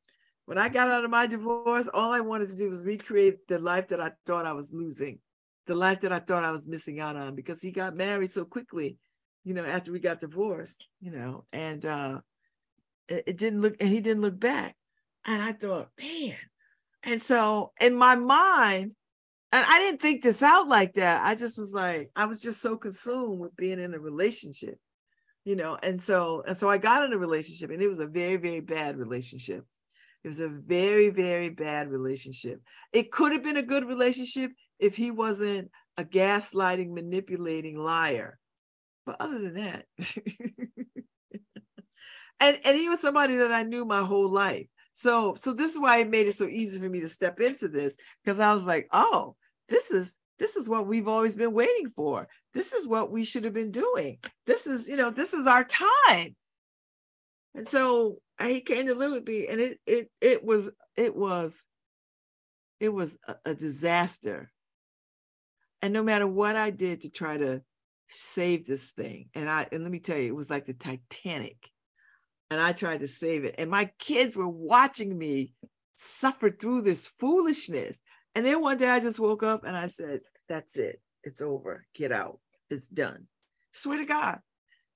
[0.44, 3.58] When I got out of my divorce, all I wanted to do was recreate the
[3.58, 5.18] life that I thought I was losing,
[5.66, 8.44] the life that I thought I was missing out on because he got married so
[8.44, 8.96] quickly,
[9.42, 12.20] you know, after we got divorced, you know, and uh,
[13.08, 14.76] it, it didn't look, and he didn't look back.
[15.24, 16.36] And I thought, man.
[17.02, 18.92] And so in my mind,
[19.52, 21.24] and I didn't think this out like that.
[21.24, 24.78] I just was like, I was just so consumed with being in a relationship,
[25.44, 25.78] you know.
[25.82, 28.60] And so, and so I got in a relationship, and it was a very, very
[28.60, 29.64] bad relationship.
[30.24, 32.60] It was a very, very bad relationship.
[32.92, 34.50] It could have been a good relationship
[34.80, 38.38] if he wasn't a gaslighting, manipulating liar.
[39.04, 39.84] But other than that,
[42.40, 44.66] and and he was somebody that I knew my whole life.
[44.96, 47.68] So so this is why it made it so easy for me to step into
[47.68, 49.36] this because I was like, oh,
[49.68, 53.44] this is this is what we've always been waiting for this is what we should
[53.44, 56.36] have been doing this is you know this is our time
[57.54, 61.64] and so he came to live with me and it it it was it was
[62.80, 64.50] it was a, a disaster.
[65.82, 67.62] And no matter what I did to try to
[68.10, 71.56] save this thing, and I and let me tell you, it was like the Titanic.
[72.50, 73.56] And I tried to save it.
[73.58, 75.52] And my kids were watching me
[75.96, 78.00] suffer through this foolishness.
[78.34, 81.00] And then one day I just woke up and I said, That's it.
[81.24, 81.86] It's over.
[81.94, 82.38] Get out.
[82.70, 83.26] It's done.
[83.72, 84.38] Swear to God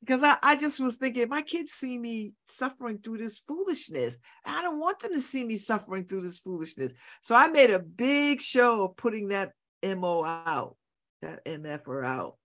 [0.00, 4.56] because I, I just was thinking my kids see me suffering through this foolishness and
[4.56, 7.78] i don't want them to see me suffering through this foolishness so i made a
[7.78, 9.52] big show of putting that
[9.84, 10.76] mo out
[11.22, 12.36] that MFR out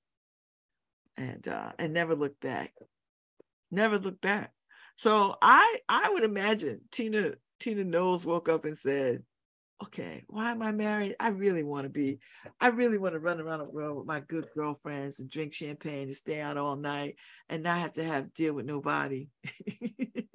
[1.18, 2.74] and uh and never looked back
[3.72, 4.52] never looked back
[4.98, 9.24] so i i would imagine tina tina knowles woke up and said
[9.84, 11.16] okay, why am I married?
[11.20, 12.20] I really want to be,
[12.60, 16.08] I really want to run around the world with my good girlfriends and drink champagne
[16.08, 17.16] and stay out all night
[17.50, 19.28] and not have to have deal with nobody.
[19.72, 20.26] and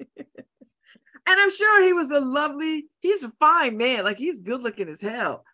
[1.26, 5.00] I'm sure he was a lovely, he's a fine man, like he's good looking as
[5.00, 5.44] hell.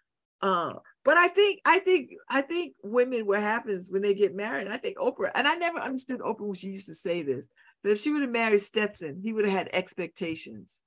[0.42, 0.74] Uh,
[1.04, 4.74] but I think, I think, I think women, what happens when they get married, And
[4.74, 7.44] I think Oprah, and I never understood Oprah when she used to say this,
[7.86, 10.80] but if she would have married Stedman, he would have had expectations.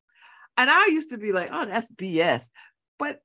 [0.58, 2.50] And I used to be like, oh, that's BS
[3.00, 3.22] but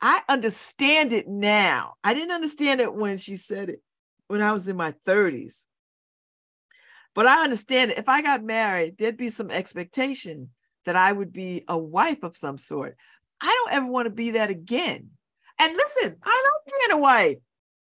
[0.00, 1.94] I understand it now.
[2.02, 3.82] I didn't understand it when she said it
[4.26, 5.62] when I was in my 30s.
[7.14, 7.98] But I understand it.
[7.98, 10.50] If I got married, there'd be some expectation
[10.84, 12.96] that I would be a wife of some sort.
[13.40, 15.10] I don't ever want to be that again.
[15.60, 17.38] And listen, I love being a wife,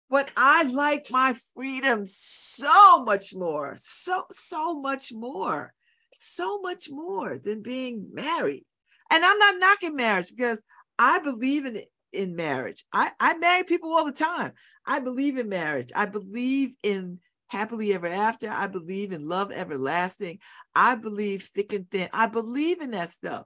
[0.10, 5.74] but I like my freedom so much more, so, so much more,
[6.20, 8.66] so much more than being married.
[9.10, 10.62] And I'm not knocking marriage because
[10.98, 12.86] I believe in it in marriage.
[12.94, 14.54] I, I marry people all the time.
[14.86, 15.92] I believe in marriage.
[15.96, 18.50] I believe in happily ever after.
[18.50, 20.40] I believe in love everlasting.
[20.74, 22.10] I believe thick and thin.
[22.14, 23.46] I believe in that stuff.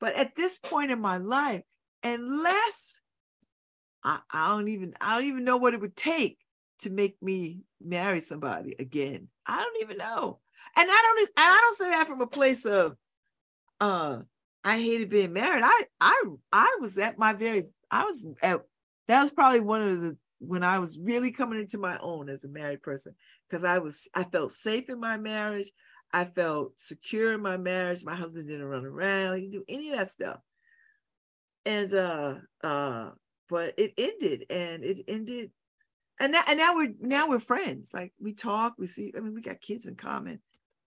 [0.00, 1.62] But at this point in my life,
[2.02, 2.98] unless
[4.04, 6.38] I, I don't even I don't even know what it would take
[6.80, 9.28] to make me marry somebody again.
[9.46, 10.40] I don't even know.
[10.76, 12.96] And I don't and I don't say that from a place of
[13.80, 14.18] uh
[14.64, 15.62] I hated being married.
[15.64, 16.22] I I
[16.52, 18.60] I was at my very I was at
[19.08, 22.44] that was probably one of the when I was really coming into my own as
[22.44, 23.14] a married person
[23.48, 25.70] because I was I felt safe in my marriage.
[26.12, 28.04] I felt secure in my marriage.
[28.04, 30.40] My husband didn't run around, he didn't do any of that stuff.
[31.64, 33.10] And uh uh
[33.52, 35.50] but it ended and it ended
[36.18, 37.90] and now, and now we're now we're friends.
[37.92, 40.40] Like we talk, we see, I mean, we got kids in common,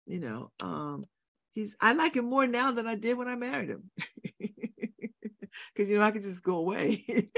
[0.06, 0.50] you know.
[0.60, 1.04] Um,
[1.52, 3.90] he's I like him more now than I did when I married him.
[5.74, 7.04] Because you know, I could just go away.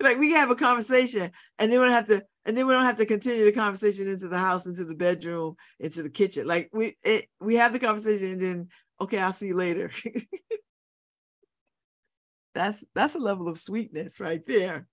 [0.00, 2.84] like we have a conversation and then we don't have to and then we don't
[2.84, 6.46] have to continue the conversation into the house, into the bedroom, into the kitchen.
[6.46, 8.68] Like we it, we have the conversation and then
[9.00, 9.90] okay, I'll see you later.
[12.56, 14.86] that's that's a level of sweetness right there.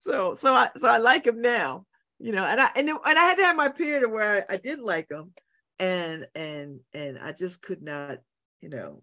[0.00, 1.86] So so I so I like him now
[2.18, 4.56] you know, and I and, and I had to have my period where I, I
[4.56, 5.32] did like them,
[5.78, 8.18] and and and I just could not,
[8.60, 9.02] you know,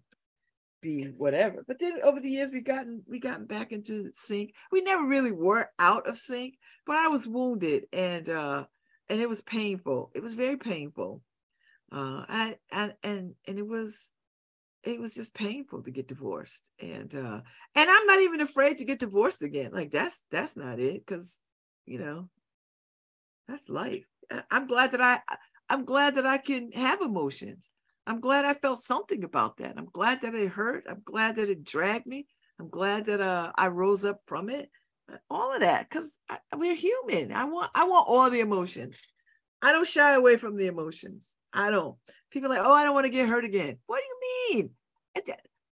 [0.80, 1.62] be whatever.
[1.66, 4.54] But then over the years we gotten we gotten back into sync.
[4.70, 6.54] We never really were out of sync,
[6.86, 8.64] but I was wounded and uh
[9.08, 10.10] and it was painful.
[10.14, 11.22] It was very painful.
[11.92, 12.56] Uh and
[13.02, 14.10] and and it was
[14.84, 16.68] it was just painful to get divorced.
[16.80, 17.40] And uh
[17.74, 19.70] and I'm not even afraid to get divorced again.
[19.72, 21.38] Like that's that's not it cuz
[21.86, 22.28] you know,
[23.48, 24.06] that's life.
[24.50, 25.20] I'm glad that I
[25.68, 27.70] I'm glad that I can have emotions.
[28.06, 29.74] I'm glad I felt something about that.
[29.76, 30.84] I'm glad that it hurt.
[30.88, 32.26] I'm glad that it dragged me.
[32.58, 34.70] I'm glad that uh, I rose up from it.
[35.10, 36.12] Uh, all of that, because
[36.56, 37.32] we're human.
[37.32, 39.00] I want I want all the emotions.
[39.60, 41.34] I don't shy away from the emotions.
[41.52, 41.96] I don't.
[42.30, 43.78] People like, oh, I don't want to get hurt again.
[43.86, 44.70] What do you mean?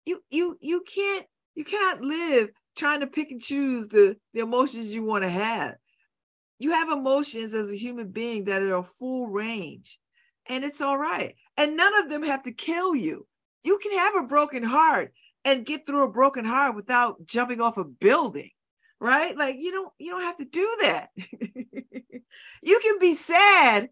[0.05, 1.25] You you you can't
[1.55, 5.75] you cannot live trying to pick and choose the the emotions you want to have
[6.59, 9.99] you have emotions as a human being that are full range
[10.47, 13.27] and it's all right and none of them have to kill you
[13.63, 15.13] you can have a broken heart
[15.45, 18.49] and get through a broken heart without jumping off a building
[18.99, 21.09] right like you don't you don't have to do that
[22.61, 23.89] you can be sad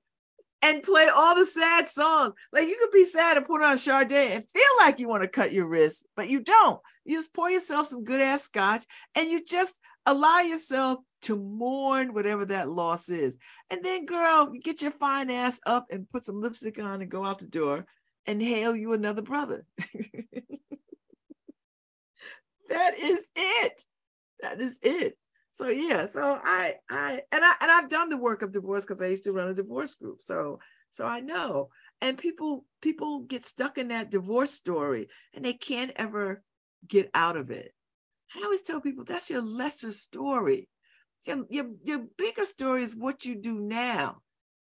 [0.65, 4.11] and play all the sad songs like you could be sad and put on Sade
[4.11, 7.49] and feel like you want to cut your wrist but you don't you just pour
[7.49, 8.85] yourself some good ass scotch
[9.15, 9.75] and you just
[10.05, 13.35] allow yourself to mourn whatever that loss is.
[13.69, 17.25] And then, girl, get your fine ass up and put some lipstick on and go
[17.25, 17.87] out the door
[18.27, 19.65] and hail you another brother.
[22.69, 23.81] that is it.
[24.41, 25.17] That is it.
[25.55, 29.01] So yeah, so I I and I and I've done the work of divorce because
[29.01, 30.21] I used to run a divorce group.
[30.21, 30.59] So
[30.91, 31.69] so I know.
[32.01, 36.43] And people people get stuck in that divorce story and they can't ever
[36.85, 37.73] get out of it.
[38.35, 40.67] I always tell people that's your lesser story.
[41.25, 44.17] Your, your, your bigger story is what you do now.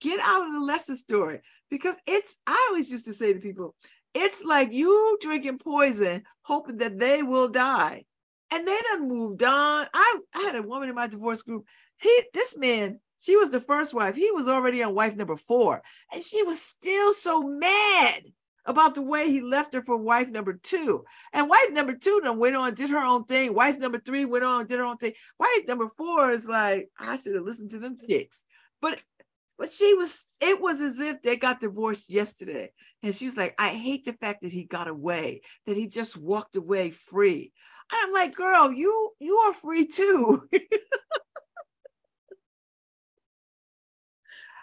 [0.01, 1.41] Get out of the lesser story
[1.71, 3.75] because it's, I always used to say to people,
[4.15, 8.07] it's like you drinking poison, hoping that they will die.
[8.51, 9.87] And they done moved on.
[9.93, 11.67] I, I had a woman in my divorce group.
[11.99, 14.15] He, this man, she was the first wife.
[14.15, 15.83] He was already on wife number four.
[16.13, 18.23] And she was still so mad
[18.65, 21.05] about the way he left her for wife number two.
[21.33, 23.55] And wife number two then went on, did her own thing.
[23.55, 25.15] Wife number three went on, did her own thing.
[25.39, 28.45] Wife number four is like, I should have listened to them chicks.
[28.81, 29.01] But
[29.59, 32.71] but she was, it was as if they got divorced yesterday.
[33.03, 36.17] And she was like, I hate the fact that he got away, that he just
[36.17, 37.53] walked away free.
[37.91, 40.49] I'm like, girl, you you are free too.
[40.53, 40.61] and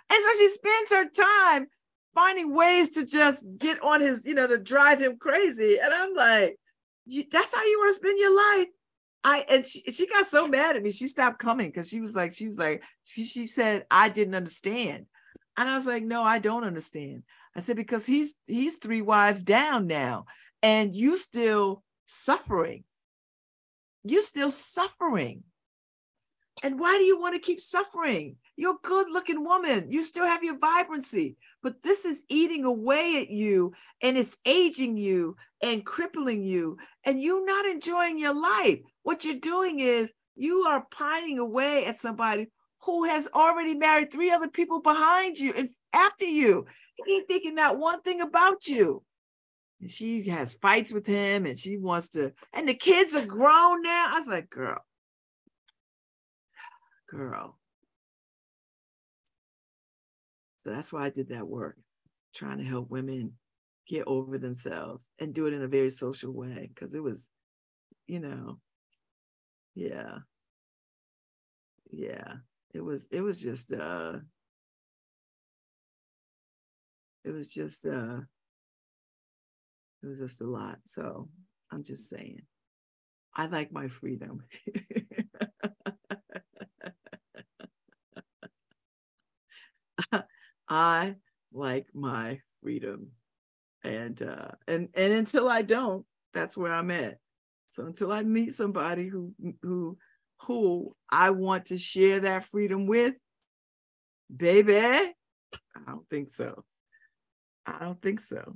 [0.09, 1.67] so she spends her time
[2.13, 5.77] finding ways to just get on his, you know, to drive him crazy.
[5.81, 6.57] And I'm like,
[7.31, 8.67] that's how you want to spend your life.
[9.23, 10.91] I and she, she got so mad at me.
[10.91, 14.35] She stopped coming because she was like, she was like, she, she said I didn't
[14.35, 15.07] understand.
[15.57, 17.23] And I was like, no, I don't understand.
[17.55, 20.25] I said, because he's he's three wives down now,
[20.61, 22.83] and you still suffering.
[24.05, 25.43] You still suffering.
[26.63, 28.37] And why do you want to keep suffering?
[28.55, 29.91] You're a good looking woman.
[29.91, 34.95] You still have your vibrancy, but this is eating away at you and it's aging
[34.95, 38.79] you and crippling you, and you're not enjoying your life.
[39.03, 42.47] What you're doing is you are pining away at somebody
[42.83, 46.65] who has already married three other people behind you and after you.
[47.05, 49.03] He ain't thinking that one thing about you.
[49.85, 53.83] And she has fights with him and she wants to, and the kids are grown
[53.83, 54.07] now.
[54.09, 54.79] I was like, girl,
[57.07, 57.59] girl.
[60.63, 61.77] So that's why I did that work,
[62.33, 63.33] trying to help women
[63.87, 66.71] get over themselves and do it in a very social way.
[66.75, 67.27] Cause it was,
[68.07, 68.57] you know,
[69.75, 70.17] yeah.
[71.91, 72.37] Yeah.
[72.73, 74.13] It was, it was just uh
[77.23, 78.21] it was just uh
[80.05, 80.77] it was just a lot.
[80.85, 81.29] So
[81.71, 82.43] I'm just saying.
[83.35, 84.43] I like my freedom.
[90.69, 91.15] I
[91.51, 93.07] like my freedom.
[93.83, 97.17] And uh and and until I don't, that's where I'm at.
[97.71, 99.97] So until I meet somebody who who
[100.43, 103.15] who I want to share that freedom with,
[104.35, 105.11] baby, I
[105.87, 106.63] don't think so.
[107.65, 108.55] I don't think so.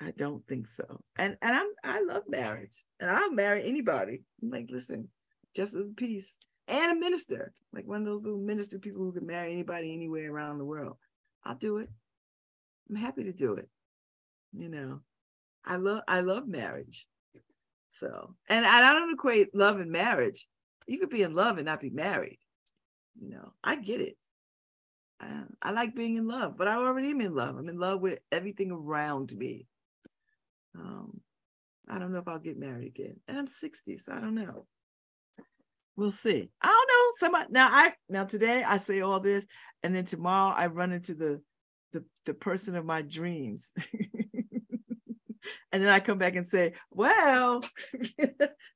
[0.00, 1.00] I don't think so.
[1.16, 2.84] And and I'm I love marriage.
[3.00, 4.22] And I'll marry anybody.
[4.42, 5.08] I'm like, listen,
[5.54, 6.38] just of peace.
[6.68, 10.32] And a minister, like one of those little minister people who can marry anybody anywhere
[10.32, 10.96] around the world.
[11.44, 11.88] I'll do it.
[12.88, 13.68] I'm happy to do it.
[14.52, 15.00] You know,
[15.64, 17.06] I love I love marriage.
[17.90, 20.46] So, and, and I don't equate love and marriage.
[20.86, 22.38] You could be in love and not be married.
[23.20, 24.16] You know, I get it.
[25.20, 27.56] I, I like being in love, but I already am in love.
[27.56, 29.66] I'm in love with everything around me.
[30.74, 31.20] Um,
[31.88, 33.16] I don't know if I'll get married again.
[33.28, 34.66] And I'm 60, so I don't know.
[35.96, 36.50] We'll see.
[36.62, 37.10] I don't know.
[37.18, 39.44] Somebody now I now today I say all this,
[39.82, 41.42] and then tomorrow I run into the
[41.92, 43.72] the, the person of my dreams.
[45.72, 47.62] and then I come back and say, well,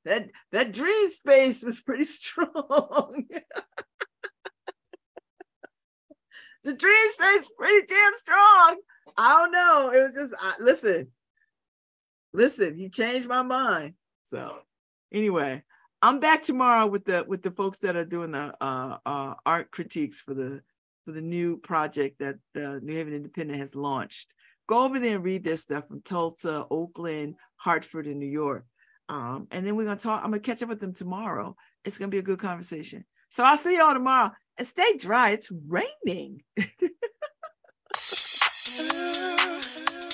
[0.05, 2.53] that that dream space was pretty strong.
[6.63, 8.77] the dream space pretty damn strong.
[9.17, 9.91] I don't know.
[9.91, 11.07] It was just I, listen,
[12.33, 12.75] listen.
[12.75, 13.93] He changed my mind.
[14.23, 14.59] So
[15.11, 15.63] anyway,
[16.01, 19.71] I'm back tomorrow with the with the folks that are doing the uh, uh, art
[19.71, 20.61] critiques for the
[21.05, 24.33] for the new project that the New Haven Independent has launched.
[24.67, 28.65] Go over there and read their stuff from Tulsa, Oakland, Hartford, and New York.
[29.09, 30.23] Um, and then we're gonna talk.
[30.23, 31.55] I'm gonna catch up with them tomorrow.
[31.85, 33.05] It's gonna be a good conversation.
[33.29, 34.31] So I'll see y'all tomorrow.
[34.57, 35.31] And stay dry.
[35.31, 36.43] It's raining.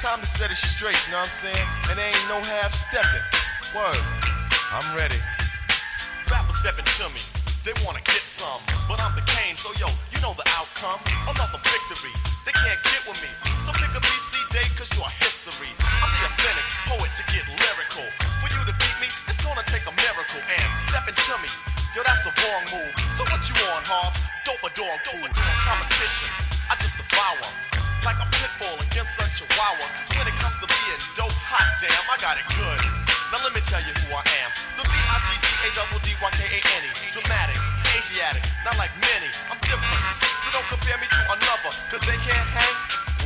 [0.00, 1.66] Time to set it straight, you know what I'm saying?
[1.92, 3.20] And there ain't no half stepping.
[3.76, 4.00] Word,
[4.72, 5.20] I'm ready.
[6.24, 7.20] Rappers stepping to me,
[7.68, 8.64] they wanna get some.
[8.88, 11.04] But I'm the Kane, so yo, you know the outcome.
[11.28, 12.16] Another victory,
[12.48, 13.28] they can't get with me.
[13.60, 15.68] So pick a BC day, cause you're history.
[15.84, 18.08] I'm the authentic poet to get lyrical.
[18.40, 20.40] For you to beat me, it's gonna take a miracle.
[20.40, 21.52] And stepping to me.
[21.92, 22.92] Yo, that's a wrong move.
[23.12, 24.16] So what you on, Hobbs?
[24.48, 25.28] Dope or dog food?
[25.60, 26.32] Competition.
[26.72, 27.69] I just devour.
[28.00, 29.84] Like a pit bull against a chihuahua.
[29.92, 32.80] Cause when it comes to being dope, hot damn, I got it good.
[33.28, 34.48] Now let me tell you who I am.
[34.80, 36.90] The B-I-G-D-A-D-D-Y-K-A-N-E.
[37.12, 37.60] Dramatic,
[37.92, 39.28] Asiatic, not like many.
[39.52, 40.00] I'm different.
[40.40, 41.76] So don't compare me to another.
[41.92, 42.76] Cause they can't hang.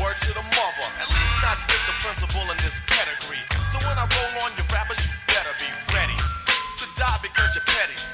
[0.02, 0.86] Word to the mother.
[0.98, 3.46] At least not with the principal in this pedigree.
[3.70, 7.62] So when I roll on your rappers, you better be ready to die because you're
[7.62, 8.13] petty.